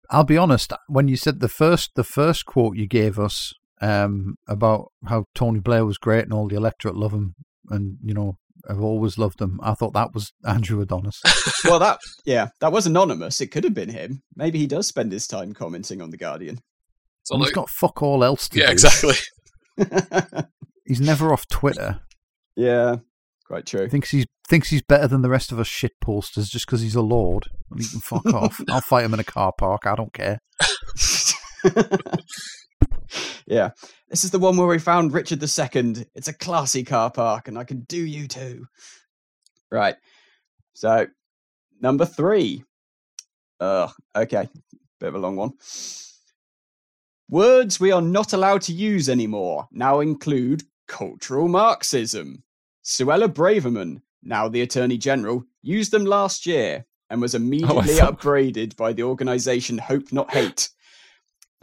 I'll 0.10 0.24
be 0.24 0.38
honest. 0.38 0.74
When 0.88 1.07
you 1.07 1.16
said 1.16 1.39
the 1.39 1.47
first 1.49 1.91
the 1.95 2.03
first 2.03 2.45
quote 2.45 2.76
you 2.78 2.88
gave 2.88 3.20
us 3.20 3.53
um, 3.82 4.36
about 4.47 4.91
how 5.07 5.26
Tony 5.36 5.60
Blair 5.60 5.86
was 5.86 5.97
great 5.97 6.24
and 6.24 6.34
all 6.34 6.47
the 6.47 6.55
electorate 6.55 6.95
love 6.95 7.14
him, 7.14 7.36
and 7.70 7.97
you 8.03 8.14
know 8.14 8.38
I've 8.70 8.82
always 8.82 9.18
loved 9.18 9.39
him. 9.41 9.60
I 9.64 9.74
thought 9.74 9.93
that 9.93 10.14
was 10.14 10.32
Andrew 10.45 10.82
Adonis. 10.82 11.22
well, 11.64 11.80
that 11.80 11.99
yeah, 12.26 12.49
that 12.60 12.72
was 12.72 12.88
anonymous. 12.88 13.39
It 13.41 13.47
could 13.51 13.64
have 13.64 13.74
been 13.74 13.89
him. 13.89 14.22
Maybe 14.36 14.60
he 14.60 14.68
does 14.68 14.88
spend 14.88 15.12
his 15.12 15.28
time 15.28 15.53
commenting 15.53 16.01
on 16.01 16.10
the 16.10 16.18
Guardian. 16.18 16.60
So 17.24 17.36
And 17.36 17.41
like, 17.41 17.49
he's 17.49 17.55
got 17.55 17.70
fuck 17.70 18.01
all 18.01 18.24
else 18.24 18.49
to 18.49 18.60
yeah, 18.60 18.68
do. 18.68 18.72
exactly. 18.72 19.16
He's 20.86 20.99
never 21.01 21.32
off 21.32 21.47
Twitter. 21.47 21.99
yeah, 22.55 22.97
quite 23.50 23.66
true. 23.66 23.89
Thinks 23.89 24.12
he's 24.12 24.28
thinks 24.47 24.70
he's 24.70 24.84
better 24.84 25.08
than 25.08 25.22
the 25.22 25.30
rest 25.30 25.52
of 25.52 25.60
us 25.60 25.68
shit 25.68 26.00
posters 26.00 26.50
just 26.50 26.66
because 26.66 26.82
he's 26.82 26.95
a 26.95 27.02
lord. 27.02 27.47
And 27.72 27.82
he 27.82 27.88
can 27.88 28.00
fuck 28.00 28.26
off. 28.28 28.62
I'll 28.70 28.82
fight 28.82 29.04
him 29.04 29.14
in 29.14 29.20
a 29.20 29.26
car 29.26 29.52
park. 29.58 29.86
I 29.86 29.95
don't 29.95 30.14
care. 30.14 30.39
yeah, 33.47 33.72
this 34.10 34.24
is 34.24 34.32
the 34.32 34.39
one 34.39 34.56
where 34.56 34.68
we 34.68 34.80
found 34.80 35.14
Richard 35.14 35.41
II. 35.41 36.06
It's 36.16 36.28
a 36.28 36.34
classy 36.34 36.84
car 36.84 37.12
park, 37.12 37.47
and 37.47 37.58
I 37.58 37.64
can 37.64 37.82
do 37.82 37.97
you 37.97 38.28
too. 38.28 38.68
Right. 39.72 39.95
So, 40.74 41.08
number 41.82 42.06
three. 42.06 42.64
Ugh. 43.60 43.91
Okay. 44.16 44.47
Bit 45.00 45.10
of 45.10 45.16
a 45.16 45.20
long 45.20 45.36
one. 45.36 45.54
Words 47.30 47.80
we 47.80 47.91
are 47.91 48.02
not 48.02 48.34
allowed 48.34 48.62
to 48.64 48.74
use 48.74 49.08
anymore 49.10 49.68
now 49.72 50.00
include 50.00 50.64
cultural 50.88 51.47
Marxism. 51.47 52.43
Suella 52.84 53.28
Braverman, 53.28 54.02
now 54.24 54.48
the 54.48 54.62
Attorney 54.62 54.98
General, 54.98 55.44
used 55.62 55.92
them 55.92 56.06
last 56.06 56.46
year 56.46 56.86
and 57.10 57.22
was 57.22 57.34
oh, 57.36 57.38
immediately 57.38 57.96
thought- 57.96 58.14
upbraided 58.14 58.76
by 58.76 58.94
the 58.94 59.04
organization 59.04 59.78
Hope 59.78 60.12
Not 60.12 60.32
Hate. 60.32 60.70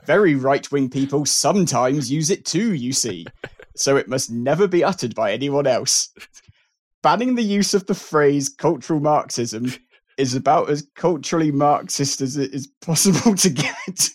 Very 0.04 0.36
right 0.36 0.70
wing 0.70 0.88
people 0.88 1.24
sometimes 1.26 2.12
use 2.12 2.30
it 2.30 2.44
too, 2.44 2.74
you 2.74 2.92
see, 2.92 3.26
so 3.74 3.96
it 3.96 4.08
must 4.08 4.30
never 4.30 4.68
be 4.68 4.84
uttered 4.84 5.14
by 5.16 5.32
anyone 5.32 5.66
else. 5.66 6.10
Banning 7.02 7.34
the 7.34 7.42
use 7.42 7.74
of 7.74 7.86
the 7.86 7.94
phrase 7.94 8.48
cultural 8.48 9.00
Marxism 9.00 9.72
is 10.16 10.34
about 10.34 10.70
as 10.70 10.86
culturally 10.94 11.50
Marxist 11.50 12.20
as 12.20 12.36
it 12.36 12.54
is 12.54 12.68
possible 12.80 13.34
to 13.34 13.50
get. 13.50 14.10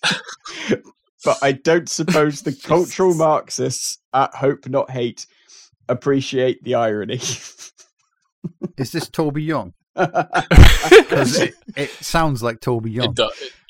but 1.26 1.38
I 1.42 1.52
don't 1.52 1.90
suppose 1.90 2.42
the 2.42 2.54
cultural 2.54 3.14
Marxists 3.16 3.98
at 4.14 4.34
Hope 4.34 4.68
Not 4.68 4.90
Hate 4.90 5.26
appreciate 5.90 6.64
the 6.64 6.76
irony. 6.76 7.20
Is 8.78 8.92
this 8.92 9.10
Toby 9.10 9.44
Young? 9.44 9.74
Because 9.94 11.40
it, 11.40 11.54
it 11.76 11.90
sounds 11.92 12.42
like 12.42 12.60
Toby 12.62 12.92
Young. 12.92 13.16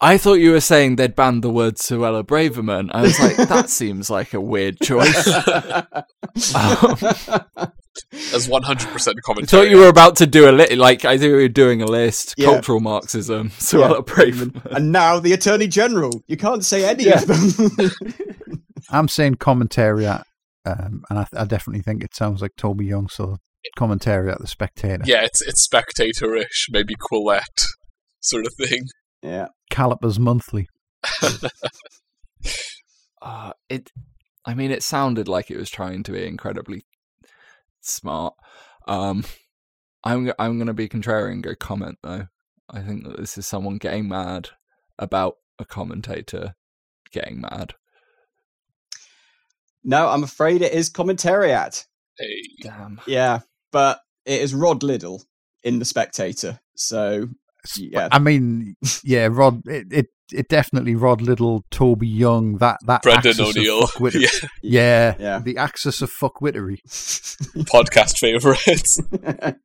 I 0.02 0.18
thought 0.18 0.36
you 0.36 0.52
were 0.52 0.62
saying 0.62 0.96
they'd 0.96 1.16
banned 1.16 1.44
the 1.44 1.50
word 1.50 1.76
Suella 1.76 2.24
Braverman. 2.24 2.90
I 2.94 3.02
was 3.02 3.20
like, 3.20 3.36
that 3.50 3.70
seems 3.70 4.10
like 4.10 4.34
a 4.34 4.40
weird 4.40 4.80
choice. 4.80 5.28
Um, 6.56 6.98
as 8.34 8.48
100% 8.48 9.16
commentary. 9.26 9.44
I 9.44 9.46
thought 9.46 9.70
you 9.70 9.78
were 9.78 9.88
about 9.90 10.16
to 10.18 10.28
do 10.28 10.50
a 10.50 10.52
list. 10.52 10.74
Like 10.74 11.04
I 11.06 11.18
thought 11.18 11.26
you 11.26 11.34
were 11.34 11.48
doing 11.48 11.82
a 11.82 11.86
list. 11.88 12.36
Yeah. 12.38 12.46
Cultural 12.48 12.80
Marxism. 12.80 13.50
Suella 13.52 14.06
Braverman. 14.06 14.64
and 14.76 14.92
now 14.92 15.20
the 15.20 15.34
Attorney 15.34 15.68
General. 15.68 16.24
You 16.28 16.38
can't 16.38 16.64
say 16.64 16.86
any 16.88 17.06
Yeah. 17.06 17.22
of 17.22 17.28
them. 17.28 17.92
I'm 18.90 19.08
saying 19.08 19.36
commentariat, 19.36 20.24
um, 20.66 21.04
and 21.10 21.20
I, 21.20 21.26
I 21.36 21.46
definitely 21.46 21.82
think 21.82 22.04
it 22.04 22.16
sounds 22.16 22.42
like 22.42 22.52
Toby 22.58 22.86
Young. 22.86 23.08
So 23.10 23.38
commentariat, 23.78 24.40
the 24.40 24.48
Spectator, 24.48 25.04
Yeah, 25.06 25.24
it's 25.24 25.42
it's 25.42 25.64
spectator-ish, 25.64 26.68
maybe 26.72 26.96
Quillette 26.96 27.66
sort 28.20 28.46
of 28.46 28.54
thing. 28.58 28.84
yeah. 29.22 29.48
Calipers 29.70 30.20
Monthly. 30.20 30.68
Uh, 33.22 33.52
it. 33.70 33.92
I 34.46 34.56
mean, 34.56 34.72
it 34.72 34.82
sounded 34.82 35.28
like 35.28 35.52
it 35.52 35.58
was 35.58 35.70
trying 35.70 36.02
to 36.04 36.12
be 36.12 36.26
incredibly 36.26 36.82
smart. 37.82 38.34
Um, 38.88 39.24
I'm 40.04 40.26
g- 40.26 40.34
I'm 40.40 40.58
gonna 40.58 40.74
be 40.74 40.90
contrarian 40.90 41.34
and 41.34 41.44
go 41.44 41.54
comment 41.54 42.00
though. 42.02 42.26
I 42.70 42.80
think 42.82 43.04
that 43.06 43.18
this 43.18 43.38
is 43.38 43.46
someone 43.46 43.78
getting 43.78 44.10
mad 44.10 44.50
about 44.98 45.36
a 45.60 45.66
commentator 45.66 46.54
getting 47.12 47.42
mad. 47.42 47.76
No, 49.84 50.08
I'm 50.10 50.24
afraid 50.24 50.62
it 50.62 50.74
is 50.74 50.90
commentariat. 50.90 51.86
Hey, 52.18 52.42
Damn. 52.62 53.02
Yeah, 53.08 53.40
but 53.72 54.00
it 54.26 54.42
is 54.42 54.54
Rod 54.54 54.84
Liddle 54.84 55.24
in 55.64 55.80
The 55.80 55.86
Spectator. 55.86 56.60
So, 56.76 57.28
yeah. 57.78 58.10
I 58.12 58.20
mean, 58.20 58.76
yeah, 59.04 59.28
Rod. 59.32 59.62
It, 59.68 59.88
it 59.92 60.06
it 60.34 60.48
definitely 60.48 60.96
Rod 60.96 61.22
Liddle, 61.22 61.66
Toby 61.72 62.08
Young. 62.08 62.58
That 62.58 62.78
that 62.86 63.02
Brendan 63.04 63.40
O'Neill. 63.40 63.88
fuckwittery. 63.88 64.22
Yeah, 64.22 64.50
yeah, 64.62 65.16
Yeah. 65.20 65.40
the 65.40 65.58
axis 65.58 66.02
of 66.02 66.12
fuckwittery. 66.12 66.78
podcast 67.66 68.18
favorites. 68.18 69.00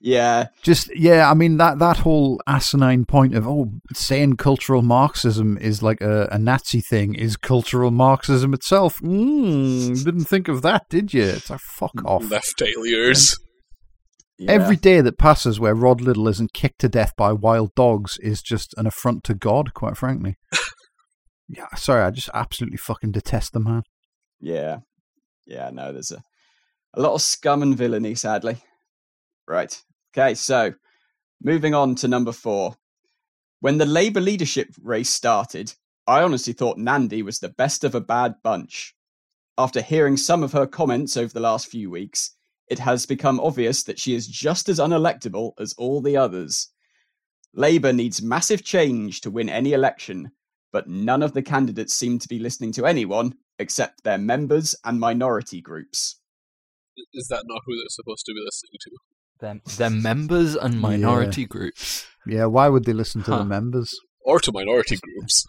yeah, 0.00 0.48
Just 0.62 0.90
yeah, 0.96 1.30
I 1.30 1.34
mean 1.34 1.58
that 1.58 1.78
that 1.78 1.98
whole 1.98 2.40
asinine 2.46 3.04
point 3.04 3.36
of 3.36 3.46
oh, 3.46 3.70
saying 3.92 4.36
cultural 4.36 4.82
Marxism 4.82 5.56
is 5.58 5.80
like 5.80 6.00
a, 6.00 6.28
a 6.32 6.38
Nazi 6.38 6.80
thing 6.80 7.14
is 7.14 7.36
cultural 7.36 7.92
Marxism 7.92 8.52
itself. 8.52 9.00
Mm, 9.00 10.04
didn't 10.04 10.24
think 10.24 10.48
of 10.48 10.62
that, 10.62 10.88
did 10.88 11.14
you? 11.14 11.22
It's 11.22 11.50
like 11.50 11.60
fuck 11.60 12.04
off. 12.04 12.28
Left 12.28 12.52
failures. 12.58 13.38
yeah. 14.38 14.50
Every 14.50 14.74
day 14.74 15.00
that 15.02 15.18
passes 15.18 15.60
where 15.60 15.74
Rod 15.74 16.00
Liddle 16.00 16.26
isn't 16.26 16.52
kicked 16.52 16.80
to 16.80 16.88
death 16.88 17.14
by 17.16 17.32
wild 17.32 17.72
dogs 17.76 18.18
is 18.18 18.42
just 18.42 18.74
an 18.76 18.88
affront 18.88 19.22
to 19.24 19.34
God, 19.34 19.72
quite 19.72 19.96
frankly. 19.96 20.34
yeah, 21.48 21.66
sorry, 21.76 22.02
I 22.02 22.10
just 22.10 22.30
absolutely 22.34 22.78
fucking 22.78 23.12
detest 23.12 23.52
the 23.52 23.60
man. 23.60 23.82
Yeah. 24.40 24.78
Yeah, 25.46 25.70
no, 25.72 25.92
there's 25.92 26.10
a, 26.10 26.22
a 26.94 27.00
lot 27.00 27.14
of 27.14 27.22
scum 27.22 27.62
and 27.62 27.76
villainy, 27.76 28.16
sadly. 28.16 28.58
Right. 29.46 29.80
Okay, 30.16 30.34
so 30.34 30.74
moving 31.42 31.74
on 31.74 31.94
to 31.96 32.08
number 32.08 32.32
four. 32.32 32.76
When 33.60 33.78
the 33.78 33.86
Labour 33.86 34.20
leadership 34.20 34.74
race 34.82 35.10
started, 35.10 35.74
I 36.06 36.22
honestly 36.22 36.52
thought 36.52 36.78
Nandy 36.78 37.22
was 37.22 37.38
the 37.38 37.48
best 37.48 37.84
of 37.84 37.94
a 37.94 38.00
bad 38.00 38.34
bunch. 38.42 38.94
After 39.56 39.80
hearing 39.80 40.16
some 40.16 40.42
of 40.42 40.52
her 40.52 40.66
comments 40.66 41.16
over 41.16 41.32
the 41.32 41.40
last 41.40 41.66
few 41.66 41.90
weeks, 41.90 42.34
it 42.68 42.78
has 42.80 43.06
become 43.06 43.38
obvious 43.38 43.82
that 43.84 43.98
she 43.98 44.14
is 44.14 44.26
just 44.26 44.68
as 44.68 44.78
unelectable 44.78 45.52
as 45.58 45.74
all 45.74 46.00
the 46.00 46.16
others. 46.16 46.68
Labour 47.54 47.92
needs 47.92 48.22
massive 48.22 48.64
change 48.64 49.20
to 49.20 49.30
win 49.30 49.48
any 49.48 49.74
election, 49.74 50.32
but 50.72 50.88
none 50.88 51.22
of 51.22 51.34
the 51.34 51.42
candidates 51.42 51.94
seem 51.94 52.18
to 52.18 52.28
be 52.28 52.38
listening 52.38 52.72
to 52.72 52.86
anyone 52.86 53.34
except 53.58 54.02
their 54.02 54.18
members 54.18 54.74
and 54.84 54.98
minority 54.98 55.60
groups. 55.60 56.18
Is 57.12 57.28
that 57.28 57.44
not 57.46 57.62
who 57.66 57.76
they're 57.76 57.84
supposed 57.88 58.24
to 58.26 58.32
be 58.32 58.42
listening 58.44 58.78
to? 58.80 58.90
Them, 59.42 59.60
their 59.76 59.90
members 59.90 60.54
and 60.54 60.80
minority 60.80 61.46
groups. 61.46 62.06
Yeah, 62.24 62.44
why 62.44 62.68
would 62.68 62.84
they 62.84 62.92
listen 62.92 63.24
to 63.24 63.32
Huh. 63.32 63.38
the 63.38 63.44
members? 63.44 63.92
Or 64.24 64.38
to 64.38 64.52
minority 64.52 64.96
groups? 65.02 65.44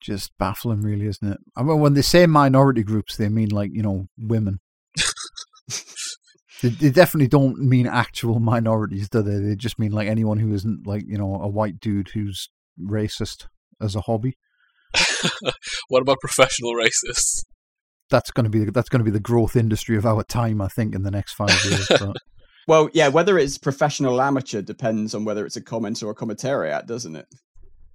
Just 0.00 0.36
baffling, 0.38 0.82
really, 0.82 1.06
isn't 1.06 1.32
it? 1.34 1.38
I 1.56 1.62
mean, 1.62 1.78
when 1.78 1.94
they 1.94 2.02
say 2.02 2.26
minority 2.26 2.82
groups, 2.82 3.16
they 3.16 3.28
mean 3.28 3.50
like 3.50 3.70
you 3.72 3.82
know 3.84 4.08
women. 4.18 4.58
they, 6.60 6.70
they 6.70 6.90
definitely 6.90 7.28
don't 7.28 7.58
mean 7.60 7.86
actual 7.86 8.40
minorities, 8.40 9.08
do 9.08 9.22
they? 9.22 9.38
They 9.38 9.54
just 9.54 9.78
mean 9.78 9.92
like 9.92 10.08
anyone 10.08 10.40
who 10.40 10.52
isn't 10.52 10.84
like 10.84 11.04
you 11.06 11.16
know 11.16 11.40
a 11.40 11.46
white 11.46 11.78
dude 11.78 12.08
who's 12.08 12.48
racist 12.80 13.46
as 13.80 13.94
a 13.94 14.00
hobby. 14.00 14.36
what 15.90 16.02
about 16.02 16.18
professional 16.20 16.74
racists? 16.74 17.44
That's 18.10 18.32
going 18.32 18.44
to 18.44 18.50
be 18.50 18.64
that's 18.64 18.88
going 18.88 19.04
to 19.04 19.04
be 19.04 19.12
the 19.12 19.20
growth 19.20 19.54
industry 19.54 19.96
of 19.96 20.04
our 20.04 20.24
time, 20.24 20.60
I 20.60 20.66
think, 20.66 20.96
in 20.96 21.04
the 21.04 21.12
next 21.12 21.34
five 21.34 21.56
years. 21.64 21.88
But 22.68 22.72
Well, 22.82 22.90
yeah, 22.92 23.08
whether 23.08 23.38
it's 23.38 23.56
professional 23.56 24.20
or 24.20 24.22
amateur 24.22 24.60
depends 24.60 25.14
on 25.14 25.24
whether 25.24 25.46
it's 25.46 25.56
a 25.56 25.62
comment 25.62 26.02
or 26.02 26.10
a 26.10 26.14
commentariat, 26.14 26.86
doesn't 26.86 27.16
it? 27.16 27.26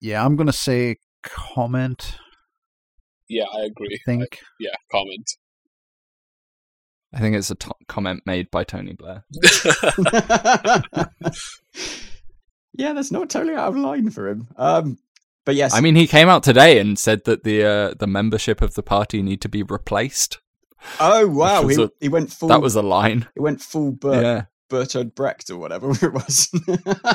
yeah, 0.02 0.26
I'm 0.26 0.36
going 0.36 0.48
to 0.48 0.54
say 0.54 0.98
comment. 1.22 2.18
Yeah, 3.30 3.46
I 3.56 3.62
agree. 3.62 3.88
I 3.94 4.00
think. 4.04 4.40
Yeah, 4.60 4.72
comment. 4.92 5.30
I 7.14 7.20
think 7.20 7.36
it's 7.36 7.52
a 7.52 7.56
comment 7.88 8.24
made 8.26 8.50
by 8.50 8.64
Tony 8.64 8.94
Blair. 8.94 9.24
yeah, 12.74 12.94
that's 12.94 13.12
not 13.12 13.30
totally 13.30 13.54
out 13.56 13.70
of 13.70 13.76
line 13.78 14.10
for 14.10 14.28
him. 14.28 14.48
Um, 14.58 14.98
but 15.46 15.54
yes, 15.56 15.74
I 15.76 15.82
mean, 15.82 15.96
he 15.96 16.08
came 16.08 16.30
out 16.30 16.42
today 16.42 16.80
and 16.80 16.98
said 16.98 17.26
that 17.26 17.44
the 17.44 17.64
uh, 17.64 17.94
the 18.00 18.08
membership 18.08 18.62
of 18.62 18.74
the 18.74 18.82
party 18.84 19.22
need 19.22 19.42
to 19.42 19.50
be 19.50 19.62
replaced. 19.62 20.40
oh 21.00 21.28
wow, 21.28 21.68
he, 21.68 21.82
a- 21.82 21.92
he 22.00 22.10
went 22.10 22.32
full. 22.32 22.50
That 22.50 22.62
was 22.62 22.76
a 22.76 22.82
line. 22.82 23.28
he 23.36 23.42
went 23.42 23.62
full 23.62 23.92
Bert, 23.92 24.24
Yeah, 24.24 24.46
Bertolt 24.70 25.16
Brecht 25.16 25.50
or 25.50 25.58
whatever 25.58 25.92
it 26.02 26.14
was. 26.14 26.50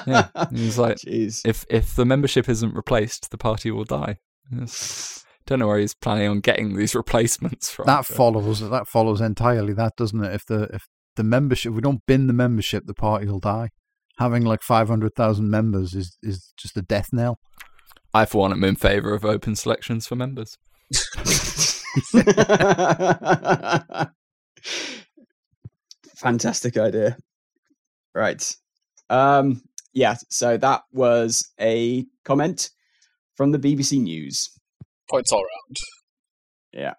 yeah. 0.06 0.28
He 0.54 0.66
was 0.66 0.78
like, 0.78 0.96
Jeez. 0.98 1.40
if 1.44 1.64
if 1.70 1.94
the 1.96 2.04
membership 2.04 2.48
isn't 2.48 2.74
replaced, 2.74 3.30
the 3.30 3.38
party 3.38 3.70
will 3.70 3.84
die. 3.84 4.18
Yes. 4.50 5.24
Don't 5.46 5.58
know 5.60 5.66
where 5.66 5.78
he's 5.78 5.94
planning 5.94 6.28
on 6.28 6.40
getting 6.40 6.76
these 6.76 6.94
replacements 6.94 7.70
from. 7.70 7.86
that 7.86 8.06
but- 8.08 8.16
follows 8.16 8.60
that 8.68 8.86
follows 8.86 9.20
entirely 9.20 9.72
that 9.74 9.96
doesn't 9.96 10.22
it 10.22 10.34
if 10.34 10.46
the 10.46 10.64
if 10.72 10.86
the 11.16 11.24
membership 11.24 11.70
if 11.70 11.76
we 11.76 11.80
don't 11.82 12.04
bin 12.06 12.26
the 12.28 12.32
membership 12.32 12.86
the 12.86 12.94
party 12.94 13.26
will 13.26 13.40
die 13.40 13.70
having 14.18 14.44
like 14.44 14.62
500,000 14.62 15.50
members 15.50 15.94
is 15.94 16.16
is 16.22 16.52
just 16.56 16.76
a 16.76 16.82
death 16.82 17.08
knell 17.12 17.38
I, 18.14 18.24
for 18.24 18.38
one, 18.38 18.52
am 18.52 18.64
in 18.64 18.76
favour 18.76 19.12
of 19.14 19.24
open 19.24 19.54
selections 19.54 20.06
for 20.06 20.16
members. 20.16 20.56
Fantastic 26.16 26.76
idea. 26.76 27.16
Right. 28.14 28.56
Um, 29.10 29.62
yeah, 29.93 30.16
so 30.28 30.56
that 30.56 30.82
was 30.93 31.51
a 31.60 32.06
comment 32.24 32.70
from 33.36 33.52
the 33.52 33.59
BBC 33.59 34.01
News. 34.01 34.51
Points 35.10 35.32
all 35.32 35.43
round. 35.43 35.76
Yeah. 36.72 36.94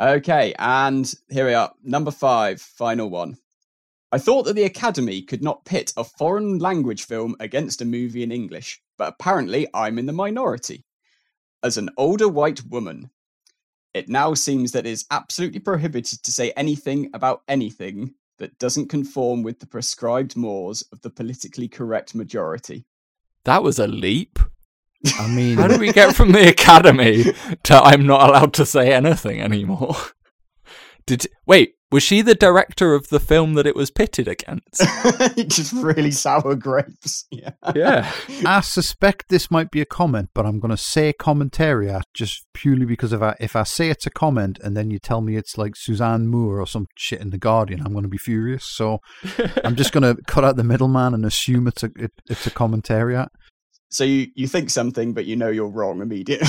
Okay, 0.00 0.54
and 0.58 1.12
here 1.30 1.46
we 1.46 1.54
are. 1.54 1.72
Number 1.82 2.10
five, 2.10 2.60
final 2.60 3.08
one. 3.10 3.36
I 4.10 4.18
thought 4.18 4.42
that 4.44 4.54
the 4.54 4.64
Academy 4.64 5.22
could 5.22 5.42
not 5.42 5.64
pit 5.64 5.92
a 5.96 6.04
foreign 6.04 6.58
language 6.58 7.04
film 7.04 7.34
against 7.40 7.80
a 7.80 7.86
movie 7.86 8.22
in 8.22 8.30
English, 8.30 8.80
but 8.98 9.14
apparently 9.14 9.66
I'm 9.72 9.98
in 9.98 10.06
the 10.06 10.12
minority. 10.12 10.84
As 11.62 11.78
an 11.78 11.88
older 11.96 12.28
white 12.28 12.62
woman, 12.68 13.10
it 13.94 14.08
now 14.08 14.34
seems 14.34 14.72
that 14.72 14.86
it 14.86 14.90
is 14.90 15.06
absolutely 15.10 15.60
prohibited 15.60 16.22
to 16.22 16.32
say 16.32 16.50
anything 16.52 17.10
about 17.14 17.42
anything 17.48 18.14
that 18.42 18.58
doesn't 18.58 18.88
conform 18.88 19.44
with 19.44 19.60
the 19.60 19.66
prescribed 19.68 20.36
mores 20.36 20.82
of 20.92 21.00
the 21.02 21.10
politically 21.10 21.68
correct 21.68 22.12
majority. 22.12 22.84
That 23.44 23.62
was 23.62 23.78
a 23.78 23.86
leap. 23.86 24.40
I 25.16 25.28
mean, 25.28 25.58
How 25.58 25.68
did 25.68 25.80
we 25.80 25.92
get 25.92 26.16
from 26.16 26.32
the 26.32 26.48
academy 26.48 27.24
to 27.62 27.74
I'm 27.74 28.04
not 28.04 28.28
allowed 28.28 28.52
to 28.54 28.66
say 28.66 28.92
anything 28.92 29.40
anymore? 29.40 29.94
Did 31.06 31.26
wait? 31.46 31.74
Was 31.92 32.02
she 32.02 32.22
the 32.22 32.34
director 32.34 32.94
of 32.94 33.08
the 33.08 33.20
film 33.20 33.52
that 33.52 33.66
it 33.66 33.76
was 33.76 33.90
pitted 33.90 34.26
against? 34.26 34.80
Just 35.46 35.74
really 35.74 36.10
sour 36.10 36.54
grapes. 36.54 37.26
Yeah. 37.32 37.52
Yeah. 37.74 38.12
I 38.46 38.60
suspect 38.60 39.28
this 39.28 39.50
might 39.50 39.70
be 39.70 39.80
a 39.80 39.86
comment, 39.86 40.30
but 40.34 40.46
I'm 40.46 40.60
going 40.60 40.70
to 40.70 40.76
say 40.76 41.12
commentariat 41.12 42.02
just 42.14 42.46
purely 42.54 42.84
because 42.84 43.12
if 43.12 43.20
I 43.20 43.34
if 43.40 43.56
I 43.56 43.64
say 43.64 43.90
it's 43.90 44.06
a 44.06 44.10
comment 44.10 44.58
and 44.62 44.76
then 44.76 44.90
you 44.90 44.98
tell 44.98 45.20
me 45.20 45.36
it's 45.36 45.58
like 45.58 45.74
Suzanne 45.74 46.28
Moore 46.28 46.60
or 46.60 46.66
some 46.66 46.86
shit 46.96 47.20
in 47.20 47.30
the 47.30 47.38
Guardian, 47.38 47.80
I'm 47.84 47.92
going 47.92 48.04
to 48.04 48.08
be 48.08 48.18
furious. 48.18 48.64
So 48.64 48.98
I'm 49.64 49.76
just 49.76 49.92
going 49.92 50.02
to 50.02 50.22
cut 50.26 50.44
out 50.44 50.56
the 50.56 50.64
middleman 50.64 51.14
and 51.14 51.24
assume 51.26 51.66
it's 51.66 51.82
a 51.82 51.90
it, 51.96 52.12
it's 52.28 52.46
a 52.46 52.50
commentariat. 52.50 53.28
So 53.90 54.04
you, 54.04 54.28
you 54.34 54.46
think 54.46 54.70
something, 54.70 55.14
but 55.14 55.24
you 55.24 55.36
know 55.36 55.48
you're 55.48 55.70
wrong 55.70 56.00
immediately. 56.00 56.46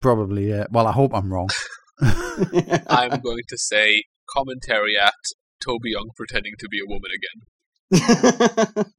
Probably, 0.00 0.48
yeah. 0.48 0.64
Well, 0.70 0.86
I 0.86 0.92
hope 0.92 1.12
I'm 1.14 1.32
wrong. 1.32 1.48
I'm 2.00 3.20
going 3.20 3.44
to 3.48 3.58
say 3.58 4.02
commentary 4.28 4.96
at 4.98 5.14
Toby 5.60 5.90
Young 5.90 6.10
pretending 6.16 6.54
to 6.58 6.68
be 6.68 6.80
a 6.80 6.86
woman 6.86 7.10
again. 7.14 8.86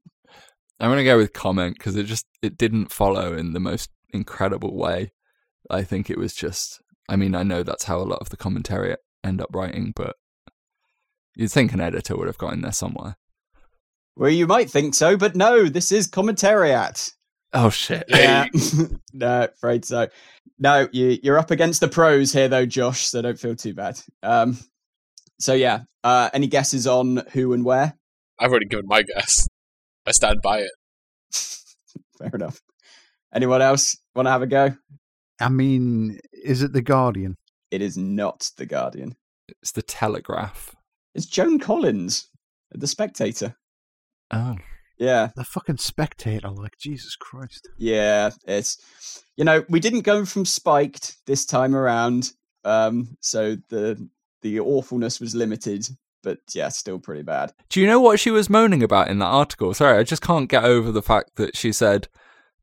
I'm 0.79 0.91
gonna 0.91 1.03
go 1.03 1.17
with 1.17 1.33
comment 1.33 1.77
because 1.77 1.95
it 1.95 2.03
just 2.03 2.25
it 2.41 2.57
didn't 2.57 2.91
follow 2.91 3.35
in 3.35 3.53
the 3.53 3.59
most 3.59 3.89
incredible 4.09 4.77
way. 4.77 5.11
I 5.69 5.83
think 5.83 6.09
it 6.09 6.17
was 6.17 6.33
just. 6.33 6.81
I 7.09 7.15
mean, 7.15 7.35
I 7.35 7.43
know 7.43 7.63
that's 7.63 7.85
how 7.85 7.97
a 7.97 8.03
lot 8.03 8.19
of 8.19 8.29
the 8.29 8.37
commentary 8.37 8.95
end 9.23 9.41
up 9.41 9.49
writing, 9.53 9.93
but 9.95 10.15
you'd 11.35 11.51
think 11.51 11.73
an 11.73 11.79
editor 11.81 12.17
would 12.17 12.27
have 12.27 12.37
got 12.37 12.53
in 12.53 12.61
there 12.61 12.71
somewhere. 12.71 13.15
well, 14.15 14.29
you 14.29 14.45
might 14.45 14.69
think 14.69 14.93
so, 14.93 15.15
but 15.15 15.35
no, 15.35 15.65
this 15.65 15.91
is 15.91 16.07
commentariat. 16.07 17.11
Oh 17.53 17.69
shit! 17.69 18.03
Yeah. 18.09 18.47
no, 19.13 19.43
afraid 19.45 19.85
so. 19.85 20.09
No, 20.59 20.87
you, 20.91 21.17
you're 21.23 21.39
up 21.39 21.51
against 21.51 21.81
the 21.81 21.87
pros 21.87 22.33
here, 22.33 22.49
though, 22.49 22.65
Josh. 22.65 23.05
So 23.05 23.21
don't 23.21 23.39
feel 23.39 23.55
too 23.55 23.73
bad. 23.73 23.99
Um, 24.21 24.57
so 25.39 25.53
yeah, 25.53 25.81
uh, 26.03 26.29
any 26.33 26.47
guesses 26.47 26.87
on 26.87 27.23
who 27.33 27.53
and 27.53 27.63
where? 27.65 27.97
I've 28.39 28.51
already 28.51 28.67
given 28.67 28.85
my 28.87 29.01
guess. 29.03 29.47
I 30.05 30.11
stand 30.11 30.37
by 30.43 30.59
it. 30.59 30.71
Fair 32.17 32.31
enough. 32.33 32.61
Anyone 33.33 33.61
else 33.61 33.97
want 34.15 34.27
to 34.27 34.31
have 34.31 34.41
a 34.41 34.47
go? 34.47 34.75
I 35.39 35.49
mean, 35.49 36.19
is 36.31 36.61
it 36.61 36.73
the 36.73 36.81
Guardian? 36.81 37.35
It 37.71 37.81
is 37.81 37.97
not 37.97 38.49
the 38.57 38.65
Guardian. 38.65 39.15
It's 39.61 39.71
the 39.73 39.81
Telegraph. 39.81 40.75
It's 41.13 41.25
Joan 41.25 41.59
Collins, 41.59 42.27
the 42.71 42.87
Spectator. 42.87 43.55
Oh, 44.31 44.55
Yeah, 44.97 45.29
The 45.35 45.43
fucking 45.43 45.77
Spectator, 45.77 46.49
like 46.49 46.77
Jesus 46.79 47.15
Christ. 47.15 47.67
yeah. 47.77 48.31
It's 48.47 48.77
you 49.35 49.43
know 49.45 49.63
we 49.69 49.79
didn't 49.79 50.01
go 50.01 50.25
from 50.25 50.45
spiked 50.45 51.17
this 51.27 51.45
time 51.45 51.75
around, 51.75 52.31
um, 52.63 53.17
so 53.21 53.57
the 53.69 54.09
the 54.41 54.59
awfulness 54.59 55.19
was 55.19 55.35
limited, 55.35 55.87
but 56.23 56.39
yeah, 56.53 56.69
still 56.69 56.99
pretty 56.99 57.23
bad. 57.23 57.53
Do 57.69 57.81
you 57.81 57.87
know 57.87 57.99
what 57.99 58.19
she 58.19 58.31
was 58.31 58.49
moaning 58.49 58.83
about 58.83 59.09
in 59.09 59.19
that 59.19 59.25
article? 59.25 59.73
Sorry, 59.73 59.97
I 59.97 60.03
just 60.03 60.21
can't 60.21 60.49
get 60.49 60.63
over 60.63 60.91
the 60.91 61.01
fact 61.01 61.35
that 61.35 61.55
she 61.55 61.71
said 61.71 62.07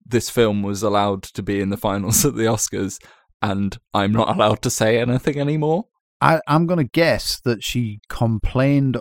this 0.06 0.30
film 0.30 0.62
was 0.62 0.82
allowed 0.82 1.22
to 1.22 1.42
be 1.42 1.60
in 1.60 1.70
the 1.70 1.76
finals 1.76 2.24
at 2.24 2.34
the 2.34 2.42
Oscars 2.42 2.98
and 3.44 3.76
I'm 3.92 4.12
not 4.12 4.34
allowed 4.34 4.62
to 4.62 4.70
say 4.70 4.98
anything 4.98 5.38
anymore. 5.38 5.84
I, 6.20 6.40
I'm 6.48 6.66
going 6.66 6.78
to 6.78 6.90
guess 6.90 7.40
that 7.40 7.62
she 7.62 8.00
complained. 8.08 8.96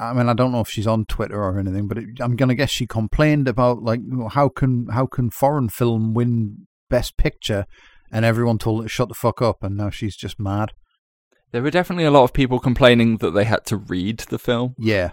I 0.00 0.12
mean, 0.12 0.28
I 0.28 0.34
don't 0.34 0.50
know 0.50 0.60
if 0.60 0.68
she's 0.68 0.86
on 0.86 1.04
Twitter 1.04 1.40
or 1.40 1.58
anything, 1.60 1.86
but 1.86 1.98
it, 1.98 2.06
I'm 2.20 2.34
going 2.34 2.48
to 2.48 2.56
guess 2.56 2.70
she 2.70 2.88
complained 2.88 3.46
about 3.46 3.82
like 3.82 4.00
you 4.00 4.16
know, 4.16 4.28
how 4.28 4.48
can 4.48 4.88
how 4.88 5.06
can 5.06 5.30
foreign 5.30 5.68
film 5.68 6.12
win 6.12 6.66
Best 6.90 7.16
Picture, 7.16 7.66
and 8.10 8.24
everyone 8.24 8.58
told 8.58 8.82
her 8.82 8.88
to 8.88 8.92
shut 8.92 9.08
the 9.08 9.14
fuck 9.14 9.40
up, 9.40 9.62
and 9.62 9.76
now 9.76 9.90
she's 9.90 10.16
just 10.16 10.40
mad. 10.40 10.72
There 11.52 11.62
were 11.62 11.70
definitely 11.70 12.04
a 12.04 12.10
lot 12.10 12.24
of 12.24 12.32
people 12.32 12.58
complaining 12.58 13.18
that 13.18 13.30
they 13.30 13.44
had 13.44 13.64
to 13.66 13.76
read 13.76 14.18
the 14.28 14.38
film. 14.38 14.74
Yeah, 14.78 15.10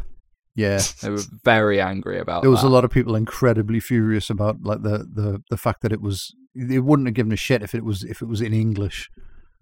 yeah. 0.55 0.81
They 1.01 1.09
were 1.09 1.21
very 1.43 1.79
angry 1.79 2.19
about 2.19 2.41
that. 2.41 2.41
There 2.41 2.51
was 2.51 2.61
that. 2.61 2.67
a 2.67 2.69
lot 2.69 2.83
of 2.85 2.91
people 2.91 3.15
incredibly 3.15 3.79
furious 3.79 4.29
about 4.29 4.63
like 4.63 4.81
the, 4.83 4.99
the, 4.99 5.41
the 5.49 5.57
fact 5.57 5.81
that 5.81 5.93
it 5.93 6.01
was. 6.01 6.33
They 6.53 6.79
wouldn't 6.79 7.07
have 7.07 7.15
given 7.15 7.31
a 7.33 7.37
shit 7.37 7.61
if 7.61 7.75
it 7.75 7.83
was 7.83 8.03
if 8.03 8.21
it 8.21 8.27
was 8.27 8.41
in 8.41 8.53
English, 8.53 9.09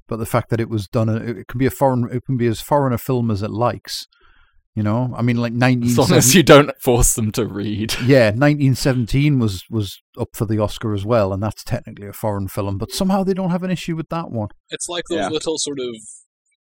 but 0.07 0.17
the 0.17 0.25
fact 0.27 0.49
that 0.49 0.59
it 0.59 0.69
was 0.69 0.87
done, 0.87 1.09
it 1.09 1.47
can 1.47 1.57
be 1.57 1.65
a 1.65 1.71
foreign, 1.71 2.07
it 2.11 2.23
can 2.25 2.37
be 2.37 2.45
as 2.47 2.61
foreign 2.61 2.93
a 2.93 2.97
film 2.99 3.31
as 3.31 3.41
it 3.41 3.51
likes. 3.51 4.05
You 4.75 4.81
know, 4.81 5.13
I 5.15 5.21
mean, 5.21 5.37
like 5.37 5.53
nineteen. 5.53 5.89
As 5.91 5.97
long 5.99 6.11
as 6.13 6.33
you 6.33 6.41
don't 6.41 6.71
force 6.81 7.13
them 7.13 7.31
to 7.33 7.45
read. 7.45 7.93
Yeah, 8.05 8.31
1917 8.31 9.37
was 9.37 9.63
was 9.69 10.01
up 10.19 10.29
for 10.33 10.45
the 10.45 10.57
Oscar 10.59 10.93
as 10.95 11.05
well, 11.05 11.31
and 11.31 11.43
that's 11.43 11.63
technically 11.63 12.07
a 12.07 12.13
foreign 12.13 12.47
film. 12.47 12.79
But 12.79 12.91
somehow 12.91 13.23
they 13.23 13.35
don't 13.35 13.51
have 13.51 13.61
an 13.63 13.69
issue 13.69 13.95
with 13.95 14.09
that 14.09 14.31
one. 14.31 14.47
It's 14.69 14.89
like 14.89 15.03
those 15.09 15.17
Yeah. 15.19 15.29
little 15.29 15.57
sort 15.59 15.79
of 15.79 15.95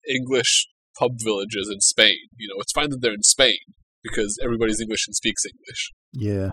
English 0.07 0.67
pub 0.97 1.13
villages 1.23 1.69
in 1.71 1.79
Spain. 1.81 2.17
You 2.37 2.49
know, 2.49 2.59
it's 2.59 2.73
fine 2.73 2.89
that 2.89 3.01
they're 3.01 3.13
in 3.13 3.23
Spain 3.23 3.57
because 4.03 4.37
everybody's 4.43 4.81
English 4.81 5.07
and 5.07 5.15
speaks 5.15 5.43
English. 5.45 5.91
Yeah, 6.13 6.51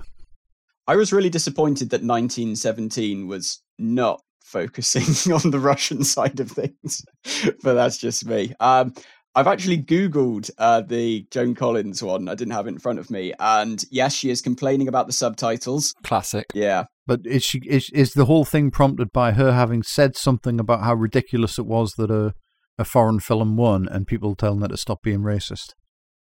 I 0.86 0.96
was 0.96 1.12
really 1.12 1.30
disappointed 1.30 1.90
that 1.90 2.02
1917 2.02 3.26
was 3.26 3.62
not 3.78 4.20
focusing 4.44 5.32
on 5.32 5.50
the 5.50 5.58
Russian 5.58 6.04
side 6.04 6.40
of 6.40 6.50
things, 6.50 7.02
but 7.62 7.74
that's 7.74 7.98
just 7.98 8.26
me. 8.26 8.54
Um, 8.60 8.94
I've 9.34 9.48
actually 9.48 9.82
Googled 9.82 10.50
uh, 10.56 10.80
the 10.80 11.26
Joan 11.30 11.54
Collins 11.54 12.02
one. 12.02 12.26
I 12.28 12.34
didn't 12.34 12.54
have 12.54 12.66
it 12.66 12.70
in 12.70 12.78
front 12.78 12.98
of 12.98 13.10
me, 13.10 13.34
and 13.38 13.84
yes, 13.90 14.14
she 14.14 14.30
is 14.30 14.40
complaining 14.40 14.88
about 14.88 15.06
the 15.06 15.12
subtitles. 15.12 15.94
Classic. 16.04 16.46
Yeah, 16.54 16.84
but 17.06 17.20
is 17.26 17.42
she 17.42 17.60
is 17.66 17.90
is 17.92 18.12
the 18.12 18.24
whole 18.24 18.46
thing 18.46 18.70
prompted 18.70 19.12
by 19.12 19.32
her 19.32 19.52
having 19.52 19.82
said 19.82 20.16
something 20.16 20.58
about 20.58 20.82
how 20.82 20.94
ridiculous 20.94 21.58
it 21.58 21.66
was 21.66 21.92
that 21.98 22.10
a 22.10 22.32
a 22.78 22.84
foreign 22.84 23.20
film 23.20 23.56
won, 23.56 23.88
and 23.88 24.06
people 24.06 24.34
telling 24.34 24.60
her 24.60 24.68
to 24.68 24.76
stop 24.76 25.02
being 25.02 25.20
racist? 25.20 25.70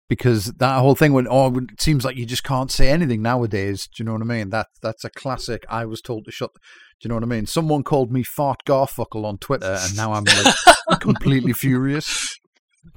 Because 0.09 0.45
that 0.53 0.79
whole 0.79 0.95
thing 0.95 1.13
went, 1.13 1.27
oh, 1.31 1.55
it 1.57 1.81
seems 1.81 2.03
like 2.05 2.17
you 2.17 2.25
just 2.25 2.43
can't 2.43 2.69
say 2.69 2.89
anything 2.89 3.21
nowadays. 3.21 3.87
Do 3.87 4.03
you 4.03 4.05
know 4.05 4.13
what 4.13 4.21
I 4.21 4.25
mean? 4.25 4.49
That 4.49 4.67
that's 4.81 5.03
a 5.03 5.09
classic. 5.09 5.65
I 5.69 5.85
was 5.85 6.01
told 6.01 6.25
to 6.25 6.31
shut. 6.31 6.51
Do 6.53 6.59
you 7.05 7.09
know 7.09 7.15
what 7.15 7.23
I 7.23 7.27
mean? 7.27 7.45
Someone 7.45 7.83
called 7.83 8.11
me 8.11 8.21
fart 8.21 8.59
garfuckle 8.67 9.25
on 9.25 9.37
Twitter, 9.37 9.77
and 9.79 9.95
now 9.97 10.13
I'm 10.13 10.25
like 10.25 10.99
completely 10.99 11.53
furious. 11.53 12.37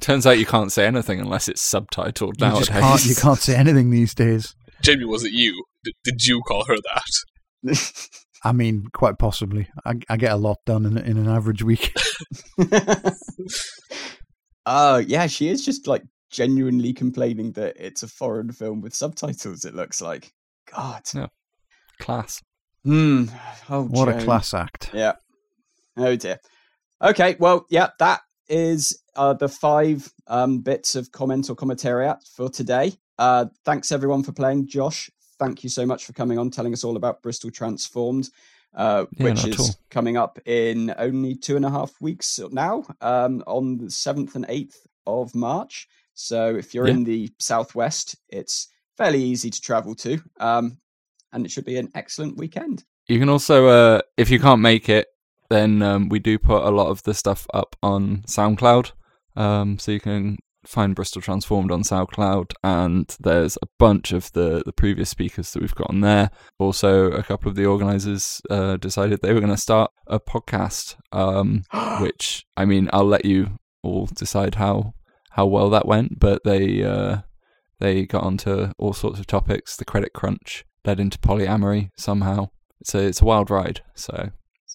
Turns 0.01 0.27
out 0.27 0.39
you 0.39 0.47
can't 0.47 0.73
say 0.73 0.85
anything 0.85 1.20
unless 1.20 1.49
it's 1.49 1.62
subtitled 1.62 2.41
You 2.41 2.47
nowadays. 2.49 2.69
just 2.69 2.73
can't. 2.81 3.07
You 3.07 3.15
can't 3.15 3.39
say 3.39 3.55
anything 3.57 3.91
these 3.91 4.15
days. 4.15 4.55
Jamie, 4.83 5.05
was 5.05 5.24
it 5.24 5.33
you? 5.33 5.65
Did, 5.85 5.95
did 6.05 6.27
you 6.27 6.43
call 6.43 6.65
her 6.65 6.74
that? 6.77 7.77
I 8.47 8.52
mean, 8.52 8.86
quite 8.93 9.18
possibly. 9.18 9.68
I, 9.85 9.94
I 10.09 10.16
get 10.16 10.32
a 10.32 10.36
lot 10.36 10.59
done 10.66 10.86
in 10.86 10.97
in 10.98 11.16
an 11.18 11.28
average 11.28 11.62
week. 11.62 11.93
Oh, 14.66 14.97
yeah, 14.97 15.28
she 15.28 15.48
is 15.48 15.64
just 15.64 15.86
like 15.86 16.02
genuinely 16.31 16.93
complaining 16.93 17.52
that 17.52 17.77
it's 17.78 18.02
a 18.02 18.09
foreign 18.09 18.51
film 18.51 18.81
with 18.81 18.94
subtitles. 18.94 19.64
It 19.64 19.77
looks 19.77 20.02
like. 20.02 20.32
God. 20.74 21.02
No. 21.14 21.28
Class. 22.01 22.43
Hmm. 22.85 23.27
Oh, 23.70 23.85
What 23.85 24.09
a 24.09 24.23
class 24.24 24.52
act! 24.52 24.90
Yeah. 24.93 25.12
Oh 25.97 26.16
dear. 26.16 26.39
Okay. 27.02 27.36
Well, 27.39 27.64
yeah, 27.70 27.90
that 28.01 28.20
is 28.48 29.01
uh, 29.14 29.35
the 29.35 29.48
five 29.48 30.09
um, 30.27 30.60
bits 30.60 30.94
of 30.94 31.10
comment 31.12 31.48
or 31.48 31.56
commentariat 31.56 32.18
for 32.35 32.48
today. 32.48 32.93
Uh, 33.18 33.47
thanks 33.64 33.93
everyone 33.93 34.24
for 34.24 34.32
playing. 34.32 34.68
Josh, 34.68 35.10
thank 35.39 35.63
you 35.63 35.71
so 35.71 35.87
much 35.87 36.05
for 36.05 36.13
coming 36.13 36.39
on, 36.39 36.51
telling 36.51 36.73
us 36.73 36.85
all 36.85 36.97
about 36.97 37.23
Bristol 37.23 37.51
Transformed, 37.51 38.31
uh, 38.75 39.07
Yeah, 39.17 39.25
which 39.25 39.47
is 39.47 39.77
coming 39.91 40.17
up 40.17 40.39
in 40.47 40.95
only 40.99 41.35
two 41.35 41.57
and 41.57 41.65
a 41.65 41.71
half 41.71 41.93
weeks 42.01 42.39
now, 42.51 42.85
um, 43.01 43.43
on 43.47 43.79
the 43.79 43.91
seventh 43.91 44.35
and 44.35 44.47
eighth 44.49 44.87
of 45.07 45.35
March. 45.35 45.89
So 46.15 46.57
if 46.57 46.75
you're 46.75 46.89
Yeah. 46.89 46.95
in 46.95 47.05
the 47.05 47.31
southwest, 47.39 48.17
it's 48.29 48.69
fairly 48.97 49.23
easy 49.23 49.51
to 49.51 49.61
travel 49.61 49.95
to, 49.97 50.21
um, 50.41 50.79
and 51.33 51.45
it 51.45 51.51
should 51.51 51.67
be 51.67 51.77
an 51.77 51.91
excellent 51.95 52.37
weekend. 52.37 52.85
You 53.09 53.19
can 53.19 53.29
also, 53.29 53.69
uh, 53.69 54.01
if 54.17 54.31
you 54.31 54.41
can't 54.41 54.61
make 54.61 54.89
it, 54.89 55.09
then 55.49 55.81
um, 55.83 56.09
we 56.09 56.19
do 56.19 56.39
put 56.39 56.65
a 56.65 56.71
lot 56.71 56.89
of 56.89 57.03
the 57.05 57.15
stuff 57.15 57.47
up 57.55 57.77
on 57.83 58.23
SoundCloud. 58.27 58.93
Um, 59.37 59.79
so 59.79 59.93
you 59.93 60.01
can 60.01 60.39
find 60.67 60.95
Bristol 60.95 61.23
Transformed 61.23 61.71
on 61.71 61.83
SoundCloud, 61.83 62.53
and 62.63 63.15
there's 63.21 63.57
a 63.63 63.67
bunch 63.79 64.13
of 64.13 64.33
the, 64.33 64.63
the 64.65 64.73
previous 64.73 65.11
speakers 65.11 65.53
that 65.53 65.61
we've 65.61 65.75
got 65.75 65.91
on 65.91 66.01
there. 66.01 66.31
Also, 66.59 67.11
a 67.11 67.23
couple 67.23 67.49
of 67.49 67.57
the 67.57 67.67
organisers 67.67 68.41
uh, 68.51 68.77
decided 68.77 69.21
they 69.21 69.33
were 69.33 69.41
going 69.41 69.55
to 69.55 69.61
start 69.61 69.91
a 70.07 70.21
podcast, 70.21 70.97
um, 71.13 71.65
which 72.01 72.45
I 72.57 72.65
mean, 72.65 72.89
I'll 72.93 73.05
let 73.05 73.25
you 73.25 73.59
all 73.83 74.07
decide 74.07 74.57
how 74.57 74.95
how 75.31 75.47
well 75.47 75.71
that 75.71 75.87
went, 75.87 76.19
but 76.19 76.45
they 76.45 76.83
uh, 76.83 77.19
they 77.79 78.07
got 78.07 78.25
onto 78.25 78.73
all 78.79 78.93
sorts 78.93 79.21
of 79.21 79.27
topics. 79.27 79.77
The 79.77 79.85
credit 79.85 80.13
crunch 80.13 80.65
led 80.85 81.01
into 81.01 81.19
polyamory 81.19 81.91
somehow. 81.97 82.49
It's 82.81 82.95
a 82.95 83.01
it's 83.01 83.23
a 83.23 83.25
wild 83.25 83.51
ride. 83.51 83.83
So 83.95 84.31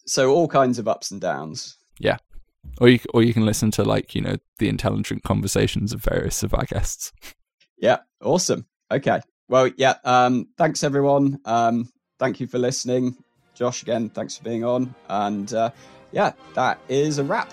so 0.06 0.32
all 0.32 0.48
kinds 0.48 0.80
of 0.80 0.88
ups 0.88 1.12
and 1.12 1.20
downs. 1.20 1.78
Yeah, 2.00 2.18
or 2.80 2.90
you 2.90 3.00
or 3.14 3.24
you 3.24 3.34
can 3.34 3.46
listen 3.46 3.72
to 3.72 3.84
like 3.84 4.16
you 4.16 4.22
know 4.22 4.38
the 4.60 4.70
intelligent 4.70 5.24
conversations 5.24 5.94
of 5.94 6.04
various 6.04 6.44
of 6.44 6.54
our 6.54 6.66
guests. 6.66 7.12
Yeah, 7.78 7.98
awesome. 8.22 8.68
Okay, 8.92 9.22
well, 9.50 9.68
yeah. 9.76 9.96
Um, 10.04 10.50
thanks 10.56 10.84
everyone. 10.84 11.40
Um, 11.46 11.92
thank 12.20 12.40
you 12.40 12.46
for 12.46 12.60
listening, 12.60 13.18
Josh. 13.56 13.82
Again, 13.82 14.10
thanks 14.10 14.38
for 14.38 14.44
being 14.44 14.64
on, 14.64 14.94
and 15.10 15.52
uh, 15.52 15.72
yeah, 16.12 16.34
that 16.54 16.80
is 16.90 17.18
a 17.18 17.24
wrap. 17.24 17.52